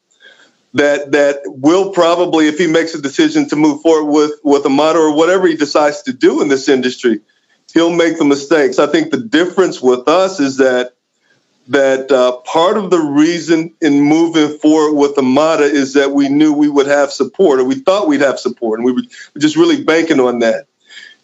that 0.75 1.13
that 1.13 1.41
will 1.47 1.93
probably, 1.93 2.49
if 2.49 2.59
he 2.59 2.67
makes 2.67 2.95
a 2.95 3.01
decision 3.01 3.49
to 3.49 3.57
move 3.57 3.83
forward 3.83 4.11
with 4.11 4.33
with 4.45 4.67
Amada 4.67 4.99
or 4.99 5.15
whatever 5.15 5.47
he 5.47 5.57
decides 5.57 6.03
to 6.03 6.13
do 6.13 6.43
in 6.43 6.49
this 6.49 6.69
industry, 6.69 7.21
he'll 7.73 7.95
make 7.95 8.19
the 8.19 8.25
mistakes. 8.25 8.79
I 8.79 8.87
think 8.87 9.11
the 9.11 9.21
difference 9.21 9.81
with 9.81 10.09
us 10.09 10.41
is 10.41 10.59
that 10.59 10.93
that 11.69 12.11
uh, 12.11 12.37
part 12.39 12.79
of 12.79 12.91
the 12.91 12.99
reason 12.99 13.75
in 13.81 14.01
moving 14.01 14.59
forward 14.59 14.95
with 14.95 15.19
Amada 15.19 15.65
is 15.65 15.93
that 15.95 16.13
we 16.13 16.29
knew 16.29 16.53
we 16.53 16.69
would 16.69 16.87
have 16.87 17.13
support, 17.13 17.61
or 17.61 17.65
we 17.65 17.77
thought 17.77 18.09
we'd 18.09 18.23
have 18.23 18.39
support, 18.39 18.79
and 18.79 18.87
we 18.87 18.93
were 18.93 19.03
just 19.39 19.57
really 19.57 19.85
banking 19.85 20.21
on 20.21 20.39
that. 20.39 20.67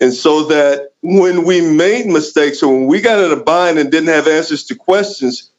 And 0.01 0.12
so 0.12 0.45
that 0.45 0.92
when 1.03 1.45
we 1.45 1.61
made 1.61 2.07
mistakes 2.07 2.62
or 2.62 2.72
when 2.72 2.86
we 2.86 3.01
got 3.01 3.24
in 3.24 3.30
a 3.32 3.42
bind 3.42 3.78
and 3.78 3.90
didn't 3.90 4.09
have 4.09 4.28
answers 4.28 4.64
to 4.64 4.74
questions, 4.74 5.51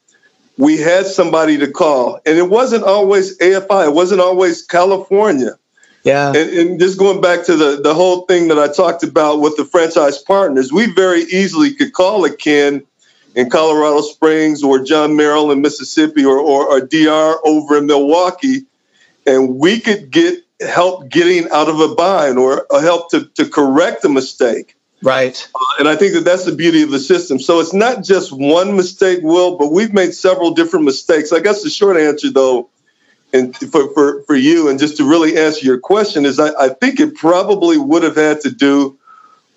we 0.58 0.78
had 0.78 1.06
somebody 1.06 1.58
to 1.58 1.72
call. 1.72 2.20
And 2.26 2.38
it 2.38 2.50
wasn't 2.50 2.84
always 2.84 3.38
AFI, 3.40 3.88
it 3.88 3.94
wasn't 3.94 4.22
always 4.22 4.66
California. 4.66 5.58
Yeah. 6.04 6.30
And, 6.30 6.38
and, 6.38 6.80
just 6.80 7.00
going 7.00 7.20
back 7.20 7.46
to 7.46 7.56
the, 7.56 7.82
the 7.82 7.96
whole 7.96 8.26
thing 8.28 8.50
that 8.50 8.60
I 8.60 8.72
talked 8.72 9.02
about 9.02 9.42
with 9.42 9.58
the 9.58 9.66
franchise 9.66 10.20
partners, 10.20 10.72
we 10.72 10.86
very 10.86 11.22
easily 11.22 11.74
could 11.74 11.94
call 11.94 12.24
a 12.26 12.36
Ken 12.36 12.84
in 13.36 13.50
Colorado 13.50 14.02
Springs 14.02 14.64
or 14.64 14.84
John 14.84 15.16
Merrill 15.16 15.52
in 15.52 15.62
Mississippi 15.62 16.24
or, 16.24 16.38
or, 16.38 16.68
or 16.68 16.82
DR 16.82 17.40
over 17.44 17.80
in 17.80 17.88
Milwaukee, 17.88 18.66
and 19.26 19.58
we 19.58 19.80
could 19.80 20.12
get 20.12 20.46
help 20.62 21.10
getting 21.10 21.50
out 21.52 21.68
of 21.68 21.80
a 21.80 21.96
bind 21.96 22.38
or 22.38 22.66
help 22.72 23.10
to, 23.12 23.26
to 23.36 23.50
correct 23.50 24.06
a 24.06 24.10
mistake. 24.10 24.75
Right. 25.02 25.48
Uh, 25.54 25.60
and 25.80 25.88
I 25.88 25.96
think 25.96 26.14
that 26.14 26.26
that's 26.26 26.46
the 26.46 26.56
beauty 26.56 26.82
of 26.82 26.90
the 26.90 27.00
system. 27.00 27.40
So 27.40 27.60
it's 27.60 27.74
not 27.74 28.04
just 28.04 28.32
one 28.32 28.76
mistake, 28.76 29.20
Will, 29.22 29.58
but 29.58 29.72
we've 29.72 29.94
made 29.94 30.14
several 30.14 30.52
different 30.52 30.86
mistakes. 30.86 31.32
I 31.32 31.40
guess 31.42 31.64
the 31.64 31.70
short 31.70 31.98
answer, 31.98 32.32
though, 32.32 32.70
and 33.34 33.56
for, 33.56 33.94
for, 33.94 34.24
for 34.24 34.36
you, 34.36 34.70
and 34.70 34.80
just 34.80 34.98
to 34.98 35.10
really 35.10 35.38
answer 35.38 35.66
your 35.66 35.80
question, 35.80 36.26
is 36.26 36.40
I, 36.40 36.50
I 36.60 36.70
think 36.70 37.00
it 37.00 37.16
probably 37.16 37.78
would 37.78 38.04
have 38.04 38.16
had 38.16 38.42
to 38.42 38.52
do 38.52 38.98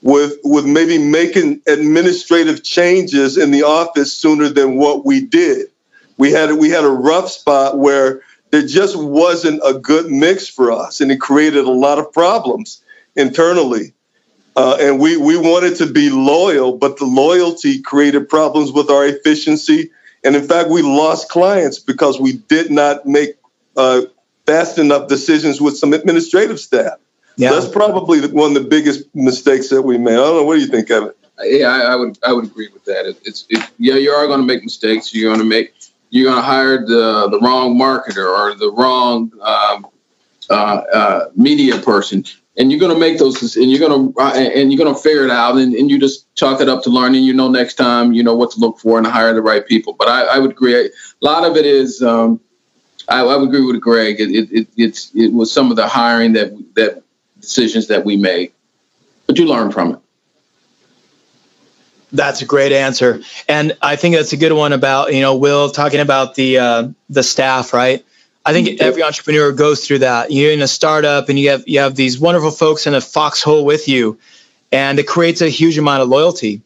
with 0.02 0.38
with 0.44 0.64
maybe 0.64 0.98
making 0.98 1.62
administrative 1.66 2.62
changes 2.62 3.36
in 3.36 3.50
the 3.50 3.64
office 3.64 4.12
sooner 4.12 4.48
than 4.48 4.76
what 4.76 5.04
we 5.04 5.24
did. 5.24 5.68
We 6.16 6.32
had 6.32 6.52
we 6.52 6.70
had 6.70 6.84
a 6.84 6.90
rough 6.90 7.30
spot 7.30 7.78
where 7.78 8.22
there 8.50 8.66
just 8.66 8.96
wasn't 8.96 9.60
a 9.64 9.74
good 9.74 10.10
mix 10.10 10.48
for 10.48 10.72
us, 10.72 11.00
and 11.00 11.10
it 11.10 11.20
created 11.20 11.64
a 11.64 11.70
lot 11.70 11.98
of 11.98 12.12
problems 12.12 12.82
internally. 13.16 13.94
Uh, 14.58 14.76
and 14.80 14.98
we 14.98 15.16
we 15.16 15.36
wanted 15.36 15.76
to 15.76 15.86
be 15.86 16.10
loyal, 16.10 16.76
but 16.76 16.96
the 16.96 17.04
loyalty 17.04 17.80
created 17.80 18.28
problems 18.28 18.72
with 18.72 18.90
our 18.90 19.06
efficiency. 19.06 19.92
And 20.24 20.34
in 20.34 20.48
fact, 20.48 20.68
we 20.68 20.82
lost 20.82 21.28
clients 21.28 21.78
because 21.78 22.18
we 22.18 22.32
did 22.32 22.68
not 22.68 23.06
make 23.06 23.36
uh, 23.76 24.02
fast 24.46 24.78
enough 24.78 25.06
decisions 25.06 25.60
with 25.60 25.76
some 25.78 25.92
administrative 25.92 26.58
staff. 26.58 26.98
Yeah. 27.36 27.52
That's 27.52 27.68
probably 27.68 28.26
one 28.26 28.56
of 28.56 28.60
the 28.60 28.68
biggest 28.68 29.04
mistakes 29.14 29.68
that 29.68 29.82
we 29.82 29.96
made. 29.96 30.14
I 30.14 30.16
don't 30.16 30.38
know. 30.38 30.42
What 30.42 30.56
do 30.56 30.60
you 30.60 30.66
think, 30.66 30.88
Kevin? 30.88 31.12
Yeah, 31.44 31.68
I, 31.68 31.92
I 31.92 31.94
would 31.94 32.18
I 32.26 32.32
would 32.32 32.46
agree 32.46 32.68
with 32.72 32.84
that. 32.86 33.06
It, 33.06 33.20
it's 33.24 33.46
it, 33.48 33.62
yeah, 33.78 33.94
you 33.94 34.10
are 34.10 34.26
going 34.26 34.40
to 34.40 34.46
make 34.46 34.64
mistakes. 34.64 35.14
You're 35.14 35.30
going 35.30 35.38
to 35.38 35.48
make 35.48 35.72
you're 36.10 36.24
going 36.24 36.42
to 36.42 36.42
hire 36.42 36.84
the 36.84 37.28
the 37.30 37.38
wrong 37.38 37.78
marketer 37.78 38.26
or 38.26 38.56
the 38.56 38.72
wrong 38.72 39.30
um, 39.40 39.86
uh, 40.50 40.82
uh, 40.92 41.28
media 41.36 41.78
person, 41.78 42.24
and 42.58 42.72
you're 42.72 42.88
to 42.88 42.98
make 42.98 43.18
those 43.18 43.56
and 43.56 43.70
you're 43.70 43.88
to 43.88 44.12
uh, 44.18 44.32
and 44.34 44.72
you're 44.72 44.84
to 44.84 45.00
figure 45.00 45.24
it 45.24 45.30
out, 45.30 45.56
and, 45.56 45.74
and 45.74 45.90
you 45.90 45.98
just 45.98 46.32
chalk 46.34 46.60
it 46.60 46.68
up 46.68 46.82
to 46.82 46.90
learning. 46.90 47.22
You 47.22 47.32
know, 47.32 47.48
next 47.48 47.74
time 47.74 48.12
you 48.12 48.22
know 48.22 48.34
what 48.34 48.50
to 48.52 48.60
look 48.60 48.78
for 48.80 48.98
and 48.98 49.06
hire 49.06 49.32
the 49.32 49.40
right 49.40 49.64
people. 49.64 49.94
But 49.94 50.08
I, 50.08 50.24
I 50.24 50.38
would 50.38 50.50
agree. 50.50 50.74
A 50.74 50.90
lot 51.20 51.44
of 51.44 51.56
it 51.56 51.64
is. 51.64 52.02
Um, 52.02 52.40
I, 53.08 53.20
I, 53.20 53.36
would 53.36 53.48
agree 53.48 53.64
with 53.64 53.80
Greg. 53.80 54.20
It, 54.20 54.30
it, 54.30 54.52
it, 54.52 54.68
it's 54.76 55.14
it 55.14 55.32
was 55.32 55.52
some 55.52 55.70
of 55.70 55.76
the 55.76 55.86
hiring 55.86 56.32
that 56.32 56.50
that 56.74 57.02
decisions 57.40 57.86
that 57.86 58.04
we 58.04 58.16
make, 58.16 58.52
but 59.26 59.38
you 59.38 59.46
learn 59.46 59.70
from 59.70 59.92
it. 59.92 59.98
That's 62.10 62.42
a 62.42 62.46
great 62.46 62.72
answer, 62.72 63.20
and 63.48 63.76
I 63.80 63.94
think 63.96 64.16
that's 64.16 64.32
a 64.32 64.36
good 64.36 64.52
one 64.52 64.72
about 64.72 65.14
you 65.14 65.20
know 65.20 65.36
Will 65.36 65.70
talking 65.70 66.00
about 66.00 66.34
the 66.34 66.58
uh, 66.58 66.88
the 67.08 67.22
staff, 67.22 67.72
right? 67.72 68.04
I 68.48 68.54
think 68.54 68.80
every 68.80 69.02
entrepreneur 69.02 69.52
goes 69.52 69.86
through 69.86 69.98
that. 69.98 70.30
You're 70.30 70.52
in 70.52 70.62
a 70.62 70.68
startup, 70.68 71.28
and 71.28 71.38
you 71.38 71.50
have 71.50 71.64
you 71.68 71.80
have 71.80 71.94
these 71.94 72.18
wonderful 72.18 72.50
folks 72.50 72.86
in 72.86 72.94
a 72.94 73.00
foxhole 73.00 73.62
with 73.66 73.88
you, 73.88 74.18
and 74.72 74.98
it 74.98 75.06
creates 75.06 75.42
a 75.42 75.50
huge 75.50 75.76
amount 75.76 76.00
of 76.00 76.08
loyalty. 76.08 76.62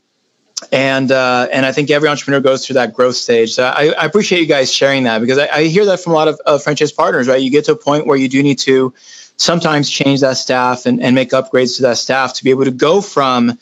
And 0.70 1.10
uh, 1.10 1.48
and 1.52 1.66
I 1.66 1.72
think 1.72 1.90
every 1.90 2.08
entrepreneur 2.08 2.38
goes 2.38 2.64
through 2.64 2.74
that 2.74 2.94
growth 2.94 3.16
stage. 3.16 3.54
So 3.54 3.64
I, 3.64 3.88
I 3.98 4.04
appreciate 4.04 4.38
you 4.38 4.46
guys 4.46 4.72
sharing 4.72 5.02
that 5.04 5.20
because 5.20 5.38
I, 5.38 5.48
I 5.48 5.64
hear 5.64 5.84
that 5.86 5.98
from 5.98 6.12
a 6.12 6.14
lot 6.14 6.28
of 6.28 6.40
uh, 6.46 6.58
franchise 6.58 6.92
partners. 6.92 7.26
Right, 7.26 7.42
you 7.42 7.50
get 7.50 7.64
to 7.64 7.72
a 7.72 7.76
point 7.76 8.06
where 8.06 8.16
you 8.16 8.28
do 8.28 8.40
need 8.44 8.60
to 8.60 8.94
sometimes 9.36 9.90
change 9.90 10.20
that 10.20 10.36
staff 10.36 10.86
and, 10.86 11.02
and 11.02 11.16
make 11.16 11.30
upgrades 11.30 11.78
to 11.78 11.82
that 11.82 11.98
staff 11.98 12.34
to 12.34 12.44
be 12.44 12.50
able 12.50 12.64
to 12.64 12.70
go 12.70 13.00
from 13.00 13.58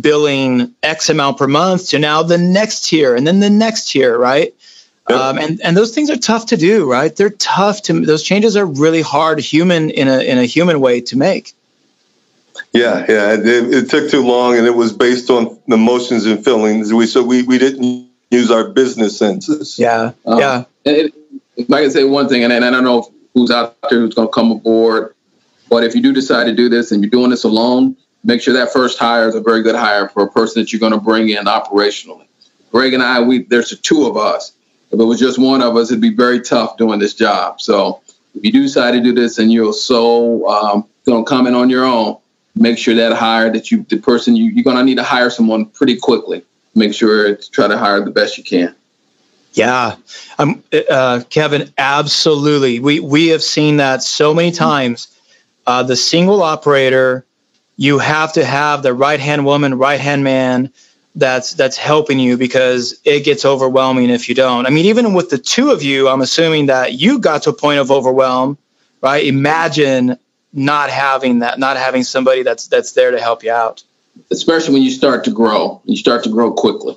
billing 0.00 0.72
X 0.84 1.10
amount 1.10 1.38
per 1.38 1.48
month 1.48 1.88
to 1.88 1.98
now 1.98 2.22
the 2.22 2.38
next 2.38 2.84
tier 2.84 3.16
and 3.16 3.26
then 3.26 3.40
the 3.40 3.50
next 3.50 3.90
tier, 3.90 4.16
right? 4.16 4.54
Yep. 5.08 5.18
Um, 5.18 5.38
and 5.38 5.60
and 5.60 5.76
those 5.76 5.94
things 5.94 6.08
are 6.10 6.16
tough 6.16 6.46
to 6.46 6.56
do, 6.56 6.90
right? 6.90 7.14
They're 7.14 7.30
tough 7.30 7.82
to. 7.82 8.00
Those 8.00 8.22
changes 8.22 8.56
are 8.56 8.64
really 8.64 9.02
hard, 9.02 9.38
human 9.38 9.90
in 9.90 10.08
a 10.08 10.20
in 10.20 10.38
a 10.38 10.44
human 10.44 10.80
way 10.80 11.02
to 11.02 11.18
make. 11.18 11.52
Yeah, 12.72 13.04
yeah. 13.08 13.34
It, 13.34 13.46
it 13.46 13.90
took 13.90 14.10
too 14.10 14.24
long, 14.24 14.56
and 14.56 14.66
it 14.66 14.74
was 14.74 14.92
based 14.92 15.28
on 15.28 15.58
emotions 15.68 16.24
and 16.24 16.42
feelings. 16.42 16.92
We 16.92 17.06
so 17.06 17.22
we 17.22 17.42
we 17.42 17.58
didn't 17.58 18.08
use 18.30 18.50
our 18.50 18.68
business 18.68 19.18
senses. 19.18 19.78
Yeah, 19.78 20.12
um, 20.24 20.38
yeah. 20.38 20.64
It, 20.84 21.14
if 21.56 21.70
I 21.70 21.82
can 21.82 21.90
say 21.90 22.04
one 22.04 22.28
thing, 22.28 22.42
and, 22.42 22.52
and 22.52 22.64
I 22.64 22.70
don't 22.70 22.84
know 22.84 23.12
who's 23.34 23.50
out 23.50 23.76
there 23.90 24.00
who's 24.00 24.14
going 24.14 24.28
to 24.28 24.32
come 24.32 24.50
aboard 24.50 25.14
but 25.74 25.82
if 25.82 25.96
you 25.96 26.02
do 26.02 26.12
decide 26.12 26.44
to 26.44 26.54
do 26.54 26.68
this 26.68 26.92
and 26.92 27.02
you're 27.02 27.10
doing 27.10 27.30
this 27.30 27.42
alone, 27.42 27.96
make 28.22 28.40
sure 28.40 28.54
that 28.54 28.72
first 28.72 28.96
hire 28.96 29.26
is 29.26 29.34
a 29.34 29.40
very 29.40 29.62
good 29.62 29.74
hire 29.74 30.08
for 30.08 30.22
a 30.22 30.30
person 30.30 30.62
that 30.62 30.72
you're 30.72 30.78
going 30.78 30.92
to 30.92 31.00
bring 31.00 31.28
in 31.28 31.46
operationally. 31.46 32.26
Greg 32.70 32.94
and 32.94 33.02
I, 33.02 33.20
we 33.20 33.42
there's 33.42 33.70
the 33.70 33.76
two 33.76 34.06
of 34.06 34.16
us. 34.16 34.52
If 34.94 35.00
it 35.00 35.04
was 35.04 35.18
just 35.18 35.40
one 35.40 35.60
of 35.60 35.76
us, 35.76 35.90
it'd 35.90 36.00
be 36.00 36.14
very 36.14 36.40
tough 36.40 36.76
doing 36.76 37.00
this 37.00 37.14
job. 37.14 37.60
So 37.60 38.00
if 38.32 38.44
you 38.44 38.52
do 38.52 38.62
decide 38.62 38.92
to 38.92 39.00
do 39.00 39.12
this 39.12 39.38
and 39.38 39.52
you're 39.52 39.72
so 39.72 40.48
um, 40.48 40.86
going 41.04 41.24
to 41.24 41.28
come 41.28 41.48
in 41.48 41.54
on 41.54 41.68
your 41.68 41.84
own, 41.84 42.18
make 42.54 42.78
sure 42.78 42.94
that 42.94 43.12
hire 43.12 43.50
that 43.50 43.72
you 43.72 43.84
the 43.88 43.98
person 43.98 44.36
you, 44.36 44.44
you're 44.44 44.62
going 44.62 44.76
to 44.76 44.84
need 44.84 44.98
to 44.98 45.02
hire 45.02 45.30
someone 45.30 45.66
pretty 45.66 45.96
quickly. 45.96 46.44
Make 46.76 46.94
sure 46.94 47.34
to 47.34 47.50
try 47.50 47.66
to 47.66 47.76
hire 47.76 48.04
the 48.04 48.12
best 48.12 48.38
you 48.38 48.44
can. 48.44 48.72
Yeah, 49.52 49.96
um, 50.38 50.62
uh, 50.88 51.22
Kevin, 51.28 51.72
absolutely. 51.76 52.78
We 52.78 53.00
we 53.00 53.28
have 53.28 53.42
seen 53.42 53.78
that 53.78 54.02
so 54.02 54.32
many 54.32 54.52
times 54.52 55.08
uh, 55.66 55.82
the 55.82 55.96
single 55.96 56.42
operator, 56.42 57.24
you 57.76 57.98
have 57.98 58.32
to 58.34 58.44
have 58.44 58.84
the 58.84 58.94
right 58.94 59.18
hand 59.18 59.44
woman, 59.44 59.74
right 59.74 60.00
hand 60.00 60.22
man 60.22 60.72
that's 61.14 61.54
that's 61.54 61.76
helping 61.76 62.18
you 62.18 62.36
because 62.36 63.00
it 63.04 63.24
gets 63.24 63.44
overwhelming 63.44 64.10
if 64.10 64.28
you 64.28 64.34
don't. 64.34 64.66
I 64.66 64.70
mean, 64.70 64.86
even 64.86 65.14
with 65.14 65.30
the 65.30 65.38
two 65.38 65.70
of 65.70 65.82
you, 65.82 66.08
I'm 66.08 66.20
assuming 66.20 66.66
that 66.66 66.94
you 66.94 67.18
got 67.18 67.44
to 67.44 67.50
a 67.50 67.52
point 67.52 67.78
of 67.78 67.90
overwhelm 67.90 68.58
right? 69.04 69.26
Imagine 69.26 70.18
not 70.54 70.88
having 70.88 71.40
that, 71.40 71.58
not 71.58 71.76
having 71.76 72.02
somebody 72.02 72.42
that's 72.42 72.66
that's 72.66 72.92
there 72.92 73.10
to 73.10 73.20
help 73.20 73.44
you 73.44 73.52
out. 73.52 73.84
Especially 74.30 74.72
when 74.72 74.82
you 74.82 74.90
start 74.90 75.24
to 75.24 75.30
grow, 75.30 75.80
you 75.84 75.96
start 75.96 76.24
to 76.24 76.30
grow 76.30 76.52
quickly. 76.52 76.96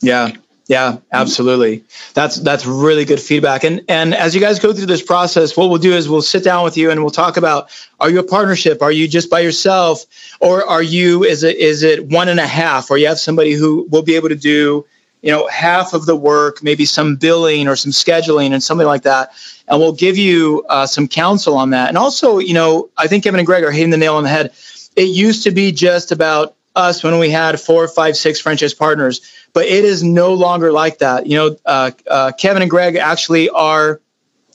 Yeah, 0.00 0.32
yeah, 0.68 0.98
absolutely. 1.10 1.82
That's 2.12 2.36
that's 2.36 2.66
really 2.66 3.06
good 3.06 3.20
feedback. 3.20 3.64
And 3.64 3.82
and 3.88 4.14
as 4.14 4.34
you 4.34 4.40
guys 4.40 4.58
go 4.58 4.74
through 4.74 4.84
this 4.84 5.02
process, 5.02 5.56
what 5.56 5.70
we'll 5.70 5.78
do 5.78 5.94
is 5.94 6.10
we'll 6.10 6.20
sit 6.20 6.44
down 6.44 6.62
with 6.62 6.76
you 6.76 6.90
and 6.90 7.00
we'll 7.00 7.10
talk 7.10 7.38
about: 7.38 7.70
Are 8.00 8.10
you 8.10 8.18
a 8.18 8.22
partnership? 8.22 8.82
Are 8.82 8.92
you 8.92 9.08
just 9.08 9.30
by 9.30 9.40
yourself, 9.40 10.04
or 10.40 10.66
are 10.66 10.82
you 10.82 11.24
is 11.24 11.42
it 11.42 11.56
is 11.56 11.82
it 11.82 12.06
one 12.06 12.28
and 12.28 12.38
a 12.38 12.46
half? 12.46 12.90
Or 12.90 12.98
you 12.98 13.06
have 13.08 13.18
somebody 13.18 13.54
who 13.54 13.88
will 13.90 14.02
be 14.02 14.14
able 14.14 14.28
to 14.28 14.36
do 14.36 14.84
you 15.22 15.32
know 15.32 15.48
half 15.48 15.94
of 15.94 16.06
the 16.06 16.14
work 16.14 16.62
maybe 16.62 16.84
some 16.84 17.16
billing 17.16 17.66
or 17.66 17.74
some 17.74 17.90
scheduling 17.90 18.52
and 18.52 18.62
something 18.62 18.86
like 18.86 19.02
that 19.02 19.32
and 19.66 19.80
we'll 19.80 19.92
give 19.92 20.16
you 20.16 20.64
uh, 20.68 20.86
some 20.86 21.08
counsel 21.08 21.56
on 21.56 21.70
that 21.70 21.88
and 21.88 21.98
also 21.98 22.38
you 22.38 22.54
know 22.54 22.88
i 22.96 23.08
think 23.08 23.24
kevin 23.24 23.40
and 23.40 23.46
greg 23.46 23.64
are 23.64 23.72
hitting 23.72 23.90
the 23.90 23.96
nail 23.96 24.14
on 24.14 24.22
the 24.22 24.28
head 24.28 24.52
it 24.94 25.08
used 25.08 25.42
to 25.42 25.50
be 25.50 25.72
just 25.72 26.12
about 26.12 26.54
us 26.78 27.02
when 27.02 27.18
we 27.18 27.30
had 27.30 27.60
four 27.60 27.88
five 27.88 28.16
six 28.16 28.40
franchise 28.40 28.74
partners. 28.74 29.20
But 29.52 29.66
it 29.66 29.84
is 29.84 30.02
no 30.02 30.34
longer 30.34 30.72
like 30.72 30.98
that. 30.98 31.26
You 31.26 31.36
know 31.36 31.56
uh, 31.66 31.90
uh, 32.08 32.32
kevin 32.32 32.62
and 32.62 32.70
greg 32.70 32.96
actually 32.96 33.50
are 33.50 34.00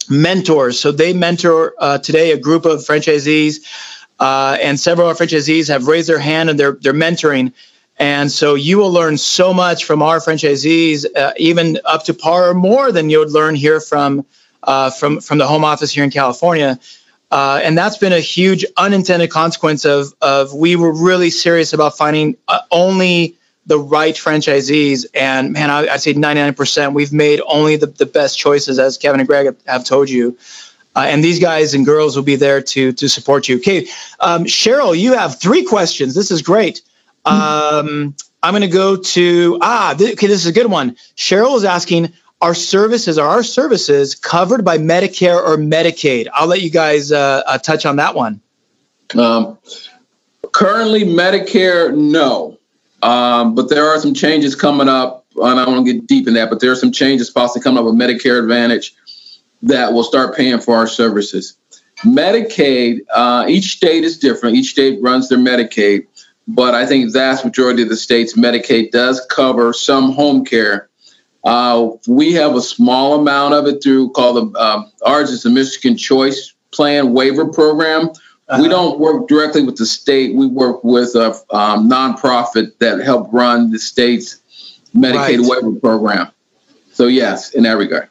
mentors. 0.10 0.80
So 0.80 0.92
they 0.92 1.14
mentor 1.14 1.74
uh, 1.78 1.98
today 1.98 2.32
a 2.32 2.38
group 2.38 2.66
of 2.66 2.80
franchisees 2.80 3.58
uh, 4.20 4.58
and 4.62 4.80
several 4.80 5.10
of 5.10 5.20
our 5.20 5.26
franchisees 5.26 5.68
have 5.70 5.88
raised 5.88 6.08
their 6.08 6.20
hand 6.20 6.50
and 6.50 6.60
they're, 6.60 6.74
they're 6.74 6.94
mentoring. 6.94 7.54
And 7.98 8.32
so 8.32 8.56
you 8.56 8.78
will 8.78 8.92
learn 8.92 9.18
so 9.18 9.54
much 9.54 9.86
from 9.86 10.02
our 10.02 10.20
franchisees, 10.20 11.06
uh, 11.16 11.34
even 11.38 11.80
up 11.86 12.06
to 12.06 12.14
par 12.14 12.50
or 12.50 12.54
more 12.54 12.92
than 12.92 13.10
you 13.10 13.20
would 13.20 13.32
learn 13.32 13.56
here 13.56 13.80
from 13.80 14.26
uh, 14.64 14.90
from 14.90 15.20
from 15.20 15.38
the 15.38 15.46
home 15.46 15.66
office 15.66 15.92
here 15.92 16.04
in 16.04 16.10
California. 16.10 16.80
Uh, 17.34 17.60
and 17.64 17.76
that's 17.76 17.98
been 17.98 18.14
a 18.14 18.20
huge 18.20 18.64
unintended 18.78 19.32
consequence 19.32 19.86
of 19.86 20.14
of 20.22 20.54
we 20.54 20.76
were 20.76 20.94
really 20.94 21.32
serious 21.32 21.74
about 21.74 21.98
finding 21.98 22.38
uh, 22.48 22.60
only 22.70 23.36
the 23.66 23.80
right 23.80 24.14
franchisees. 24.14 25.08
And 25.16 25.52
man, 25.52 25.72
I, 25.72 25.82
would 25.82 26.00
say 26.00 26.14
99%. 26.14 26.94
We've 26.94 27.12
made 27.12 27.42
only 27.48 27.76
the, 27.76 27.88
the 27.88 28.06
best 28.06 28.38
choices, 28.38 28.78
as 28.78 29.00
Kevin 29.00 29.20
and 29.20 29.28
Greg 29.28 29.48
have, 29.48 29.56
have 29.66 29.84
told 29.84 30.12
you. 30.12 30.38
Uh, 30.96 31.06
and 31.08 31.24
these 31.24 31.40
guys 31.40 31.74
and 31.74 31.88
girls 31.88 32.16
will 32.16 32.24
be 32.24 32.36
there 32.36 32.62
to 32.62 32.94
to 32.94 33.10
support 33.10 33.50
you. 33.50 33.58
Okay, 33.58 33.88
um, 34.20 34.46
Cheryl, 34.46 34.96
you 34.96 35.14
have 35.14 35.40
three 35.40 35.64
questions. 35.64 36.14
This 36.14 36.30
is 36.30 36.44
great. 36.44 36.84
Um, 37.26 38.16
I'm 38.44 38.52
going 38.52 38.62
to 38.62 38.68
go 38.68 38.98
to 38.98 39.58
ah. 39.60 39.96
Th- 39.98 40.14
okay, 40.14 40.28
this 40.28 40.42
is 40.42 40.46
a 40.46 40.54
good 40.54 40.70
one. 40.70 40.98
Cheryl 41.18 41.56
is 41.56 41.64
asking: 41.64 42.14
Are 42.44 42.54
services 42.54 43.18
are 43.18 43.30
our 43.30 43.42
services 43.42 44.16
covered 44.16 44.66
by 44.66 44.78
Medicare 44.78 45.42
or 45.42 45.56
Medicaid? 45.56 46.28
I'll 46.34 46.48
let 46.48 46.62
you 46.62 46.70
guys 46.70 47.10
uh, 47.10 47.42
uh, 47.48 47.58
touch 47.58 47.86
on 47.86 47.96
that 47.96 48.16
one. 48.16 48.42
Um, 49.16 49.58
currently, 50.52 51.06
Medicare, 51.06 51.96
no, 51.96 52.58
um, 53.02 53.56
but 53.56 53.70
there 53.70 53.88
are 53.88 53.98
some 53.98 54.14
changes 54.14 54.56
coming 54.56 54.90
up. 54.90 55.26
And 55.38 55.58
I 55.58 55.64
don't 55.64 55.74
want 55.74 55.88
to 55.88 55.94
get 55.94 56.06
deep 56.06 56.28
in 56.28 56.34
that, 56.34 56.50
but 56.50 56.60
there 56.60 56.74
are 56.74 56.76
some 56.76 56.92
changes 56.92 57.30
possibly 57.30 57.64
coming 57.64 57.80
up 57.80 57.86
with 57.86 57.96
Medicare 57.96 58.44
Advantage 58.44 58.94
that 59.62 59.94
will 59.94 60.04
start 60.04 60.36
paying 60.36 60.60
for 60.60 60.76
our 60.76 60.86
services. 60.86 61.56
Medicaid, 62.00 63.06
uh, 63.14 63.46
each 63.48 63.78
state 63.78 64.04
is 64.04 64.20
different. 64.20 64.58
Each 64.58 64.72
state 64.72 65.02
runs 65.02 65.30
their 65.30 65.38
Medicaid 65.38 66.08
but 66.48 66.76
I 66.76 66.86
think 66.86 67.12
vast 67.14 67.46
majority 67.46 67.84
of 67.84 67.90
the 67.90 67.96
states 67.96 68.38
Medicaid 68.38 68.92
does 68.92 69.26
cover 69.30 69.74
some 69.74 70.12
home 70.12 70.46
care. 70.46 70.90
Uh, 71.44 71.92
we 72.08 72.34
have 72.34 72.56
a 72.56 72.62
small 72.62 73.20
amount 73.20 73.54
of 73.54 73.68
it 73.68 73.84
through 73.84 74.12
called 74.12 74.54
the 74.54 74.60
uh, 74.60 74.84
ours 75.06 75.30
is 75.30 75.44
the 75.44 75.50
Michigan 75.50 75.98
Choice 75.98 76.54
Plan 76.72 77.14
Waiver 77.14 77.48
Program. 77.48 78.10
Uh-huh. 78.48 78.62
We 78.62 78.70
don't 78.70 79.00
work 79.00 79.28
directly 79.28 79.64
with 79.64 79.78
the 79.78 79.86
state. 79.86 80.36
We 80.36 80.48
work 80.48 80.84
with 80.84 81.16
a 81.16 81.32
um, 81.50 81.90
nonprofit 81.90 82.78
that 82.80 83.00
help 83.00 83.32
run 83.34 83.72
the 83.72 83.80
state's 83.80 84.40
Medicaid 84.96 85.40
right. 85.40 85.64
waiver 85.64 85.80
program. 85.80 86.32
So 86.92 87.08
yes, 87.08 87.54
in 87.54 87.64
that 87.64 87.78
regard. 87.78 88.10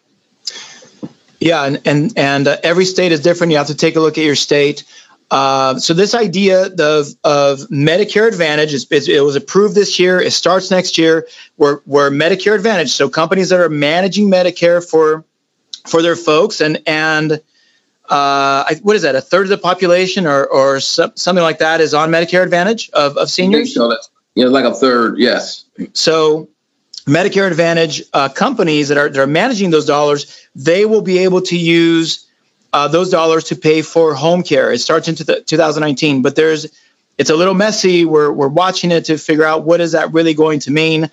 Yeah, 1.39 1.64
and 1.64 1.80
and 1.85 2.12
and 2.16 2.49
uh, 2.49 2.57
every 2.62 2.85
state 2.85 3.12
is 3.12 3.20
different. 3.20 3.53
You 3.53 3.59
have 3.59 3.68
to 3.68 3.74
take 3.74 3.97
a 3.97 4.01
look 4.01 4.18
at 4.18 4.24
your 4.24 4.37
state. 4.37 4.85
Uh, 5.33 5.78
so 5.78 5.95
this 5.95 6.14
idea 6.14 6.66
of, 6.66 7.07
of 7.24 7.61
Medicare 7.70 8.28
Advantage 8.28 8.74
is, 8.74 8.85
is, 8.93 9.09
it 9.09 9.24
was 9.24 9.35
approved 9.35 9.74
this 9.74 9.99
year. 9.99 10.20
It 10.20 10.33
starts 10.33 10.70
next 10.70 10.99
year. 10.99 11.26
Where 11.57 11.76
where 11.87 12.11
Medicare 12.11 12.55
Advantage, 12.55 12.91
so 12.91 13.09
companies 13.09 13.49
that 13.49 13.59
are 13.59 13.70
managing 13.70 14.30
Medicare 14.30 14.87
for 14.87 15.24
for 15.87 16.03
their 16.03 16.16
folks, 16.16 16.61
and 16.61 16.83
and 16.87 17.41
uh, 18.11 18.74
what 18.83 18.95
is 18.95 19.03
that? 19.03 19.14
A 19.14 19.22
third 19.22 19.45
of 19.45 19.49
the 19.49 19.57
population, 19.57 20.26
or 20.26 20.47
or 20.47 20.80
something 20.80 21.43
like 21.43 21.61
that, 21.61 21.80
is 21.80 21.95
on 21.95 22.11
Medicare 22.11 22.43
Advantage 22.43 22.91
of 22.91 23.16
of 23.16 23.30
seniors. 23.30 23.72
So 23.72 23.89
that's 23.89 24.11
yeah, 24.35 24.49
like 24.49 24.66
a 24.66 24.74
third. 24.74 25.18
Yes. 25.18 25.64
So 25.95 26.51
Medicare 27.07 27.47
Advantage 27.47 28.03
uh, 28.12 28.28
companies 28.28 28.89
that 28.89 28.99
are 28.99 29.09
that 29.09 29.18
are 29.18 29.26
managing 29.26 29.70
those 29.70 29.87
dollars, 29.87 30.47
they 30.55 30.85
will 30.85 31.01
be 31.01 31.20
able 31.20 31.41
to 31.41 31.57
use 31.57 32.28
uh, 32.73 32.89
those 32.89 33.11
dollars 33.11 33.45
to 33.45 33.57
pay 33.57 33.83
for 33.83 34.14
home 34.14 34.43
care. 34.43 34.73
It 34.73 34.79
starts 34.79 35.09
into 35.09 35.25
the 35.25 35.41
2019, 35.41 36.23
but 36.23 36.37
there's 36.37 36.66
it's 37.18 37.31
a 37.31 37.37
little 37.37 37.55
messy. 37.55 38.05
We're 38.05 38.33
we're 38.33 38.49
watching 38.49 38.91
it 38.91 39.07
to 39.07 39.18
figure 39.18 39.45
out 39.45 39.64
what 39.64 39.81
is 39.81 39.93
that 39.93 40.12
really 40.12 40.35
going 40.35 40.61
to 40.61 40.70
mean. 40.70 41.11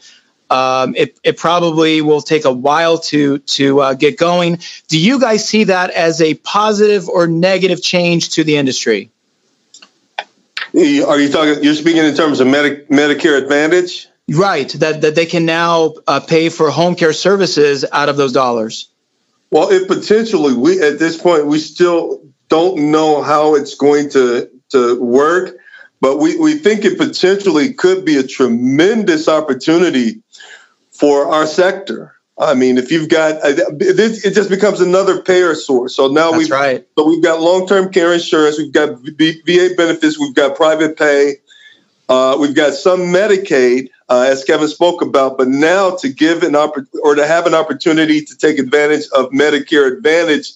Um, 0.49 0.95
it 0.95 1.19
it 1.23 1.37
probably 1.37 2.01
will 2.01 2.21
take 2.21 2.45
a 2.45 2.51
while 2.51 2.97
to 2.97 3.39
to 3.39 3.81
uh, 3.81 3.93
get 3.93 4.17
going. 4.17 4.59
Do 4.87 4.99
you 4.99 5.19
guys 5.19 5.47
see 5.47 5.65
that 5.65 5.91
as 5.91 6.21
a 6.21 6.33
positive 6.35 7.07
or 7.07 7.27
negative 7.27 7.83
change 7.83 8.29
to 8.29 8.43
the 8.43 8.55
industry? 8.57 9.11
Are 10.73 11.19
you 11.19 11.29
talking? 11.29 11.63
You're 11.63 11.75
speaking 11.75 12.03
in 12.03 12.15
terms 12.15 12.39
of 12.39 12.47
Medi- 12.47 12.85
Medicare 12.85 13.37
Advantage, 13.37 14.07
right? 14.29 14.69
That 14.73 15.01
that 15.01 15.15
they 15.15 15.25
can 15.25 15.45
now 15.45 15.93
uh, 16.07 16.19
pay 16.19 16.49
for 16.49 16.71
home 16.71 16.95
care 16.95 17.13
services 17.13 17.85
out 17.91 18.09
of 18.09 18.17
those 18.17 18.31
dollars. 18.31 18.87
Well, 19.51 19.69
it 19.69 19.87
potentially 19.87 20.53
we 20.53 20.81
at 20.81 20.99
this 20.99 21.17
point 21.17 21.47
we 21.47 21.59
still 21.59 22.21
don't 22.49 22.91
know 22.91 23.21
how 23.21 23.55
it's 23.55 23.75
going 23.75 24.09
to 24.11 24.49
to 24.69 25.01
work, 25.01 25.57
but 26.01 26.17
we, 26.17 26.37
we 26.37 26.55
think 26.55 26.85
it 26.85 26.97
potentially 26.97 27.73
could 27.73 28.05
be 28.05 28.17
a 28.17 28.23
tremendous 28.23 29.27
opportunity 29.27 30.21
for 30.91 31.27
our 31.27 31.47
sector. 31.47 32.15
I 32.37 32.53
mean, 32.53 32.77
if 32.77 32.91
you've 32.91 33.09
got 33.09 33.41
uh, 33.41 33.51
this, 33.77 34.23
it 34.23 34.33
just 34.33 34.49
becomes 34.49 34.79
another 34.79 35.21
payer 35.21 35.55
source. 35.55 35.95
So 35.95 36.07
now 36.07 36.31
we've 36.31 36.49
right. 36.49 36.87
so 36.97 37.05
we've 37.05 37.23
got 37.23 37.41
long 37.41 37.67
term 37.67 37.91
care 37.91 38.13
insurance, 38.13 38.57
we've 38.57 38.71
got 38.71 38.97
VA 38.99 39.69
benefits, 39.75 40.17
we've 40.17 40.35
got 40.35 40.55
private 40.55 40.97
pay, 40.97 41.37
uh, 42.07 42.37
we've 42.39 42.55
got 42.55 42.75
some 42.75 43.01
Medicaid, 43.01 43.89
uh, 44.09 44.25
as 44.27 44.43
Kevin 44.43 44.67
spoke 44.67 45.01
about, 45.01 45.37
but 45.37 45.47
now 45.47 45.95
to 45.97 46.09
give 46.09 46.43
an 46.43 46.55
opp- 46.55 46.87
or 47.03 47.15
to 47.15 47.25
have 47.25 47.45
an 47.45 47.53
opportunity 47.53 48.21
to 48.21 48.35
take 48.37 48.57
advantage 48.57 49.05
of 49.13 49.29
Medicare 49.29 49.95
Advantage 49.95 50.53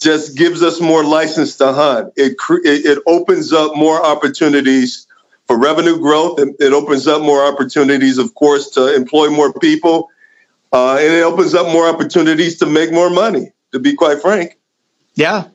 just 0.00 0.36
gives 0.36 0.62
us 0.62 0.80
more 0.80 1.02
license 1.04 1.56
to 1.56 1.72
hunt. 1.72 2.12
It 2.16 2.36
it, 2.64 3.02
opens 3.06 3.52
up 3.52 3.76
more 3.76 4.04
opportunities 4.04 5.06
for 5.46 5.58
revenue 5.58 5.98
growth, 5.98 6.38
and 6.38 6.54
it 6.60 6.72
opens 6.72 7.06
up 7.06 7.20
more 7.20 7.44
opportunities, 7.44 8.18
of 8.18 8.34
course, 8.34 8.70
to 8.70 8.94
employ 8.94 9.28
more 9.28 9.52
people, 9.52 10.10
uh, 10.72 10.96
and 10.96 11.12
it 11.12 11.22
opens 11.22 11.54
up 11.54 11.66
more 11.72 11.88
opportunities 11.88 12.58
to 12.58 12.66
make 12.66 12.92
more 12.92 13.10
money. 13.10 13.50
To 13.72 13.80
be 13.80 13.94
quite 13.94 14.22
frank. 14.22 14.56
Yeah, 15.16 15.48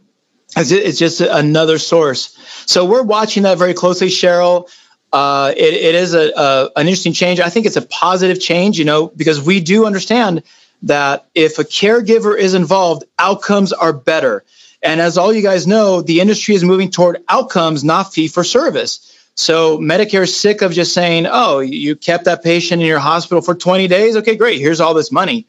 it's 0.58 1.00
just 1.00 1.22
another 1.22 1.78
source. 1.78 2.38
So 2.66 2.84
we're 2.84 3.04
watching 3.04 3.44
that 3.44 3.58
very 3.58 3.74
closely, 3.74 4.10
Cheryl 4.10 4.70
uh, 5.12 5.53
it, 5.55 5.74
it 5.74 5.95
is 5.95 6.14
a, 6.14 6.32
a, 6.36 6.72
an 6.76 6.88
interesting 6.88 7.14
change. 7.14 7.39
I 7.39 7.49
think 7.49 7.66
it's 7.66 7.76
a 7.76 7.82
positive 7.82 8.39
change, 8.39 8.78
you 8.78 8.86
know, 8.86 9.07
because 9.07 9.41
we 9.41 9.60
do 9.60 9.86
understand 9.86 10.43
that 10.84 11.26
if 11.36 11.60
a 11.60 11.64
caregiver 11.64 12.38
is 12.38 12.53
involved, 12.53 13.03
outcomes 13.18 13.74
are 13.74 13.93
better. 13.93 14.43
And 14.82 15.01
as 15.01 15.18
all 15.18 15.34
you 15.34 15.41
guys 15.41 15.68
know, 15.68 16.01
the 16.01 16.22
industry 16.22 16.55
is 16.55 16.64
moving 16.64 16.89
toward 16.89 17.24
outcomes, 17.28 17.84
not 17.84 18.14
fee 18.14 18.28
for 18.28 18.43
service. 18.43 19.16
So 19.36 19.78
Medicare 19.78 20.24
is 20.24 20.38
sick 20.38 20.62
of 20.62 20.74
just 20.74 20.93
saying, 20.93 21.26
"Oh, 21.30 21.60
you 21.60 21.95
kept 21.95 22.26
that 22.26 22.43
patient 22.43 22.82
in 22.82 22.88
your 22.88 22.99
hospital 22.99 23.41
for 23.41 23.55
20 23.55 23.88
days. 23.88 24.16
Okay, 24.18 24.36
great. 24.36 24.60
Here's 24.60 24.82
all 24.82 24.93
this 24.93 25.12
money." 25.12 25.47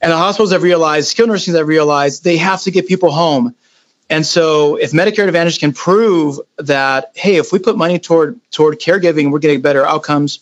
And 0.00 0.10
the 0.10 0.16
hospitals 0.16 0.52
have 0.52 0.62
realized, 0.62 1.08
skilled 1.08 1.28
nursing 1.28 1.54
have 1.54 1.68
realized, 1.68 2.24
they 2.24 2.38
have 2.38 2.62
to 2.62 2.70
get 2.70 2.88
people 2.88 3.10
home. 3.10 3.54
And 4.10 4.26
so 4.26 4.74
if 4.74 4.90
Medicare 4.90 5.28
Advantage 5.28 5.60
can 5.60 5.72
prove 5.72 6.40
that, 6.58 7.12
hey, 7.14 7.36
if 7.36 7.52
we 7.52 7.60
put 7.60 7.78
money 7.78 8.00
toward 8.00 8.40
toward 8.50 8.80
caregiving, 8.80 9.30
we're 9.30 9.38
getting 9.38 9.60
better 9.60 9.86
outcomes, 9.86 10.40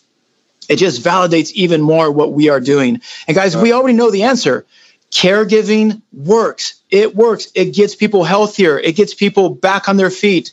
it 0.67 0.77
just 0.77 1.03
validates 1.03 1.51
even 1.51 1.81
more 1.81 2.11
what 2.11 2.33
we 2.33 2.49
are 2.49 2.59
doing. 2.59 3.01
And 3.27 3.35
guys, 3.35 3.55
we 3.55 3.71
already 3.71 3.95
know 3.95 4.09
the 4.09 4.23
answer. 4.23 4.65
Caregiving 5.11 6.01
works. 6.11 6.81
It 6.89 7.15
works. 7.15 7.51
It 7.53 7.73
gets 7.75 7.95
people 7.95 8.23
healthier. 8.23 8.77
It 8.77 8.95
gets 8.95 9.13
people 9.13 9.49
back 9.49 9.87
on 9.87 9.97
their 9.97 10.11
feet. 10.11 10.51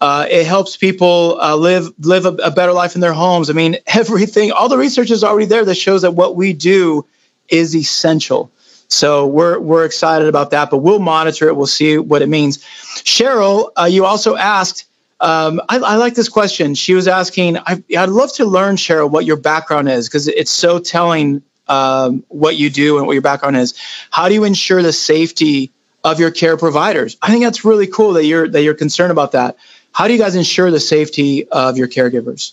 Uh, 0.00 0.26
it 0.28 0.46
helps 0.46 0.76
people 0.76 1.40
uh, 1.40 1.56
live 1.56 1.92
live 2.00 2.26
a, 2.26 2.32
a, 2.34 2.50
better 2.50 2.72
life 2.72 2.96
in 2.96 3.00
their 3.00 3.14
homes. 3.14 3.48
I 3.48 3.54
mean, 3.54 3.76
everything, 3.86 4.50
all 4.52 4.68
the 4.68 4.76
research 4.76 5.10
is 5.10 5.24
already 5.24 5.46
there 5.46 5.64
that 5.64 5.74
shows 5.76 6.02
that 6.02 6.12
what 6.12 6.36
we 6.36 6.52
do 6.52 7.06
is 7.48 7.74
essential. 7.74 8.50
So 8.88 9.26
we're 9.26 9.58
we're 9.58 9.84
excited 9.84 10.28
about 10.28 10.50
that, 10.50 10.70
but 10.70 10.78
we'll 10.78 11.00
monitor 11.00 11.48
it. 11.48 11.56
We'll 11.56 11.66
see 11.66 11.98
what 11.98 12.22
it 12.22 12.28
means. 12.28 12.58
Cheryl, 12.58 13.70
uh, 13.78 13.84
you 13.84 14.04
also 14.04 14.36
asked. 14.36 14.84
Um, 15.18 15.62
I, 15.70 15.78
I, 15.78 15.96
like 15.96 16.14
this 16.14 16.28
question. 16.28 16.74
She 16.74 16.92
was 16.92 17.08
asking, 17.08 17.56
I, 17.56 17.82
would 17.88 18.10
love 18.10 18.34
to 18.34 18.44
learn, 18.44 18.76
Cheryl, 18.76 19.10
what 19.10 19.24
your 19.24 19.38
background 19.38 19.88
is 19.88 20.06
because 20.06 20.28
it's 20.28 20.50
so 20.50 20.78
telling 20.78 21.42
um, 21.68 22.22
what 22.28 22.56
you 22.56 22.68
do 22.68 22.98
and 22.98 23.06
what 23.06 23.14
your 23.14 23.22
background 23.22 23.56
is. 23.56 23.74
How 24.10 24.28
do 24.28 24.34
you 24.34 24.44
ensure 24.44 24.82
the 24.82 24.92
safety 24.92 25.70
of 26.04 26.20
your 26.20 26.30
care 26.30 26.58
providers? 26.58 27.16
I 27.22 27.30
think 27.30 27.44
that's 27.44 27.64
really 27.64 27.86
cool 27.86 28.12
that 28.14 28.24
you're 28.24 28.46
that 28.48 28.62
you're 28.62 28.74
concerned 28.74 29.10
about 29.10 29.32
that. 29.32 29.56
How 29.92 30.06
do 30.06 30.12
you 30.12 30.18
guys 30.18 30.36
ensure 30.36 30.70
the 30.70 30.80
safety 30.80 31.48
of 31.48 31.78
your 31.78 31.88
caregivers? 31.88 32.52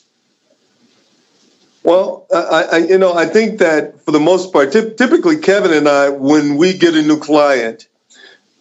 Well, 1.84 2.26
I, 2.34 2.64
I, 2.72 2.78
you 2.78 2.98
know, 2.98 3.14
I 3.14 3.26
think 3.26 3.60
that 3.60 4.02
for 4.06 4.12
the 4.12 4.20
most 4.20 4.54
part, 4.54 4.72
t- 4.72 4.94
typically 4.96 5.38
Kevin 5.38 5.74
and 5.74 5.88
I, 5.88 6.10
when 6.10 6.56
we 6.56 6.78
get 6.78 6.96
a 6.96 7.02
new 7.02 7.20
client, 7.20 7.88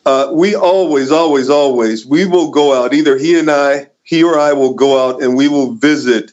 uh, 0.05 0.31
we 0.33 0.57
always, 0.57 1.12
always, 1.12 1.49
always, 1.49 2.05
we 2.05 2.27
will 2.27 2.51
go 2.51 2.75
out. 2.75 2.93
Either 2.93 3.16
he 3.16 3.39
and 3.39 3.49
I, 3.49 3.91
he 4.03 4.25
or 4.25 4.39
I, 4.39 4.55
will 4.55 4.75
go 4.75 5.09
out 5.09 5.23
and 5.23 5.37
we 5.37 5.47
will 5.47 5.75
visit 5.75 6.33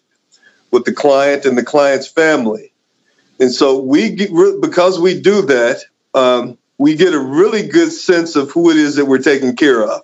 with 0.71 0.85
the 0.85 0.93
client 0.93 1.45
and 1.45 1.55
the 1.55 1.63
client's 1.63 2.07
family. 2.07 2.73
And 3.39 3.51
so 3.51 3.79
we 3.79 4.09
get, 4.09 4.31
because 4.59 4.99
we 4.99 5.21
do 5.21 5.43
that, 5.43 5.83
um, 6.15 6.57
we 6.79 6.95
get 6.95 7.13
a 7.13 7.19
really 7.19 7.67
good 7.67 7.91
sense 7.91 8.35
of 8.35 8.49
who 8.51 8.71
it 8.71 8.77
is 8.77 8.95
that 8.95 9.05
we're 9.05 9.19
taking 9.19 9.55
care 9.55 9.83
of. 9.83 10.01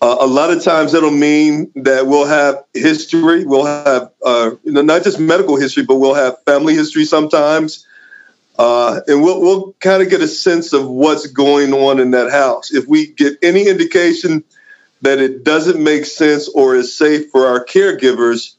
Uh, 0.00 0.16
a 0.20 0.26
lot 0.26 0.50
of 0.50 0.62
times 0.62 0.92
that'll 0.92 1.10
mean 1.10 1.70
that 1.76 2.06
we'll 2.06 2.26
have 2.26 2.64
history, 2.74 3.44
we'll 3.44 3.64
have 3.64 4.10
uh, 4.24 4.50
you 4.62 4.72
know, 4.72 4.82
not 4.82 5.02
just 5.02 5.18
medical 5.18 5.56
history, 5.56 5.84
but 5.84 5.96
we'll 5.96 6.14
have 6.14 6.42
family 6.44 6.74
history 6.74 7.04
sometimes. 7.04 7.86
Uh, 8.58 9.00
and 9.08 9.22
we'll, 9.22 9.40
we'll 9.40 9.72
kind 9.80 10.02
of 10.02 10.10
get 10.10 10.20
a 10.20 10.28
sense 10.28 10.72
of 10.72 10.88
what's 10.88 11.26
going 11.26 11.72
on 11.72 11.98
in 11.98 12.12
that 12.12 12.30
house. 12.30 12.72
If 12.72 12.86
we 12.86 13.08
get 13.08 13.38
any 13.42 13.66
indication 13.66 14.44
that 15.02 15.18
it 15.18 15.42
doesn't 15.42 15.82
make 15.82 16.04
sense 16.04 16.48
or 16.48 16.76
is 16.76 16.96
safe 16.96 17.30
for 17.30 17.46
our 17.46 17.64
caregivers, 17.64 18.54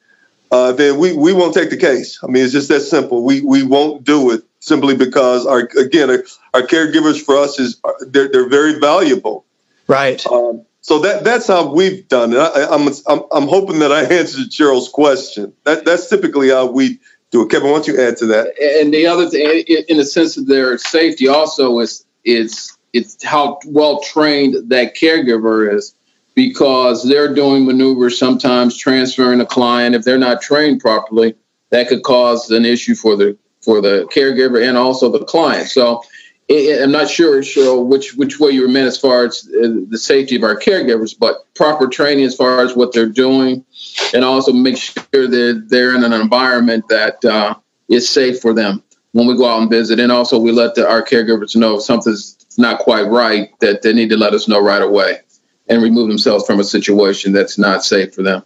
uh, 0.52 0.74
then 0.74 0.98
we, 1.00 1.14
we 1.14 1.34
won't 1.34 1.54
take 1.54 1.70
the 1.70 1.78
case. 1.78 2.20
I 2.24 2.28
mean, 2.28 2.44
it's 2.44 2.54
just 2.54 2.70
that 2.70 2.82
simple. 2.82 3.24
We, 3.24 3.42
we 3.42 3.64
won't 3.64 4.04
do 4.04 4.32
it 4.32 4.44
simply 4.60 4.96
because 4.96 5.46
our 5.46 5.70
again 5.80 6.10
our, 6.10 6.24
our 6.54 6.62
caregivers 6.62 7.22
for 7.22 7.38
us 7.38 7.60
is 7.60 7.80
they're, 8.08 8.28
they're 8.28 8.50
very 8.50 8.80
valuable. 8.80 9.46
Right. 9.88 10.26
Um, 10.26 10.66
so 10.86 11.00
that 11.00 11.24
that's 11.24 11.48
how 11.48 11.74
we've 11.74 12.08
done 12.10 12.32
it. 12.32 12.38
I, 12.38 12.76
am 12.76 12.88
I'm, 12.88 12.94
I'm 13.08 13.22
I'm 13.32 13.48
hoping 13.48 13.80
that 13.80 13.92
I 13.92 14.04
answered 14.04 14.52
Cheryl's 14.52 14.88
question. 14.88 15.52
That 15.64 15.84
that's 15.84 16.08
typically 16.08 16.50
how 16.50 16.68
we 16.68 17.00
do 17.32 17.42
it. 17.42 17.50
Kevin, 17.50 17.72
why 17.72 17.78
don't 17.78 17.88
you 17.88 18.00
add 18.00 18.18
to 18.18 18.28
that? 18.28 18.54
And 18.62 18.94
the 18.94 19.08
other 19.08 19.28
thing, 19.28 19.64
in 19.90 19.98
the 19.98 20.06
sense 20.06 20.38
of 20.38 20.46
their 20.46 20.78
safety, 20.78 21.28
also 21.28 21.80
is 21.80 22.06
is 22.24 22.78
it's 22.94 23.24
how 23.24 23.60
well 23.66 24.00
trained 24.02 24.70
that 24.70 24.96
caregiver 24.96 25.74
is, 25.74 25.96
because 26.36 27.02
they're 27.02 27.34
doing 27.34 27.66
maneuvers 27.66 28.20
sometimes 28.20 28.78
transferring 28.78 29.42
a 29.42 29.46
client 29.48 29.96
if 29.96 30.04
they're 30.04 30.20
not 30.20 30.40
trained 30.40 30.82
properly, 30.82 31.34
that 31.72 31.88
could 31.88 32.04
cause 32.04 32.52
an 32.52 32.64
issue 32.64 32.94
for 32.94 33.16
the 33.16 33.36
for 33.60 33.82
the 33.82 34.08
caregiver 34.14 34.64
and 34.64 34.78
also 34.78 35.12
the 35.12 35.26
client. 35.26 35.68
So 35.68 36.04
I'm 36.48 36.92
not 36.92 37.10
sure, 37.10 37.42
Cheryl, 37.42 37.88
which 37.88 38.14
which 38.14 38.40
way 38.40 38.52
you 38.52 38.62
were 38.62 38.68
meant 38.68 38.88
as 38.88 39.00
far 39.00 39.26
as 39.26 39.50
uh, 39.50 39.82
the 39.90 39.98
safety 39.98 40.36
of 40.36 40.44
our 40.44 40.56
caregivers, 40.56 41.18
but 41.18 41.52
proper 41.56 41.88
training 41.88 42.26
as 42.26 42.36
far 42.36 42.62
as 42.62 42.76
what 42.76 42.94
they're 42.94 43.10
doing, 43.10 43.66
and 44.14 44.24
also 44.24 44.54
make 44.54 44.78
sure 44.78 45.02
that 45.12 45.66
they're 45.70 45.96
in 45.96 46.04
an 46.04 46.14
environment 46.14 46.88
that 46.90 47.26
uh, 47.26 47.56
is 47.90 48.08
safe 48.08 48.42
for 48.42 48.54
them 48.54 48.84
when 49.14 49.26
we 49.26 49.36
go 49.36 49.48
out 49.48 49.62
and 49.62 49.72
visit. 49.72 50.00
And 50.00 50.12
also, 50.12 50.38
we 50.38 50.52
let 50.52 50.76
the, 50.76 50.88
our 50.88 51.04
caregivers 51.04 51.56
know 51.56 51.78
if 51.78 51.82
something's 51.82 52.38
not 52.60 52.80
quite 52.80 53.08
right, 53.08 53.50
that 53.62 53.82
they 53.82 53.94
need 53.94 54.10
to 54.10 54.18
let 54.18 54.34
us 54.36 54.48
know 54.48 54.62
right 54.62 54.84
away 54.84 55.22
and 55.68 55.82
remove 55.82 56.10
themselves 56.10 56.46
from 56.46 56.60
a 56.60 56.64
situation 56.64 57.34
that's 57.34 57.58
not 57.58 57.84
safe 57.84 58.14
for 58.14 58.22
them. 58.22 58.44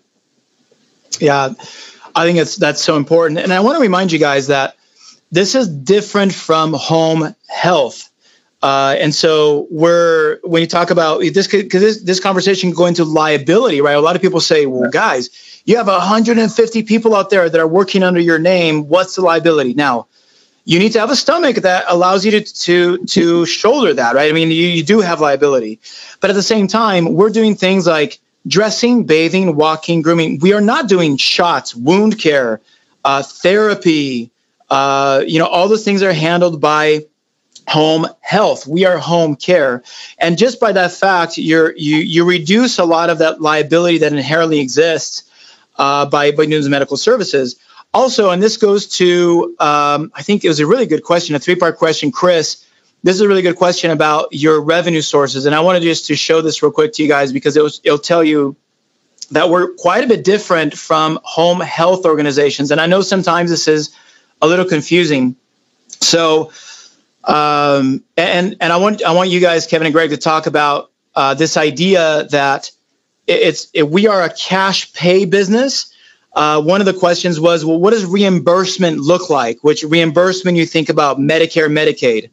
Yeah, 1.20 1.50
I 2.16 2.26
think 2.26 2.38
it's 2.38 2.56
that's 2.56 2.82
so 2.82 2.96
important, 2.96 3.42
and 3.42 3.52
I 3.52 3.60
want 3.60 3.76
to 3.76 3.82
remind 3.82 4.14
you 4.14 4.20
guys 4.20 4.48
that 4.48 4.78
this 5.32 5.56
is 5.56 5.68
different 5.68 6.34
from 6.34 6.74
home 6.74 7.36
health. 7.48 8.10
Uh, 8.62 8.96
and 9.00 9.16
so 9.16 9.68
we're 9.72 10.40
when 10.44 10.62
you 10.62 10.68
talk 10.68 10.92
about 10.92 11.22
this 11.22 11.48
because 11.48 11.82
this, 11.82 12.02
this 12.02 12.20
conversation 12.20 12.72
go 12.72 12.88
into 12.88 13.06
liability, 13.06 13.80
right? 13.80 13.94
A 13.96 14.02
lot 14.02 14.18
of 14.18 14.22
people 14.22 14.42
say, 14.42 14.66
"Well, 14.66 14.90
guys, 14.90 15.62
you 15.66 15.78
have 15.78 15.88
150 15.88 16.84
people 16.84 17.16
out 17.16 17.30
there 17.30 17.50
that 17.50 17.60
are 17.60 17.68
working 17.68 18.04
under 18.04 18.20
your 18.20 18.38
name. 18.40 18.90
What's 18.90 19.16
the 19.16 19.22
liability?" 19.22 19.76
Now, 19.76 20.08
you 20.66 20.78
need 20.78 20.92
to 20.92 21.00
have 21.00 21.10
a 21.10 21.16
stomach 21.16 21.58
that 21.58 21.86
allows 21.88 22.26
you 22.26 22.32
to 22.32 22.42
to 22.42 22.98
to 23.06 23.46
shoulder 23.46 23.94
that, 23.94 24.14
right? 24.14 24.30
I 24.30 24.34
mean, 24.34 24.50
you, 24.50 24.68
you 24.68 24.84
do 24.84 25.00
have 25.00 25.22
liability, 25.22 25.80
but 26.20 26.30
at 26.30 26.34
the 26.34 26.44
same 26.44 26.68
time, 26.68 27.14
we're 27.14 27.30
doing 27.30 27.56
things 27.56 27.88
like 27.88 28.20
dressing, 28.46 29.06
bathing, 29.06 29.56
walking, 29.56 30.02
grooming. 30.02 30.40
We 30.40 30.52
are 30.52 30.62
not 30.62 30.90
doing 30.90 31.16
shots, 31.16 31.74
wound 31.74 32.20
care, 32.20 32.60
uh, 33.06 33.24
therapy, 33.24 34.32
uh, 34.70 35.24
you 35.26 35.40
know, 35.40 35.48
all 35.48 35.68
those 35.68 35.84
things 35.84 36.04
are 36.04 36.14
handled 36.14 36.62
by 36.62 37.06
home 37.68 38.08
health. 38.22 38.66
We 38.68 38.86
are 38.86 38.98
home 38.98 39.36
care, 39.36 39.84
and 40.18 40.38
just 40.38 40.60
by 40.60 40.72
that 40.74 40.92
fact, 40.92 41.38
you're 41.38 41.76
you 41.76 41.98
you 41.98 42.26
reduce 42.26 42.80
a 42.80 42.86
lot 42.86 43.10
of 43.10 43.20
that 43.20 43.42
liability 43.42 44.00
that 44.00 44.14
inherently 44.14 44.60
exists 44.60 45.30
uh, 45.78 46.06
by 46.06 46.32
by 46.32 46.46
doing 46.46 46.70
medical 46.70 46.98
services. 46.98 47.58
Also, 47.94 48.30
and 48.30 48.42
this 48.42 48.58
goes 48.58 48.88
to 48.98 49.56
um, 49.60 50.12
I 50.14 50.22
think 50.22 50.44
it 50.44 50.48
was 50.48 50.60
a 50.60 50.68
really 50.68 50.86
good 50.86 51.04
question, 51.04 51.36
a 51.36 51.40
three 51.40 51.56
part 51.56 51.78
question, 51.78 52.12
Chris. 52.12 52.66
This 53.02 53.16
is 53.16 53.22
a 53.22 53.28
really 53.30 53.42
good 53.42 53.56
question 53.56 53.92
about 53.92 54.28
your 54.34 54.62
revenue 54.62 55.02
sources, 55.02 55.46
and 55.46 55.56
I 55.56 55.62
wanted 55.62 55.84
just 55.84 56.08
to 56.08 56.16
show 56.16 56.42
this 56.42 56.62
real 56.62 56.72
quick 56.72 56.94
to 56.94 57.04
you 57.04 57.08
guys 57.08 57.32
because 57.32 57.56
it 57.56 57.64
was, 57.64 57.80
it'll 57.84 57.98
tell 57.98 58.24
you 58.24 58.58
that 59.32 59.50
we're 59.50 59.74
quite 59.76 60.04
a 60.04 60.08
bit 60.08 60.24
different 60.24 60.78
from 60.78 61.20
home 61.24 61.62
health 61.62 62.06
organizations. 62.06 62.72
And 62.72 62.82
I 62.82 62.88
know 62.88 63.02
sometimes 63.02 63.50
this 63.50 63.68
is 63.68 63.96
a 64.42 64.48
little 64.48 64.66
confusing. 64.66 65.36
So, 66.02 66.52
um, 67.24 68.04
and 68.16 68.56
and 68.60 68.74
I 68.74 68.78
want 68.78 69.04
I 69.04 69.14
want 69.14 69.30
you 69.30 69.40
guys, 69.40 69.68
Kevin 69.68 69.88
and 69.88 69.94
Greg, 69.94 70.12
to 70.12 70.18
talk 70.18 70.48
about 70.48 70.92
uh, 71.16 71.34
this 71.34 71.58
idea 71.58 72.28
that 72.32 72.72
it's 73.28 73.68
it, 73.74 73.90
we 73.90 74.08
are 74.08 74.24
a 74.24 74.34
cash 74.34 74.94
pay 74.94 75.26
business. 75.26 75.94
Uh, 76.32 76.62
one 76.62 76.80
of 76.80 76.86
the 76.86 76.94
questions 76.94 77.40
was, 77.40 77.66
well, 77.66 77.80
what 77.80 77.90
does 77.90 78.06
reimbursement 78.06 79.00
look 79.00 79.30
like? 79.30 79.64
Which 79.64 79.84
reimbursement 79.84 80.58
you 80.58 80.66
think 80.66 80.90
about 80.90 81.18
Medicare, 81.18 81.68
Medicaid? 81.68 82.30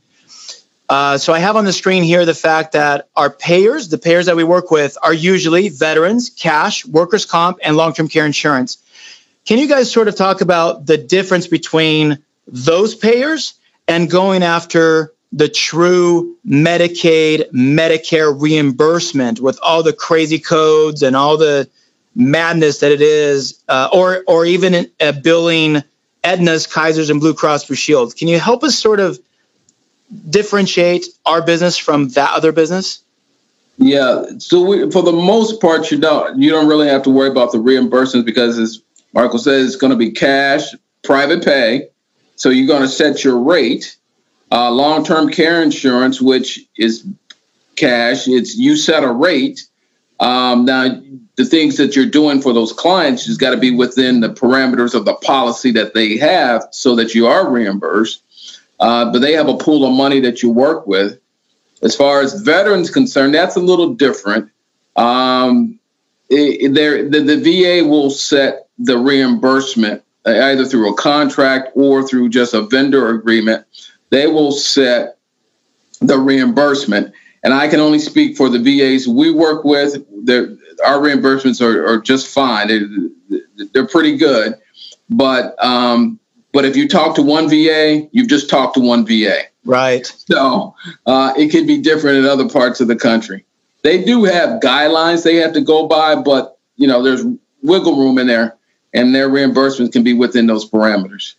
Uh, 0.88 1.18
so 1.18 1.32
I 1.32 1.38
have 1.40 1.56
on 1.56 1.64
the 1.64 1.72
screen 1.72 2.02
here 2.04 2.24
the 2.24 2.34
fact 2.34 2.72
that 2.72 3.08
our 3.16 3.30
payers, 3.30 3.88
the 3.88 3.98
payers 3.98 4.26
that 4.26 4.36
we 4.36 4.44
work 4.44 4.70
with, 4.70 4.96
are 5.02 5.14
usually 5.14 5.70
veterans, 5.70 6.30
cash, 6.30 6.86
workers' 6.86 7.24
comp, 7.24 7.58
and 7.64 7.76
long-term 7.76 8.08
care 8.08 8.26
insurance. 8.26 8.78
Can 9.46 9.58
you 9.58 9.68
guys 9.68 9.90
sort 9.90 10.08
of 10.08 10.16
talk 10.16 10.40
about 10.40 10.86
the 10.86 10.98
difference 10.98 11.46
between 11.46 12.18
those 12.48 12.94
payers 12.96 13.54
and 13.86 14.10
going 14.10 14.42
after 14.42 15.12
the 15.32 15.48
true 15.48 16.36
Medicaid, 16.46 17.50
Medicare 17.52 18.34
reimbursement 18.40 19.40
with 19.40 19.58
all 19.62 19.82
the 19.82 19.92
crazy 19.92 20.40
codes 20.40 21.02
and 21.02 21.14
all 21.14 21.36
the 21.36 21.68
madness 22.14 22.78
that 22.78 22.90
it 22.90 23.00
is, 23.00 23.62
uh, 23.68 23.88
or 23.92 24.24
or 24.26 24.44
even 24.46 24.90
uh, 25.00 25.12
billing 25.12 25.82
Aetna's, 26.24 26.66
Kaisers, 26.66 27.10
and 27.10 27.20
Blue 27.20 27.34
Cross 27.34 27.66
Blue 27.66 27.76
Shield? 27.76 28.16
Can 28.16 28.28
you 28.28 28.40
help 28.40 28.64
us 28.64 28.76
sort 28.76 28.98
of 28.98 29.18
differentiate 30.28 31.06
our 31.24 31.42
business 31.42 31.76
from 31.76 32.08
that 32.10 32.32
other 32.32 32.50
business? 32.50 33.00
Yeah, 33.78 34.24
so 34.38 34.62
we, 34.62 34.90
for 34.90 35.02
the 35.02 35.12
most 35.12 35.60
part, 35.60 35.90
you 35.90 35.98
don't 35.98 36.40
you 36.40 36.50
don't 36.50 36.66
really 36.66 36.88
have 36.88 37.02
to 37.02 37.10
worry 37.10 37.28
about 37.28 37.52
the 37.52 37.58
reimbursements 37.58 38.24
because 38.24 38.58
it's 38.58 38.80
Marco 39.16 39.38
says 39.38 39.68
it's 39.68 39.76
going 39.76 39.92
to 39.92 39.96
be 39.96 40.10
cash, 40.10 40.74
private 41.02 41.42
pay. 41.42 41.88
So 42.34 42.50
you're 42.50 42.66
going 42.66 42.82
to 42.82 42.88
set 42.88 43.24
your 43.24 43.40
rate. 43.40 43.96
Uh, 44.52 44.70
long-term 44.70 45.30
care 45.30 45.62
insurance, 45.62 46.20
which 46.20 46.60
is 46.76 47.08
cash, 47.76 48.28
it's 48.28 48.56
you 48.56 48.76
set 48.76 49.02
a 49.04 49.10
rate. 49.10 49.66
Um, 50.20 50.66
now, 50.66 51.00
the 51.36 51.46
things 51.46 51.78
that 51.78 51.96
you're 51.96 52.04
doing 52.04 52.42
for 52.42 52.52
those 52.52 52.74
clients 52.74 53.24
has 53.24 53.38
got 53.38 53.52
to 53.52 53.56
be 53.56 53.70
within 53.70 54.20
the 54.20 54.28
parameters 54.28 54.94
of 54.94 55.06
the 55.06 55.14
policy 55.14 55.72
that 55.72 55.94
they 55.94 56.18
have, 56.18 56.68
so 56.70 56.96
that 56.96 57.14
you 57.14 57.26
are 57.26 57.50
reimbursed. 57.50 58.22
Uh, 58.78 59.10
but 59.10 59.20
they 59.20 59.32
have 59.32 59.48
a 59.48 59.56
pool 59.56 59.86
of 59.86 59.94
money 59.94 60.20
that 60.20 60.42
you 60.42 60.50
work 60.50 60.86
with. 60.86 61.18
As 61.82 61.96
far 61.96 62.20
as 62.20 62.42
veterans 62.42 62.90
concerned, 62.90 63.34
that's 63.34 63.56
a 63.56 63.60
little 63.60 63.94
different. 63.94 64.50
Um, 64.94 65.78
it, 66.28 66.74
the, 66.74 67.20
the 67.20 67.36
VA 67.82 67.88
will 67.88 68.10
set 68.10 68.65
the 68.78 68.98
reimbursement 68.98 70.02
either 70.26 70.64
through 70.64 70.92
a 70.92 70.96
contract 70.96 71.70
or 71.74 72.06
through 72.06 72.28
just 72.28 72.52
a 72.52 72.62
vendor 72.62 73.10
agreement. 73.10 73.64
They 74.10 74.26
will 74.26 74.52
set 74.52 75.18
the 76.00 76.18
reimbursement. 76.18 77.12
And 77.42 77.54
I 77.54 77.68
can 77.68 77.80
only 77.80 78.00
speak 78.00 78.36
for 78.36 78.48
the 78.48 78.58
VAs 78.58 79.06
we 79.06 79.30
work 79.30 79.64
with. 79.64 79.94
our 80.84 80.98
reimbursements 80.98 81.60
are, 81.60 81.86
are 81.86 82.00
just 82.00 82.26
fine. 82.26 82.68
They, 82.68 83.38
they're 83.72 83.86
pretty 83.86 84.16
good. 84.16 84.54
But 85.08 85.62
um, 85.62 86.18
but 86.52 86.64
if 86.64 86.76
you 86.76 86.88
talk 86.88 87.14
to 87.16 87.22
one 87.22 87.48
VA, 87.48 88.08
you've 88.10 88.28
just 88.28 88.50
talked 88.50 88.74
to 88.74 88.80
one 88.80 89.06
VA. 89.06 89.42
Right. 89.64 90.06
So 90.06 90.74
uh, 91.04 91.34
it 91.36 91.48
could 91.48 91.66
be 91.66 91.78
different 91.80 92.18
in 92.18 92.24
other 92.24 92.48
parts 92.48 92.80
of 92.80 92.88
the 92.88 92.96
country. 92.96 93.44
They 93.82 94.02
do 94.02 94.24
have 94.24 94.60
guidelines 94.60 95.22
they 95.22 95.36
have 95.36 95.52
to 95.52 95.60
go 95.60 95.86
by, 95.86 96.16
but 96.16 96.58
you 96.76 96.88
know 96.88 97.02
there's 97.02 97.24
wiggle 97.62 97.96
room 97.96 98.18
in 98.18 98.26
there, 98.26 98.56
and 98.92 99.14
their 99.14 99.28
reimbursements 99.28 99.92
can 99.92 100.02
be 100.02 100.14
within 100.14 100.46
those 100.46 100.68
parameters. 100.68 101.34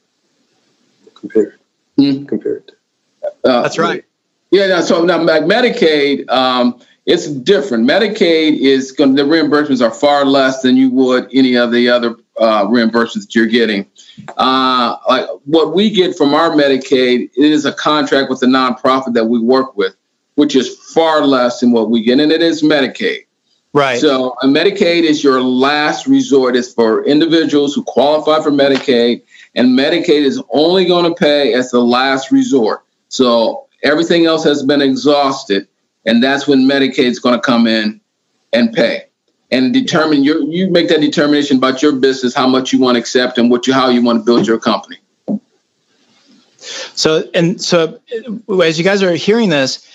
Compared. 1.16 1.58
Hmm? 1.98 2.26
Compared. 2.26 2.72
Uh, 3.44 3.62
That's 3.62 3.78
right. 3.78 4.06
Yeah. 4.52 4.82
So 4.82 5.04
now 5.04 5.20
Medicaid, 5.20 6.30
um, 6.30 6.80
it's 7.06 7.28
different. 7.28 7.88
Medicaid 7.88 8.60
is 8.60 8.92
going. 8.92 9.16
The 9.16 9.24
reimbursements 9.24 9.82
are 9.82 9.94
far 9.94 10.26
less 10.26 10.62
than 10.62 10.78
you 10.78 10.90
would 10.92 11.30
any 11.34 11.56
of 11.56 11.72
the 11.72 11.90
other 11.90 12.16
uh, 12.38 12.66
reimbursements 12.66 13.22
that 13.22 13.36
you're 13.36 13.46
getting. 13.48 13.90
Uh, 14.38 14.98
like 15.08 15.28
what 15.46 15.74
we 15.74 15.90
get 15.90 16.18
from 16.18 16.34
our 16.34 16.52
Medicaid 16.52 17.32
is 17.36 17.66
a 17.66 17.74
contract 17.74 18.30
with 18.30 18.42
a 18.44 18.46
nonprofit 18.46 19.14
that 19.14 19.26
we 19.26 19.40
work 19.40 19.78
with, 19.78 19.96
which 20.36 20.56
is 20.56 20.78
far 20.94 21.26
less 21.26 21.60
than 21.60 21.72
what 21.72 21.90
we 21.90 22.04
get, 22.04 22.20
and 22.20 22.32
it 22.32 22.42
is 22.42 22.62
Medicaid. 22.62 23.27
Right. 23.78 24.00
So 24.00 24.36
a 24.42 24.48
Medicaid 24.48 25.04
is 25.04 25.24
your 25.24 25.40
last 25.40 26.08
resort. 26.08 26.56
It's 26.56 26.74
for 26.74 27.06
individuals 27.06 27.76
who 27.76 27.84
qualify 27.84 28.42
for 28.42 28.50
Medicaid, 28.50 29.22
and 29.54 29.78
Medicaid 29.78 30.24
is 30.24 30.42
only 30.50 30.86
going 30.86 31.06
to 31.06 31.14
pay 31.14 31.54
as 31.54 31.70
the 31.70 31.80
last 31.80 32.32
resort. 32.32 32.84
So 33.10 33.68
everything 33.84 34.26
else 34.26 34.44
has 34.46 34.64
been 34.64 34.82
exhausted, 34.82 35.68
and 36.08 36.24
that's 36.24 36.48
when 36.48 36.62
Medicaid 36.62 37.06
is 37.06 37.20
going 37.20 37.36
to 37.36 37.42
come 37.42 37.68
in 37.68 38.02
and 38.52 38.74
pay 38.74 39.04
and 39.52 39.74
determine 39.74 40.24
your 40.24 40.42
you 40.42 40.72
make 40.72 40.90
that 40.90 41.00
determination 41.00 41.58
about 41.58 41.84
your 41.84 41.94
business, 41.94 42.34
how 42.34 42.48
much 42.48 42.74
you 42.74 42.80
want 42.80 42.96
to 42.96 43.00
accept, 43.00 43.38
and 43.38 43.52
what 43.52 43.68
you 43.68 43.74
how 43.74 43.90
you 43.90 44.04
want 44.04 44.22
to 44.22 44.26
build 44.26 44.48
your 44.48 44.60
company. 44.60 44.98
So 46.96 47.30
and 47.36 47.62
so, 47.62 48.00
as 48.64 48.80
you 48.80 48.84
guys 48.84 49.04
are 49.04 49.14
hearing 49.14 49.50
this, 49.50 49.88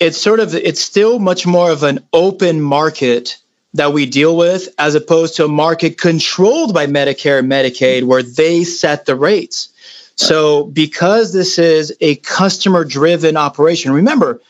it's 0.00 0.18
sort 0.18 0.40
of 0.40 0.54
it's 0.54 0.80
still 0.80 1.18
much 1.18 1.46
more 1.46 1.70
of 1.70 1.82
an 1.82 2.00
open 2.12 2.60
market 2.60 3.36
that 3.74 3.92
we 3.92 4.06
deal 4.06 4.36
with 4.36 4.68
as 4.78 4.94
opposed 4.94 5.36
to 5.36 5.44
a 5.44 5.48
market 5.48 5.98
controlled 5.98 6.74
by 6.74 6.86
Medicare 6.86 7.38
and 7.38 7.52
Medicaid 7.52 8.02
where 8.04 8.22
they 8.22 8.64
set 8.64 9.06
the 9.06 9.14
rates. 9.14 9.68
So 10.16 10.64
because 10.64 11.32
this 11.32 11.58
is 11.58 11.94
a 12.00 12.16
customer 12.16 12.84
driven 12.84 13.36
operation, 13.36 13.92
remember, 13.92 14.40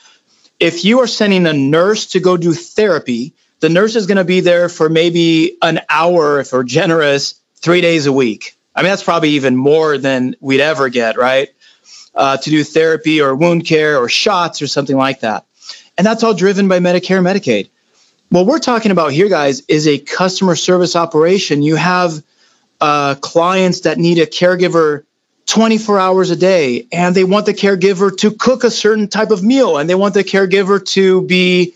if 0.59 0.85
you 0.85 1.01
are 1.01 1.07
sending 1.07 1.47
a 1.47 1.53
nurse 1.53 2.07
to 2.07 2.21
go 2.21 2.37
do 2.37 2.55
therapy, 2.55 3.35
the 3.61 3.69
nurse 3.69 3.95
is 3.95 4.07
going 4.07 4.17
to 4.17 4.25
be 4.25 4.41
there 4.41 4.69
for 4.69 4.89
maybe 4.89 5.59
an 5.63 5.81
hour 5.91 6.41
if 6.41 6.53
we're 6.53 6.65
generous, 6.65 7.35
three 7.57 7.81
days 7.81 8.07
a 8.07 8.13
week. 8.13 8.57
I 8.75 8.83
mean, 8.83 8.91
that's 8.91 9.03
probably 9.03 9.31
even 9.31 9.57
more 9.57 9.99
than 9.99 10.37
we'd 10.41 10.61
ever 10.61 10.89
get, 10.89 11.19
right? 11.19 11.51
Uh, 12.13 12.37
to 12.37 12.51
do 12.51 12.65
therapy 12.65 13.21
or 13.21 13.37
wound 13.37 13.65
care 13.65 13.97
or 13.99 14.09
shots 14.09 14.61
or 14.61 14.67
something 14.67 14.97
like 14.97 15.21
that. 15.21 15.47
And 15.97 16.05
that's 16.07 16.25
all 16.25 16.35
driven 16.35 16.67
by 16.67 16.81
Medicare 16.81 17.23
Medicaid. 17.23 17.69
What 18.31 18.47
we're 18.47 18.59
talking 18.59 18.91
about 18.91 19.13
here, 19.13 19.29
guys, 19.29 19.63
is 19.69 19.87
a 19.87 19.99
customer 19.99 20.57
service 20.57 20.97
operation. 20.97 21.63
You 21.63 21.77
have 21.77 22.23
uh, 22.81 23.17
clients 23.17 23.81
that 23.83 23.99
need 23.99 24.19
a 24.19 24.27
caregiver 24.27 25.05
24 25.47 25.99
hours 25.99 26.31
a 26.31 26.37
day, 26.37 26.87
and 26.93 27.15
they 27.15 27.25
want 27.25 27.47
the 27.47 27.55
caregiver 27.55 28.17
to 28.19 28.31
cook 28.31 28.63
a 28.63 28.71
certain 28.71 29.09
type 29.09 29.31
of 29.31 29.43
meal, 29.43 29.79
and 29.79 29.91
they 29.91 29.97
want 29.97 30.15
the 30.15 30.23
caregiver 30.23 30.85
to 30.91 31.23
be 31.23 31.75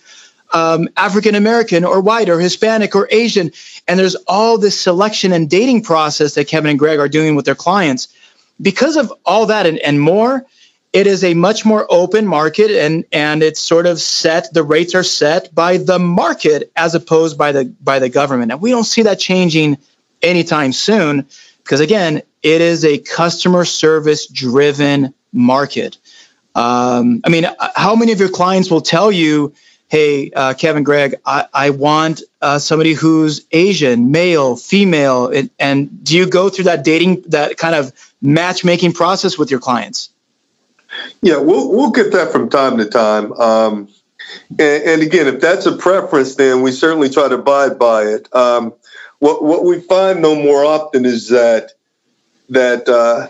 um, 0.52 0.88
African 0.96 1.34
American 1.34 1.84
or 1.84 2.00
white 2.00 2.28
or 2.28 2.38
Hispanic 2.38 2.94
or 2.94 3.08
Asian. 3.10 3.50
And 3.88 3.98
there's 3.98 4.14
all 4.28 4.58
this 4.58 4.78
selection 4.80 5.32
and 5.32 5.50
dating 5.50 5.82
process 5.82 6.34
that 6.34 6.46
Kevin 6.46 6.70
and 6.70 6.78
Greg 6.78 7.00
are 7.00 7.08
doing 7.08 7.34
with 7.34 7.44
their 7.44 7.56
clients. 7.56 8.08
Because 8.60 8.96
of 8.96 9.12
all 9.24 9.46
that 9.46 9.66
and, 9.66 9.78
and 9.78 10.00
more, 10.00 10.46
it 10.94 11.08
is 11.08 11.24
a 11.24 11.34
much 11.34 11.64
more 11.64 11.86
open 11.90 12.26
market 12.26 12.70
and 12.70 13.04
and 13.10 13.42
it's 13.42 13.60
sort 13.60 13.86
of 13.86 14.00
set 14.00 14.54
the 14.54 14.62
rates 14.62 14.94
are 14.94 15.02
set 15.02 15.52
by 15.52 15.76
the 15.76 15.98
market 15.98 16.70
as 16.76 16.94
opposed 16.94 17.36
by 17.36 17.50
the 17.52 17.64
by 17.82 17.98
the 17.98 18.08
government. 18.08 18.52
And 18.52 18.60
we 18.60 18.70
don't 18.70 18.84
see 18.84 19.02
that 19.02 19.18
changing 19.18 19.76
anytime 20.22 20.72
soon 20.72 21.26
because 21.58 21.80
again 21.80 22.22
it 22.42 22.60
is 22.60 22.84
a 22.84 22.98
customer 22.98 23.64
service 23.64 24.26
driven 24.28 25.12
market. 25.32 25.98
Um, 26.54 27.20
i 27.24 27.28
mean 27.28 27.48
how 27.74 27.96
many 27.96 28.12
of 28.12 28.20
your 28.20 28.28
clients 28.28 28.70
will 28.70 28.80
tell 28.80 29.10
you 29.10 29.52
hey, 29.94 30.28
uh, 30.32 30.54
Kevin, 30.54 30.82
Greg, 30.82 31.14
I, 31.24 31.46
I 31.54 31.70
want 31.70 32.22
uh, 32.42 32.58
somebody 32.58 32.94
who's 32.94 33.46
Asian, 33.52 34.10
male, 34.10 34.56
female, 34.56 35.28
and, 35.28 35.50
and 35.60 36.02
do 36.02 36.16
you 36.16 36.28
go 36.28 36.48
through 36.48 36.64
that 36.64 36.82
dating, 36.82 37.22
that 37.28 37.56
kind 37.58 37.76
of 37.76 37.92
matchmaking 38.20 38.92
process 38.92 39.38
with 39.38 39.52
your 39.52 39.60
clients? 39.60 40.10
Yeah, 41.22 41.36
we'll 41.36 41.70
we'll 41.70 41.92
get 41.92 42.10
that 42.10 42.32
from 42.32 42.50
time 42.50 42.78
to 42.78 42.86
time. 42.86 43.32
Um, 43.34 43.88
and, 44.58 44.82
and, 44.82 45.02
again, 45.02 45.28
if 45.28 45.40
that's 45.40 45.66
a 45.66 45.76
preference, 45.76 46.34
then 46.34 46.62
we 46.62 46.72
certainly 46.72 47.08
try 47.08 47.28
to 47.28 47.36
abide 47.36 47.78
by 47.78 48.02
it. 48.02 48.34
Um, 48.34 48.74
what 49.20 49.44
what 49.44 49.64
we 49.64 49.80
find 49.80 50.20
no 50.20 50.34
more 50.34 50.64
often 50.64 51.04
is 51.04 51.28
that 51.28 51.72
that 52.48 52.88
uh, 52.88 53.28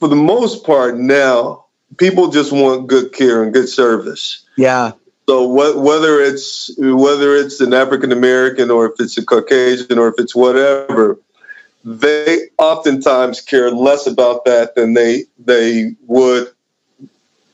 for 0.00 0.08
the 0.08 0.16
most 0.16 0.66
part 0.66 0.98
now, 0.98 1.66
people 1.96 2.30
just 2.30 2.50
want 2.50 2.88
good 2.88 3.12
care 3.12 3.44
and 3.44 3.52
good 3.52 3.68
service. 3.68 4.44
Yeah. 4.56 4.92
So 5.26 5.46
what, 5.48 5.78
whether 5.78 6.20
it's 6.20 6.70
whether 6.78 7.34
it's 7.34 7.60
an 7.60 7.72
African 7.72 8.12
American 8.12 8.70
or 8.70 8.86
if 8.86 8.92
it's 8.98 9.16
a 9.16 9.24
Caucasian 9.24 9.98
or 9.98 10.08
if 10.08 10.14
it's 10.18 10.34
whatever, 10.34 11.18
they 11.84 12.48
oftentimes 12.58 13.40
care 13.40 13.70
less 13.70 14.06
about 14.06 14.44
that 14.44 14.74
than 14.74 14.94
they 14.94 15.24
they 15.38 15.94
would 16.06 16.48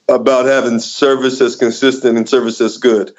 about 0.09 0.47
having 0.47 0.81
service 0.81 1.39
that's 1.39 1.55
consistent 1.55 2.17
and 2.19 2.29
service 2.29 2.59
that's 2.59 2.79
good. 2.79 3.13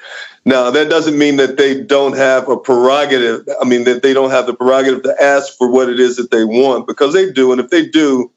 Now 0.44 0.70
that 0.70 0.90
doesn't 0.90 1.16
mean 1.16 1.36
that 1.36 1.56
they 1.56 1.82
don't 1.82 2.16
have 2.16 2.48
a 2.48 2.56
prerogative. 2.56 3.48
I 3.60 3.64
mean 3.64 3.84
that 3.84 4.02
they 4.02 4.12
don't 4.12 4.30
have 4.30 4.46
the 4.46 4.54
prerogative 4.54 5.02
to 5.04 5.22
ask 5.22 5.56
for 5.56 5.70
what 5.70 5.88
it 5.88 6.00
is 6.00 6.16
that 6.16 6.30
they 6.30 6.44
want 6.44 6.86
because 6.86 7.14
they 7.14 7.30
do, 7.30 7.52
and 7.52 7.60
if 7.60 7.70
they 7.70 7.86
do, 7.86 8.31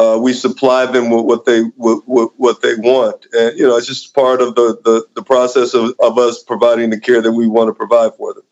uh, 0.00 0.16
we 0.16 0.32
supply 0.32 0.86
them 0.86 1.10
with 1.10 1.26
what 1.26 1.44
they 1.44 1.62
with, 1.76 2.02
with, 2.06 2.30
what 2.38 2.62
they 2.62 2.74
want, 2.74 3.26
and 3.34 3.58
you 3.58 3.66
know 3.66 3.76
it's 3.76 3.86
just 3.86 4.14
part 4.14 4.40
of 4.40 4.54
the 4.54 4.80
the, 4.82 5.06
the 5.14 5.22
process 5.22 5.74
of, 5.74 5.94
of 6.00 6.16
us 6.16 6.42
providing 6.42 6.88
the 6.88 6.98
care 6.98 7.20
that 7.20 7.32
we 7.32 7.46
want 7.46 7.68
to 7.68 7.74
provide 7.74 8.14
for 8.14 8.32
them. 8.32 8.44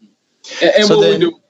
And, 0.60 0.72
and 0.76 0.84
so 0.84 0.98
what 0.98 1.04
then, 1.04 1.20
we 1.20 1.30
do. 1.30 1.40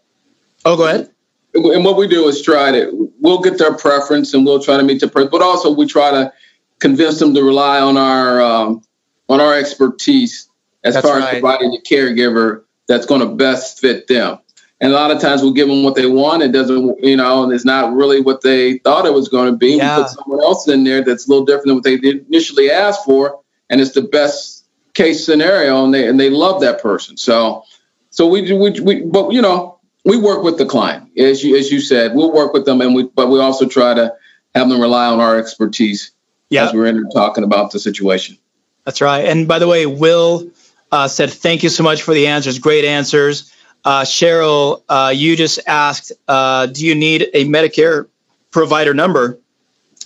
Oh, 0.64 0.76
go 0.76 0.86
ahead. 0.86 1.10
And 1.54 1.84
what 1.84 1.96
we 1.96 2.06
do 2.06 2.28
is 2.28 2.42
try 2.42 2.70
to 2.70 3.12
we'll 3.18 3.40
get 3.40 3.58
their 3.58 3.74
preference 3.76 4.34
and 4.34 4.46
we'll 4.46 4.62
try 4.62 4.76
to 4.76 4.84
meet 4.84 5.00
their 5.00 5.08
preference, 5.08 5.32
but 5.32 5.42
also 5.42 5.72
we 5.72 5.86
try 5.86 6.12
to 6.12 6.32
convince 6.78 7.18
them 7.18 7.34
to 7.34 7.42
rely 7.42 7.80
on 7.80 7.96
our 7.96 8.40
um, 8.40 8.82
on 9.28 9.40
our 9.40 9.54
expertise 9.54 10.48
as 10.84 10.94
that's 10.94 11.04
far 11.04 11.18
right. 11.18 11.34
as 11.34 11.40
providing 11.40 11.72
the 11.72 11.80
caregiver 11.82 12.62
that's 12.86 13.06
going 13.06 13.20
to 13.20 13.34
best 13.34 13.80
fit 13.80 14.06
them. 14.06 14.38
And 14.80 14.92
a 14.92 14.94
lot 14.94 15.10
of 15.10 15.20
times 15.20 15.42
we'll 15.42 15.52
give 15.52 15.68
them 15.68 15.82
what 15.82 15.96
they 15.96 16.06
want. 16.06 16.42
It 16.42 16.52
doesn't, 16.52 17.02
you 17.02 17.16
know, 17.16 17.42
and 17.42 17.52
it's 17.52 17.64
not 17.64 17.92
really 17.94 18.20
what 18.20 18.42
they 18.42 18.78
thought 18.78 19.06
it 19.06 19.12
was 19.12 19.28
going 19.28 19.50
to 19.50 19.56
be. 19.56 19.76
Yeah. 19.76 19.96
We 19.96 20.02
put 20.04 20.12
someone 20.12 20.40
else 20.40 20.68
in 20.68 20.84
there 20.84 21.02
that's 21.02 21.26
a 21.26 21.30
little 21.30 21.44
different 21.44 21.66
than 21.66 21.74
what 21.76 21.84
they 21.84 21.94
initially 22.10 22.70
asked 22.70 23.04
for, 23.04 23.40
and 23.68 23.80
it's 23.80 23.92
the 23.92 24.02
best 24.02 24.66
case 24.94 25.24
scenario, 25.24 25.84
and 25.84 25.92
they 25.92 26.06
and 26.06 26.18
they 26.18 26.30
love 26.30 26.60
that 26.60 26.80
person. 26.80 27.16
So, 27.16 27.64
so 28.10 28.28
we 28.28 28.52
we, 28.52 28.80
we 28.80 29.00
but 29.02 29.32
you 29.32 29.42
know 29.42 29.78
we 30.04 30.16
work 30.16 30.44
with 30.44 30.58
the 30.58 30.66
client 30.66 31.18
as 31.18 31.42
you 31.42 31.56
as 31.56 31.72
you 31.72 31.80
said. 31.80 32.14
We'll 32.14 32.32
work 32.32 32.52
with 32.52 32.64
them, 32.64 32.80
and 32.80 32.94
we 32.94 33.04
but 33.04 33.28
we 33.28 33.40
also 33.40 33.66
try 33.66 33.94
to 33.94 34.14
have 34.54 34.68
them 34.68 34.80
rely 34.80 35.06
on 35.06 35.18
our 35.18 35.36
expertise 35.36 36.12
as 36.52 36.72
we're 36.72 36.86
in 36.86 36.94
here 36.94 37.08
talking 37.12 37.44
about 37.44 37.72
the 37.72 37.80
situation. 37.80 38.38
That's 38.84 39.00
right. 39.00 39.26
And 39.26 39.46
by 39.48 39.58
the 39.58 39.68
way, 39.68 39.86
Will 39.86 40.50
uh, 40.90 41.08
said 41.08 41.30
thank 41.30 41.62
you 41.62 41.68
so 41.68 41.82
much 41.82 42.02
for 42.02 42.14
the 42.14 42.28
answers. 42.28 42.58
Great 42.58 42.84
answers. 42.84 43.52
Uh, 43.84 44.02
Cheryl, 44.02 44.82
uh, 44.88 45.12
you 45.14 45.36
just 45.36 45.60
asked, 45.66 46.12
uh, 46.26 46.66
do 46.66 46.84
you 46.84 46.94
need 46.94 47.28
a 47.32 47.44
Medicare 47.46 48.08
provider 48.50 48.92
number? 48.94 49.38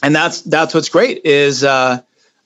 And 0.02 0.14
that's 0.14 0.42
that's 0.42 0.74
what's 0.74 0.88
great 0.88 1.24
is 1.24 1.62
uh, 1.62 2.02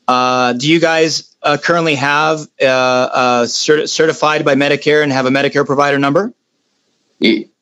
uh, 0.06 0.52
do 0.52 0.70
you 0.70 0.78
guys 0.78 1.34
uh, 1.42 1.56
currently 1.62 1.94
have 1.94 2.46
cert- 2.58 3.88
certified 3.88 4.44
by 4.44 4.54
Medicare 4.54 5.02
and 5.02 5.10
have 5.10 5.26
a 5.26 5.30
Medicare 5.30 5.64
provider 5.64 5.98
number? 5.98 6.32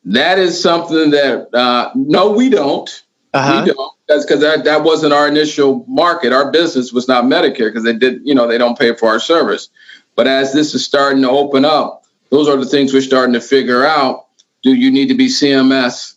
That 0.06 0.38
is 0.38 0.60
something 0.60 1.10
that 1.10 1.92
no, 1.94 2.32
we 2.32 2.50
don't. 2.50 3.04
Uh-huh. 3.32 3.62
We 3.64 3.72
don't. 3.72 3.92
That's 4.08 4.24
because 4.24 4.40
that, 4.40 4.64
that 4.64 4.84
wasn't 4.84 5.12
our 5.12 5.26
initial 5.26 5.84
market. 5.88 6.32
Our 6.32 6.50
business 6.50 6.92
was 6.92 7.08
not 7.08 7.24
Medicare 7.24 7.68
because 7.68 7.82
they 7.82 7.94
did, 7.94 8.20
you 8.24 8.34
know, 8.34 8.46
they 8.46 8.58
don't 8.58 8.78
pay 8.78 8.94
for 8.94 9.08
our 9.08 9.18
service. 9.18 9.70
But 10.14 10.28
as 10.28 10.52
this 10.52 10.74
is 10.74 10.84
starting 10.84 11.22
to 11.22 11.30
open 11.30 11.64
up, 11.64 12.03
those 12.34 12.48
are 12.48 12.56
the 12.56 12.66
things 12.66 12.92
we're 12.92 13.00
starting 13.00 13.34
to 13.34 13.40
figure 13.40 13.86
out. 13.86 14.26
Do 14.64 14.74
you 14.74 14.90
need 14.90 15.06
to 15.06 15.14
be 15.14 15.28
CMS 15.28 16.16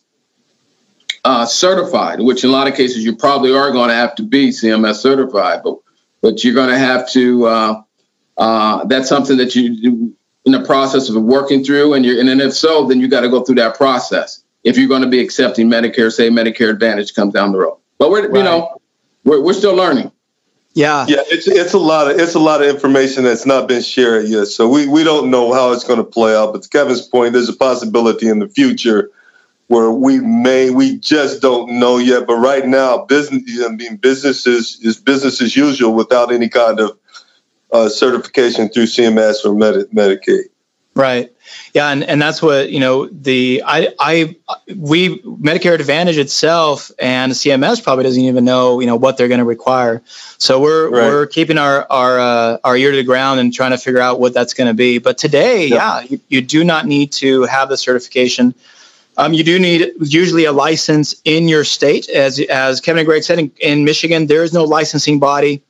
uh, 1.24 1.46
certified? 1.46 2.20
Which 2.20 2.44
in 2.44 2.50
a 2.50 2.54
lot 2.54 2.68
of 2.68 2.74
cases 2.74 3.04
you 3.06 3.16
probably 3.16 3.54
are 3.54 3.72
going 3.72 3.90
to 3.90 3.94
have 3.94 4.16
to 4.16 4.24
be 4.24 4.50
CMS 4.50 4.96
certified, 4.96 5.62
but 5.64 5.78
but 6.22 6.44
you're 6.44 6.56
going 6.56 6.70
to 6.70 6.78
have 6.80 7.08
to. 7.12 7.46
Uh, 7.46 7.82
uh, 8.36 8.86
that's 8.86 9.08
something 9.08 9.38
that 9.38 9.56
you 9.56 9.80
do 9.80 10.14
in 10.46 10.54
the 10.54 10.64
process 10.64 11.08
of 11.10 11.22
working 11.22 11.64
through, 11.64 11.94
and 11.94 12.04
you're 12.04 12.20
and 12.20 12.28
then 12.28 12.42
if 12.42 12.56
so, 12.56 12.88
then 12.88 13.00
you 13.00 13.08
got 13.08 13.22
to 13.22 13.30
go 13.30 13.44
through 13.44 13.56
that 13.56 13.78
process. 13.78 14.44
If 14.64 14.76
you're 14.76 14.90
going 14.90 15.04
to 15.04 15.08
be 15.08 15.20
accepting 15.20 15.70
Medicare, 15.70 16.12
say 16.12 16.30
Medicare 16.30 16.72
Advantage 16.72 17.14
comes 17.14 17.32
down 17.32 17.52
the 17.52 17.60
road, 17.60 17.78
but 18.00 18.10
we're 18.10 18.28
right. 18.28 18.38
you 18.38 18.44
know 18.44 18.82
we're 19.24 19.42
we're 19.42 19.54
still 19.54 19.76
learning. 19.76 20.12
Yeah, 20.78 21.08
yeah, 21.10 21.24
it's 21.26 21.48
it's 21.48 21.74
a 21.74 21.80
lot 21.80 22.12
of 22.12 22.20
it's 22.20 22.36
a 22.36 22.40
lot 22.40 22.62
of 22.62 22.70
information 22.70 23.24
that's 23.24 23.48
not 23.48 23.68
been 23.68 23.82
shared 23.82 24.28
yet. 24.28 24.46
So 24.46 24.70
we 24.70 24.86
we 24.86 25.04
don't 25.04 25.32
know 25.32 25.52
how 25.52 25.72
it's 25.72 25.84
going 25.84 25.98
to 25.98 26.06
play 26.06 26.36
out. 26.36 26.54
But 26.54 26.62
to 26.62 26.70
Kevin's 26.70 27.02
point, 27.02 27.34
there's 27.34 27.50
a 27.50 27.56
possibility 27.56 28.30
in 28.30 28.38
the 28.38 28.48
future 28.48 29.10
where 29.70 29.90
we 29.90 30.20
may 30.20 30.70
we 30.70 31.00
just 31.00 31.42
don't 31.42 31.80
know 31.80 31.98
yet. 31.98 32.28
But 32.28 32.36
right 32.36 32.64
now, 32.64 33.06
business 33.06 33.42
I 33.66 33.70
mean 33.70 33.96
business 33.96 34.46
is, 34.46 34.78
is 34.84 34.98
business 34.98 35.42
as 35.42 35.56
usual 35.56 35.96
without 35.96 36.32
any 36.32 36.48
kind 36.48 36.80
of 36.80 36.96
uh, 37.72 37.90
certification 37.90 38.70
through 38.70 38.86
CMS 38.86 39.46
or 39.46 39.56
Medi- 39.56 39.86
Medicaid. 39.86 40.44
Right. 40.94 41.34
Yeah, 41.74 41.90
and, 41.90 42.04
and 42.04 42.22
that's 42.22 42.42
what 42.42 42.70
you 42.70 42.80
know. 42.80 43.08
The 43.08 43.64
I 43.66 43.94
I 44.00 44.36
we 44.76 45.20
Medicare 45.20 45.74
Advantage 45.74 46.18
itself 46.18 46.92
and 47.00 47.32
CMS 47.32 47.84
probably 47.84 48.04
doesn't 48.04 48.22
even 48.22 48.46
know 48.46 48.80
you 48.80 48.88
know 48.88 48.96
what 48.96 49.18
they're 49.18 49.28
going 49.28 49.40
to 49.40 49.46
require. 49.46 50.02
So 50.38 50.60
we're 50.60 50.90
right. 50.90 51.10
we're 51.10 51.28
keeping 51.28 51.58
our 51.58 51.86
our 51.90 52.20
uh, 52.20 52.58
our 52.64 52.78
ear 52.78 52.92
to 52.92 52.98
the 52.98 53.04
ground 53.04 53.40
and 53.40 53.54
trying 53.54 53.72
to 53.72 53.78
figure 53.78 54.02
out 54.02 54.20
what 54.20 54.34
that's 54.34 54.54
going 54.54 54.68
to 54.68 54.74
be. 54.74 54.98
But 54.98 55.18
today, 55.18 55.68
yeah, 55.68 56.02
yeah 56.02 56.08
you, 56.10 56.20
you, 56.30 56.42
do 56.42 56.64
not 56.64 56.86
need 56.86 57.12
to 57.14 57.44
have 57.44 57.70
the 57.70 57.78
certification. 57.78 58.54
Um, 59.18 59.34
you 59.34 59.44
do 59.44 59.58
need 59.58 59.94
usually 60.00 60.46
a 60.46 60.52
license 60.52 61.16
in 61.26 61.48
your 61.48 61.64
state, 61.64 62.08
as 62.10 62.40
as 62.40 62.82
Kevin 62.82 63.00
and 63.00 63.08
Greg 63.08 63.24
said. 63.24 63.40
In, 63.40 63.52
in 63.60 63.84
Michigan, 63.84 64.28
there 64.28 64.44
is 64.44 64.54
no 64.54 64.64
licensing 64.64 65.20
body 65.20 65.64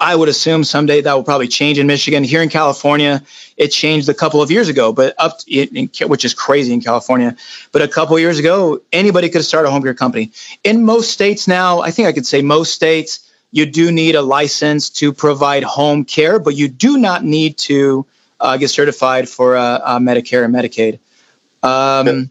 I 0.00 0.14
would 0.14 0.28
assume 0.28 0.62
someday 0.62 1.00
that 1.00 1.12
will 1.14 1.24
probably 1.24 1.48
change 1.48 1.78
in 1.78 1.86
Michigan. 1.86 2.22
Here 2.22 2.42
in 2.42 2.48
California, 2.48 3.22
it 3.56 3.68
changed 3.68 4.08
a 4.08 4.14
couple 4.14 4.40
of 4.40 4.50
years 4.50 4.68
ago, 4.68 4.92
but 4.92 5.14
up 5.18 5.40
in, 5.48 5.90
which 6.06 6.24
is 6.24 6.34
crazy 6.34 6.72
in 6.72 6.80
California. 6.80 7.36
But 7.72 7.82
a 7.82 7.88
couple 7.88 8.14
of 8.14 8.20
years 8.20 8.38
ago, 8.38 8.80
anybody 8.92 9.28
could 9.28 9.44
start 9.44 9.66
a 9.66 9.70
home 9.70 9.82
care 9.82 9.94
company. 9.94 10.30
In 10.62 10.84
most 10.84 11.10
states 11.10 11.48
now, 11.48 11.80
I 11.80 11.90
think 11.90 12.06
I 12.06 12.12
could 12.12 12.26
say 12.26 12.42
most 12.42 12.74
states, 12.74 13.28
you 13.50 13.66
do 13.66 13.90
need 13.90 14.14
a 14.14 14.22
license 14.22 14.90
to 14.90 15.12
provide 15.12 15.64
home 15.64 16.04
care, 16.04 16.38
but 16.38 16.54
you 16.54 16.68
do 16.68 16.98
not 16.98 17.24
need 17.24 17.56
to 17.58 18.06
uh, 18.40 18.56
get 18.56 18.68
certified 18.68 19.28
for 19.28 19.56
uh, 19.56 19.62
uh, 19.62 19.98
Medicare 19.98 20.44
and 20.44 20.54
Medicaid. 20.54 21.00
Um, 21.62 22.30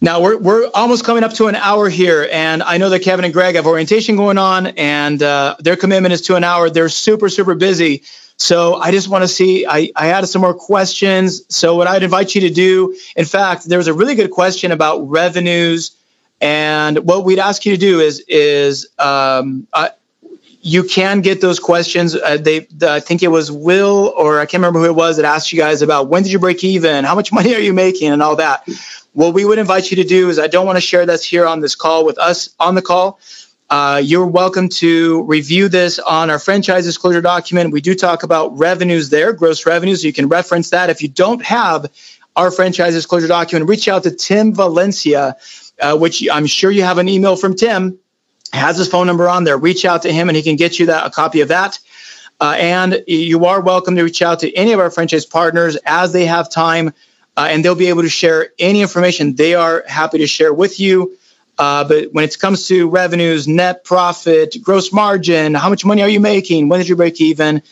now 0.00 0.22
we're 0.22 0.38
we're 0.38 0.70
almost 0.74 1.04
coming 1.04 1.24
up 1.24 1.34
to 1.34 1.48
an 1.48 1.54
hour 1.54 1.88
here, 1.88 2.28
and 2.32 2.62
I 2.62 2.78
know 2.78 2.88
that 2.88 3.00
Kevin 3.00 3.24
and 3.24 3.34
Greg 3.34 3.56
have 3.56 3.66
orientation 3.66 4.16
going 4.16 4.38
on, 4.38 4.68
and 4.68 5.22
uh, 5.22 5.56
their 5.58 5.76
commitment 5.76 6.14
is 6.14 6.22
to 6.22 6.36
an 6.36 6.44
hour. 6.44 6.70
They're 6.70 6.88
super 6.88 7.28
super 7.28 7.54
busy, 7.54 8.02
so 8.36 8.76
I 8.76 8.92
just 8.92 9.08
want 9.08 9.24
to 9.24 9.28
see. 9.28 9.66
I 9.66 9.90
I 9.94 10.06
had 10.06 10.26
some 10.26 10.40
more 10.40 10.54
questions. 10.54 11.42
So 11.54 11.76
what 11.76 11.86
I'd 11.86 12.02
invite 12.02 12.34
you 12.34 12.40
to 12.42 12.50
do, 12.50 12.96
in 13.14 13.26
fact, 13.26 13.68
there 13.68 13.78
was 13.78 13.88
a 13.88 13.94
really 13.94 14.14
good 14.14 14.30
question 14.30 14.72
about 14.72 15.00
revenues, 15.08 15.90
and 16.40 16.98
what 17.00 17.24
we'd 17.24 17.38
ask 17.38 17.66
you 17.66 17.72
to 17.72 17.78
do 17.78 18.00
is 18.00 18.24
is 18.26 18.88
um, 18.98 19.66
you 20.62 20.84
can 20.84 21.20
get 21.22 21.40
those 21.40 21.58
questions. 21.58 22.14
Uh, 22.14 22.36
they, 22.36 22.60
the, 22.60 22.90
I 22.90 23.00
think 23.00 23.22
it 23.22 23.28
was 23.28 23.50
Will 23.50 24.12
or 24.16 24.40
I 24.40 24.46
can't 24.46 24.60
remember 24.60 24.80
who 24.80 24.86
it 24.86 24.94
was 24.94 25.16
that 25.16 25.24
asked 25.24 25.52
you 25.52 25.58
guys 25.58 25.80
about 25.80 26.08
when 26.08 26.22
did 26.22 26.32
you 26.32 26.38
break 26.38 26.62
even, 26.62 27.04
how 27.04 27.14
much 27.14 27.32
money 27.32 27.54
are 27.54 27.60
you 27.60 27.72
making, 27.72 28.12
and 28.12 28.22
all 28.22 28.36
that. 28.36 28.68
What 29.12 29.34
we 29.34 29.44
would 29.44 29.58
invite 29.58 29.90
you 29.90 29.96
to 29.96 30.04
do 30.04 30.28
is 30.28 30.38
I 30.38 30.46
don't 30.46 30.66
want 30.66 30.76
to 30.76 30.80
share 30.80 31.06
this 31.06 31.24
here 31.24 31.46
on 31.46 31.60
this 31.60 31.74
call 31.74 32.04
with 32.04 32.18
us 32.18 32.54
on 32.60 32.74
the 32.74 32.82
call. 32.82 33.18
Uh, 33.68 34.00
you're 34.04 34.26
welcome 34.26 34.68
to 34.68 35.22
review 35.22 35.68
this 35.68 35.98
on 36.00 36.28
our 36.28 36.38
franchise 36.38 36.84
disclosure 36.84 37.20
document. 37.20 37.72
We 37.72 37.80
do 37.80 37.94
talk 37.94 38.22
about 38.22 38.56
revenues 38.58 39.10
there, 39.10 39.32
gross 39.32 39.64
revenues. 39.64 40.04
You 40.04 40.12
can 40.12 40.28
reference 40.28 40.70
that. 40.70 40.90
If 40.90 41.02
you 41.02 41.08
don't 41.08 41.42
have 41.44 41.90
our 42.36 42.50
franchise 42.50 42.94
disclosure 42.94 43.28
document, 43.28 43.68
reach 43.68 43.88
out 43.88 44.02
to 44.02 44.10
Tim 44.10 44.54
Valencia, 44.54 45.36
uh, 45.80 45.96
which 45.96 46.28
I'm 46.28 46.46
sure 46.46 46.70
you 46.70 46.82
have 46.82 46.98
an 46.98 47.08
email 47.08 47.36
from 47.36 47.54
Tim 47.54 47.98
has 48.52 48.76
his 48.76 48.88
phone 48.88 49.06
number 49.06 49.28
on 49.28 49.44
there. 49.44 49.56
Reach 49.56 49.84
out 49.84 50.02
to 50.02 50.12
him 50.12 50.28
and 50.28 50.36
he 50.36 50.42
can 50.42 50.56
get 50.56 50.78
you 50.78 50.86
that 50.86 51.06
a 51.06 51.10
copy 51.10 51.40
of 51.40 51.48
that. 51.48 51.78
Uh, 52.40 52.54
and 52.58 53.04
you 53.06 53.44
are 53.44 53.60
welcome 53.60 53.96
to 53.96 54.02
reach 54.02 54.22
out 54.22 54.40
to 54.40 54.52
any 54.54 54.72
of 54.72 54.80
our 54.80 54.90
franchise 54.90 55.26
partners 55.26 55.76
as 55.84 56.12
they 56.12 56.24
have 56.24 56.50
time, 56.50 56.88
uh, 57.36 57.48
and 57.50 57.62
they'll 57.62 57.74
be 57.74 57.88
able 57.88 58.02
to 58.02 58.08
share 58.08 58.48
any 58.58 58.80
information 58.80 59.34
they 59.34 59.54
are 59.54 59.84
happy 59.86 60.18
to 60.18 60.26
share 60.26 60.52
with 60.52 60.80
you. 60.80 61.16
Uh, 61.58 61.84
but 61.84 62.10
when 62.12 62.24
it 62.24 62.38
comes 62.38 62.66
to 62.68 62.88
revenues, 62.88 63.46
net 63.46 63.84
profit, 63.84 64.56
gross 64.62 64.90
margin, 64.90 65.54
how 65.54 65.68
much 65.68 65.84
money 65.84 66.00
are 66.00 66.08
you 66.08 66.20
making? 66.20 66.70
When 66.70 66.80
did 66.80 66.88
you 66.88 66.96
break 66.96 67.20
even? 67.20 67.62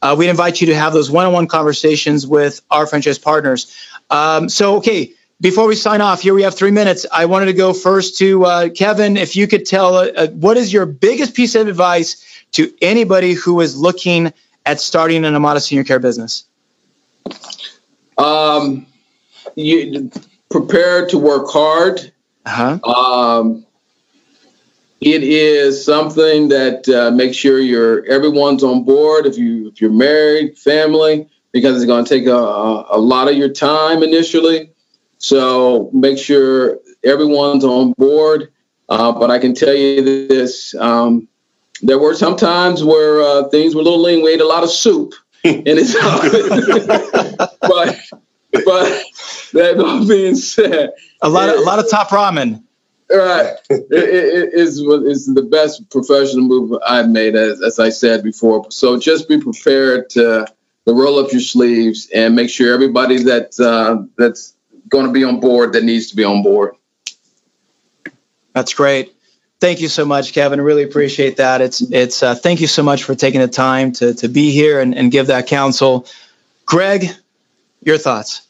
Uh, 0.00 0.14
we'd 0.16 0.28
invite 0.28 0.60
you 0.60 0.68
to 0.68 0.74
have 0.76 0.92
those 0.92 1.10
one-on-one 1.10 1.48
conversations 1.48 2.24
with 2.24 2.60
our 2.70 2.86
franchise 2.86 3.18
partners. 3.18 3.76
Um, 4.10 4.48
so, 4.48 4.76
okay, 4.76 5.14
before 5.42 5.66
we 5.66 5.74
sign 5.74 6.00
off, 6.00 6.22
here 6.22 6.34
we 6.34 6.44
have 6.44 6.54
three 6.54 6.70
minutes. 6.70 7.04
I 7.10 7.26
wanted 7.26 7.46
to 7.46 7.52
go 7.52 7.72
first 7.72 8.16
to 8.18 8.44
uh, 8.44 8.68
Kevin. 8.68 9.16
If 9.16 9.34
you 9.34 9.48
could 9.48 9.66
tell, 9.66 9.96
uh, 9.96 10.06
uh, 10.16 10.26
what 10.28 10.56
is 10.56 10.72
your 10.72 10.86
biggest 10.86 11.34
piece 11.34 11.56
of 11.56 11.66
advice 11.66 12.24
to 12.52 12.72
anybody 12.80 13.32
who 13.32 13.60
is 13.60 13.76
looking 13.76 14.32
at 14.64 14.80
starting 14.80 15.24
an 15.24 15.34
Amada 15.34 15.60
senior 15.60 15.82
care 15.82 15.98
business? 15.98 16.44
Um, 18.16 18.86
you 19.56 20.12
prepare 20.48 21.08
to 21.08 21.18
work 21.18 21.50
hard. 21.50 22.12
Uh-huh. 22.46 22.78
Um, 22.88 23.66
it 25.00 25.24
is 25.24 25.84
something 25.84 26.50
that 26.50 26.88
uh, 26.88 27.10
makes 27.10 27.36
sure 27.36 27.58
you're 27.58 28.06
everyone's 28.06 28.62
on 28.62 28.84
board. 28.84 29.26
If 29.26 29.36
you 29.38 29.66
if 29.68 29.80
you're 29.80 29.90
married, 29.90 30.56
family, 30.56 31.28
because 31.50 31.76
it's 31.76 31.86
going 31.86 32.04
to 32.04 32.08
take 32.08 32.26
a, 32.26 32.30
a 32.30 32.98
lot 32.98 33.28
of 33.28 33.36
your 33.36 33.48
time 33.48 34.04
initially. 34.04 34.71
So 35.22 35.88
make 35.92 36.18
sure 36.18 36.78
everyone's 37.04 37.64
on 37.64 37.92
board. 37.92 38.52
Uh, 38.88 39.12
but 39.12 39.30
I 39.30 39.38
can 39.38 39.54
tell 39.54 39.74
you 39.74 40.26
this: 40.28 40.74
um, 40.74 41.28
there 41.80 41.98
were 41.98 42.14
some 42.14 42.36
times 42.36 42.84
where 42.84 43.22
uh, 43.22 43.48
things 43.48 43.74
were 43.74 43.80
a 43.80 43.84
little 43.84 44.02
lean. 44.02 44.22
We 44.22 44.34
ate 44.34 44.40
a 44.40 44.46
lot 44.46 44.64
of 44.64 44.70
soup 44.70 45.14
in 45.44 45.64
his 45.64 45.94
but 46.02 48.00
but 48.52 49.02
that 49.52 50.04
being 50.08 50.34
said, 50.34 50.90
a 51.22 51.28
lot 51.28 51.48
of 51.48 51.56
a 51.56 51.62
lot 51.62 51.78
of 51.78 51.88
top 51.88 52.08
ramen. 52.08 52.62
Right, 53.08 53.54
it, 53.70 53.86
it 53.90 54.54
is 54.54 54.80
is 54.80 55.26
the 55.26 55.42
best 55.42 55.88
professional 55.90 56.44
move 56.44 56.78
I've 56.86 57.08
made, 57.08 57.36
as 57.36 57.62
as 57.62 57.78
I 57.78 57.90
said 57.90 58.24
before. 58.24 58.70
So 58.70 58.98
just 58.98 59.28
be 59.28 59.38
prepared 59.38 60.10
to, 60.10 60.46
to 60.86 60.92
roll 60.92 61.18
up 61.18 61.30
your 61.30 61.42
sleeves 61.42 62.08
and 62.12 62.34
make 62.34 62.50
sure 62.50 62.74
everybody 62.74 63.22
that 63.24 63.58
uh, 63.60 64.02
that's 64.16 64.54
going 64.92 65.06
to 65.06 65.12
be 65.12 65.24
on 65.24 65.40
board 65.40 65.72
that 65.72 65.82
needs 65.82 66.10
to 66.10 66.16
be 66.16 66.22
on 66.22 66.42
board. 66.42 66.76
That's 68.54 68.74
great. 68.74 69.14
Thank 69.58 69.80
you 69.80 69.88
so 69.88 70.04
much, 70.04 70.32
Kevin. 70.32 70.60
I 70.60 70.62
really 70.62 70.82
appreciate 70.82 71.38
that. 71.38 71.60
It's 71.60 71.80
it's 71.80 72.22
uh, 72.22 72.34
thank 72.34 72.60
you 72.60 72.66
so 72.66 72.82
much 72.82 73.04
for 73.04 73.14
taking 73.14 73.40
the 73.40 73.48
time 73.48 73.92
to 73.92 74.14
to 74.14 74.28
be 74.28 74.50
here 74.50 74.80
and, 74.80 74.96
and 74.96 75.10
give 75.10 75.28
that 75.28 75.46
counsel. 75.46 76.06
Greg, 76.66 77.08
your 77.80 77.98
thoughts. 77.98 78.46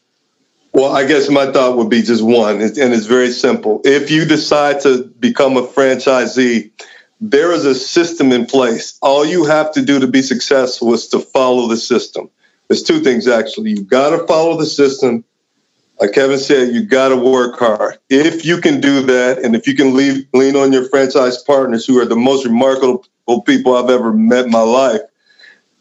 Well, 0.72 0.96
I 0.96 1.06
guess 1.06 1.28
my 1.28 1.52
thought 1.52 1.76
would 1.76 1.90
be 1.90 2.02
just 2.02 2.22
one, 2.22 2.62
and 2.62 2.94
it's 2.94 3.06
very 3.06 3.30
simple. 3.30 3.82
If 3.84 4.10
you 4.10 4.24
decide 4.24 4.80
to 4.80 5.04
become 5.04 5.58
a 5.58 5.66
franchisee, 5.66 6.70
there 7.20 7.52
is 7.52 7.66
a 7.66 7.74
system 7.74 8.32
in 8.32 8.46
place. 8.46 8.98
All 9.02 9.24
you 9.24 9.44
have 9.44 9.72
to 9.74 9.82
do 9.82 10.00
to 10.00 10.06
be 10.06 10.22
successful 10.22 10.94
is 10.94 11.08
to 11.08 11.20
follow 11.20 11.68
the 11.68 11.76
system. 11.76 12.30
There's 12.68 12.82
two 12.82 13.00
things 13.00 13.28
actually. 13.28 13.70
You've 13.70 13.86
got 13.86 14.16
to 14.16 14.26
follow 14.26 14.56
the 14.56 14.66
system 14.66 15.24
like 16.02 16.14
Kevin 16.14 16.36
said, 16.36 16.74
you 16.74 16.82
got 16.82 17.10
to 17.10 17.16
work 17.16 17.60
hard. 17.60 17.96
If 18.10 18.44
you 18.44 18.60
can 18.60 18.80
do 18.80 19.02
that, 19.02 19.38
and 19.38 19.54
if 19.54 19.68
you 19.68 19.76
can 19.76 19.94
leave, 19.94 20.26
lean 20.34 20.56
on 20.56 20.72
your 20.72 20.88
franchise 20.88 21.40
partners, 21.40 21.86
who 21.86 22.00
are 22.00 22.04
the 22.04 22.16
most 22.16 22.44
remarkable 22.44 23.06
people 23.46 23.76
I've 23.76 23.88
ever 23.88 24.12
met 24.12 24.46
in 24.46 24.50
my 24.50 24.62
life, 24.62 25.02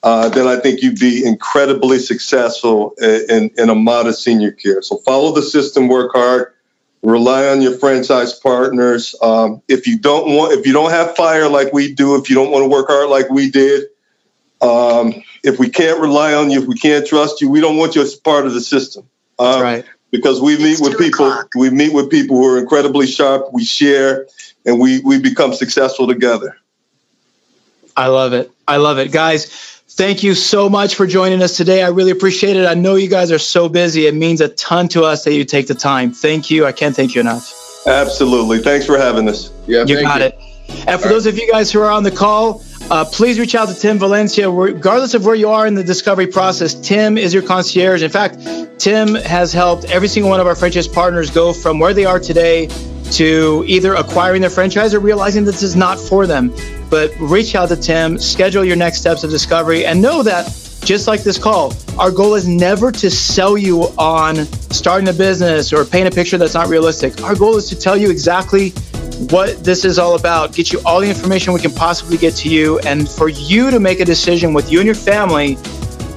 uh, 0.03 0.29
then 0.29 0.45
I 0.45 0.57
think 0.57 0.83
you'd 0.83 0.99
be 0.99 1.25
incredibly 1.25 1.97
successful 1.97 2.93
in, 3.01 3.49
in 3.57 3.71
Amada 3.71 4.13
senior 4.13 4.51
care. 4.51 4.83
So 4.83 4.97
follow 4.97 5.33
the 5.33 5.41
system, 5.41 5.87
work 5.87 6.11
hard, 6.13 6.53
rely 7.01 7.47
on 7.47 7.63
your 7.63 7.79
franchise 7.79 8.35
partners. 8.35 9.15
Um, 9.23 9.63
if 9.67 9.87
you 9.87 9.97
don't 9.97 10.35
want, 10.35 10.53
if 10.53 10.67
you 10.67 10.73
don't 10.73 10.91
have 10.91 11.15
fire 11.15 11.49
like 11.49 11.73
we 11.73 11.95
do, 11.95 12.13
if 12.13 12.29
you 12.29 12.35
don't 12.35 12.51
want 12.51 12.61
to 12.61 12.69
work 12.69 12.89
hard 12.89 13.09
like 13.09 13.31
we 13.31 13.49
did, 13.49 13.85
um, 14.61 15.23
if 15.43 15.57
we 15.57 15.69
can't 15.69 15.99
rely 15.99 16.35
on 16.35 16.51
you, 16.51 16.61
if 16.61 16.67
we 16.67 16.75
can't 16.75 17.07
trust 17.07 17.41
you, 17.41 17.49
we 17.49 17.59
don't 17.59 17.77
want 17.77 17.95
you 17.95 18.03
as 18.03 18.13
part 18.13 18.45
of 18.45 18.53
the 18.53 18.61
system. 18.61 19.09
Um, 19.39 19.63
right 19.63 19.85
because 20.11 20.41
we 20.41 20.57
meet 20.57 20.79
with 20.79 20.97
people 20.97 21.27
o'clock. 21.27 21.49
we 21.55 21.69
meet 21.69 21.93
with 21.93 22.09
people 22.09 22.37
who 22.37 22.47
are 22.47 22.59
incredibly 22.59 23.07
sharp 23.07 23.47
we 23.53 23.63
share 23.63 24.27
and 24.65 24.79
we 24.79 24.99
we 25.01 25.19
become 25.19 25.53
successful 25.53 26.07
together. 26.07 26.57
I 27.95 28.07
love 28.07 28.33
it. 28.33 28.51
I 28.67 28.77
love 28.77 28.99
it. 28.99 29.11
Guys 29.11 29.71
thank 29.91 30.23
you 30.23 30.33
so 30.33 30.69
much 30.69 30.95
for 30.95 31.05
joining 31.05 31.41
us 31.41 31.57
today. 31.57 31.83
I 31.83 31.89
really 31.89 32.11
appreciate 32.11 32.55
it. 32.55 32.65
I 32.65 32.73
know 32.73 32.95
you 32.95 33.09
guys 33.09 33.31
are 33.31 33.39
so 33.39 33.69
busy. 33.69 34.07
It 34.07 34.15
means 34.15 34.41
a 34.41 34.47
ton 34.47 34.87
to 34.89 35.03
us 35.03 35.25
that 35.25 35.33
you 35.33 35.43
take 35.43 35.67
the 35.67 35.75
time. 35.75 36.11
Thank 36.11 36.49
you. 36.49 36.65
I 36.65 36.71
can't 36.71 36.95
thank 36.95 37.13
you 37.13 37.21
enough. 37.21 37.53
Absolutely. 37.85 38.59
Thanks 38.59 38.85
for 38.85 38.97
having 38.97 39.27
us. 39.27 39.51
Yeah 39.67 39.83
you 39.85 40.01
got 40.01 40.21
you. 40.21 40.27
it. 40.27 40.39
And 40.87 40.99
for 40.99 41.07
All 41.07 41.13
those 41.13 41.25
right. 41.25 41.33
of 41.33 41.39
you 41.39 41.51
guys 41.51 41.71
who 41.71 41.81
are 41.81 41.91
on 41.91 42.03
the 42.03 42.11
call 42.11 42.63
uh, 42.91 43.05
please 43.05 43.39
reach 43.39 43.55
out 43.55 43.69
to 43.69 43.73
Tim 43.73 43.97
Valencia. 43.97 44.51
Regardless 44.51 45.13
of 45.13 45.25
where 45.25 45.33
you 45.33 45.49
are 45.49 45.65
in 45.65 45.75
the 45.75 45.83
discovery 45.83 46.27
process, 46.27 46.73
Tim 46.73 47.17
is 47.17 47.33
your 47.33 47.41
concierge. 47.41 48.03
In 48.03 48.11
fact, 48.11 48.37
Tim 48.77 49.15
has 49.15 49.53
helped 49.53 49.85
every 49.85 50.09
single 50.09 50.29
one 50.29 50.41
of 50.41 50.47
our 50.47 50.55
franchise 50.55 50.89
partners 50.89 51.29
go 51.29 51.53
from 51.53 51.79
where 51.79 51.93
they 51.93 52.03
are 52.03 52.19
today 52.19 52.67
to 53.11 53.63
either 53.65 53.93
acquiring 53.93 54.41
their 54.41 54.49
franchise 54.49 54.93
or 54.93 54.99
realizing 54.99 55.45
this 55.45 55.63
is 55.63 55.73
not 55.73 55.97
for 55.99 56.27
them. 56.27 56.53
but 56.89 57.17
reach 57.21 57.55
out 57.55 57.69
to 57.69 57.77
Tim, 57.77 58.17
schedule 58.17 58.65
your 58.65 58.75
next 58.75 58.97
steps 58.99 59.23
of 59.23 59.31
discovery, 59.31 59.85
and 59.85 60.01
know 60.01 60.21
that 60.23 60.45
just 60.83 61.07
like 61.07 61.23
this 61.23 61.37
call, 61.37 61.73
our 61.97 62.11
goal 62.11 62.35
is 62.35 62.45
never 62.45 62.91
to 62.91 63.09
sell 63.09 63.57
you 63.57 63.83
on 63.97 64.45
starting 64.73 65.07
a 65.07 65.13
business 65.13 65.71
or 65.71 65.85
paint 65.85 66.09
a 66.09 66.11
picture 66.11 66.37
that's 66.37 66.55
not 66.55 66.67
realistic. 66.67 67.23
Our 67.23 67.35
goal 67.35 67.55
is 67.55 67.69
to 67.69 67.79
tell 67.79 67.95
you 67.95 68.09
exactly 68.09 68.73
what 69.29 69.63
this 69.63 69.85
is 69.85 69.99
all 69.99 70.15
about, 70.15 70.53
get 70.53 70.71
you 70.71 70.81
all 70.85 70.99
the 70.99 71.09
information 71.09 71.53
we 71.53 71.59
can 71.59 71.71
possibly 71.71 72.17
get 72.17 72.33
to 72.37 72.49
you, 72.49 72.79
and 72.79 73.07
for 73.07 73.29
you 73.29 73.69
to 73.69 73.79
make 73.79 73.99
a 73.99 74.05
decision 74.05 74.53
with 74.53 74.71
you 74.71 74.79
and 74.79 74.85
your 74.85 74.95
family 74.95 75.57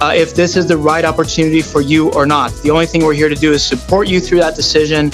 uh, 0.01 0.13
if 0.15 0.35
this 0.35 0.57
is 0.57 0.67
the 0.67 0.77
right 0.77 1.05
opportunity 1.05 1.63
for 1.63 1.81
you 1.81 2.11
or 2.13 2.27
not. 2.27 2.53
The 2.63 2.71
only 2.71 2.87
thing 2.87 3.05
we're 3.05 3.15
here 3.15 3.29
to 3.29 3.35
do 3.35 3.53
is 3.53 3.65
support 3.65 4.09
you 4.09 4.21
through 4.21 4.39
that 4.39 4.57
decision. 4.57 5.11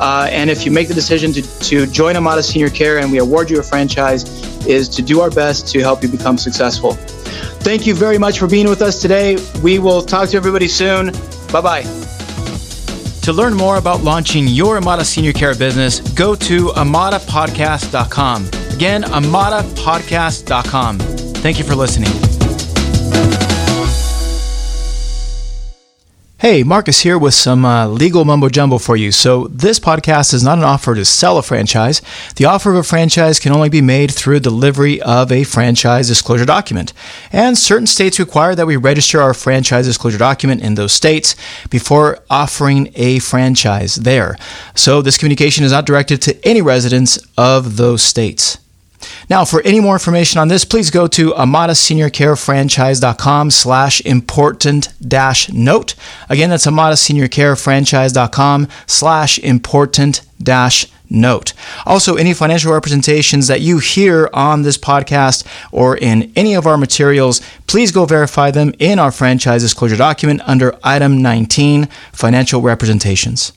Uh, 0.00 0.28
and 0.30 0.50
if 0.50 0.64
you 0.64 0.72
make 0.72 0.88
the 0.88 0.94
decision 0.94 1.32
to, 1.32 1.42
to 1.60 1.86
join 1.86 2.16
Amada 2.16 2.42
Senior 2.42 2.70
Care 2.70 2.98
and 2.98 3.12
we 3.12 3.18
award 3.18 3.50
you 3.50 3.60
a 3.60 3.62
franchise, 3.62 4.24
is 4.66 4.88
to 4.88 5.02
do 5.02 5.20
our 5.20 5.30
best 5.30 5.68
to 5.68 5.80
help 5.80 6.02
you 6.02 6.08
become 6.08 6.38
successful. 6.38 6.92
Thank 7.62 7.86
you 7.86 7.94
very 7.94 8.18
much 8.18 8.38
for 8.38 8.48
being 8.48 8.68
with 8.68 8.82
us 8.82 9.00
today. 9.00 9.36
We 9.62 9.78
will 9.78 10.02
talk 10.02 10.30
to 10.30 10.36
everybody 10.36 10.68
soon. 10.68 11.12
Bye 11.52 11.60
bye. 11.60 12.01
To 13.22 13.32
learn 13.32 13.54
more 13.54 13.76
about 13.76 14.02
launching 14.02 14.48
your 14.48 14.76
Amada 14.78 15.04
Senior 15.04 15.32
Care 15.32 15.54
business, 15.54 16.00
go 16.00 16.34
to 16.34 16.66
amadapodcast.com. 16.68 18.46
Again, 18.74 19.04
amadapodcast.com. 19.04 20.98
Thank 20.98 21.58
you 21.58 21.64
for 21.64 21.76
listening. 21.76 22.31
Hey, 26.42 26.64
Marcus 26.64 27.02
here 27.02 27.18
with 27.18 27.34
some 27.34 27.64
uh, 27.64 27.86
legal 27.86 28.24
mumbo 28.24 28.48
jumbo 28.48 28.78
for 28.78 28.96
you. 28.96 29.12
So, 29.12 29.46
this 29.46 29.78
podcast 29.78 30.34
is 30.34 30.42
not 30.42 30.58
an 30.58 30.64
offer 30.64 30.92
to 30.92 31.04
sell 31.04 31.38
a 31.38 31.42
franchise. 31.42 32.02
The 32.34 32.46
offer 32.46 32.72
of 32.72 32.78
a 32.78 32.82
franchise 32.82 33.38
can 33.38 33.52
only 33.52 33.68
be 33.68 33.80
made 33.80 34.10
through 34.10 34.40
delivery 34.40 35.00
of 35.02 35.30
a 35.30 35.44
franchise 35.44 36.08
disclosure 36.08 36.44
document. 36.44 36.94
And 37.30 37.56
certain 37.56 37.86
states 37.86 38.18
require 38.18 38.56
that 38.56 38.66
we 38.66 38.74
register 38.74 39.22
our 39.22 39.34
franchise 39.34 39.86
disclosure 39.86 40.18
document 40.18 40.62
in 40.62 40.74
those 40.74 40.92
states 40.92 41.36
before 41.70 42.18
offering 42.28 42.90
a 42.96 43.20
franchise 43.20 43.94
there. 43.94 44.36
So, 44.74 45.00
this 45.00 45.18
communication 45.18 45.62
is 45.62 45.70
not 45.70 45.86
directed 45.86 46.20
to 46.22 46.44
any 46.44 46.60
residents 46.60 47.20
of 47.38 47.76
those 47.76 48.02
states. 48.02 48.58
Now, 49.28 49.44
for 49.44 49.60
any 49.62 49.80
more 49.80 49.94
information 49.94 50.40
on 50.40 50.48
this, 50.48 50.64
please 50.64 50.90
go 50.90 51.06
to 51.08 51.30
amadaseniorcarefranchise.com 51.30 53.50
slash 53.50 54.00
important 54.02 54.88
dash 55.06 55.52
note. 55.52 55.94
Again, 56.28 56.50
that's 56.50 56.66
amadaseniorcarefranchise.com 56.66 58.68
slash 58.86 59.38
important 59.38 60.22
dash 60.42 60.86
note. 61.12 61.52
Also, 61.86 62.16
any 62.16 62.34
financial 62.34 62.72
representations 62.72 63.46
that 63.46 63.60
you 63.60 63.78
hear 63.78 64.28
on 64.32 64.62
this 64.62 64.78
podcast 64.78 65.46
or 65.70 65.96
in 65.96 66.32
any 66.34 66.54
of 66.54 66.66
our 66.66 66.78
materials, 66.78 67.40
please 67.66 67.92
go 67.92 68.06
verify 68.06 68.50
them 68.50 68.72
in 68.78 68.98
our 68.98 69.12
franchise 69.12 69.62
disclosure 69.62 69.96
document 69.96 70.40
under 70.46 70.76
item 70.82 71.22
19, 71.22 71.86
financial 72.12 72.62
representations. 72.62 73.52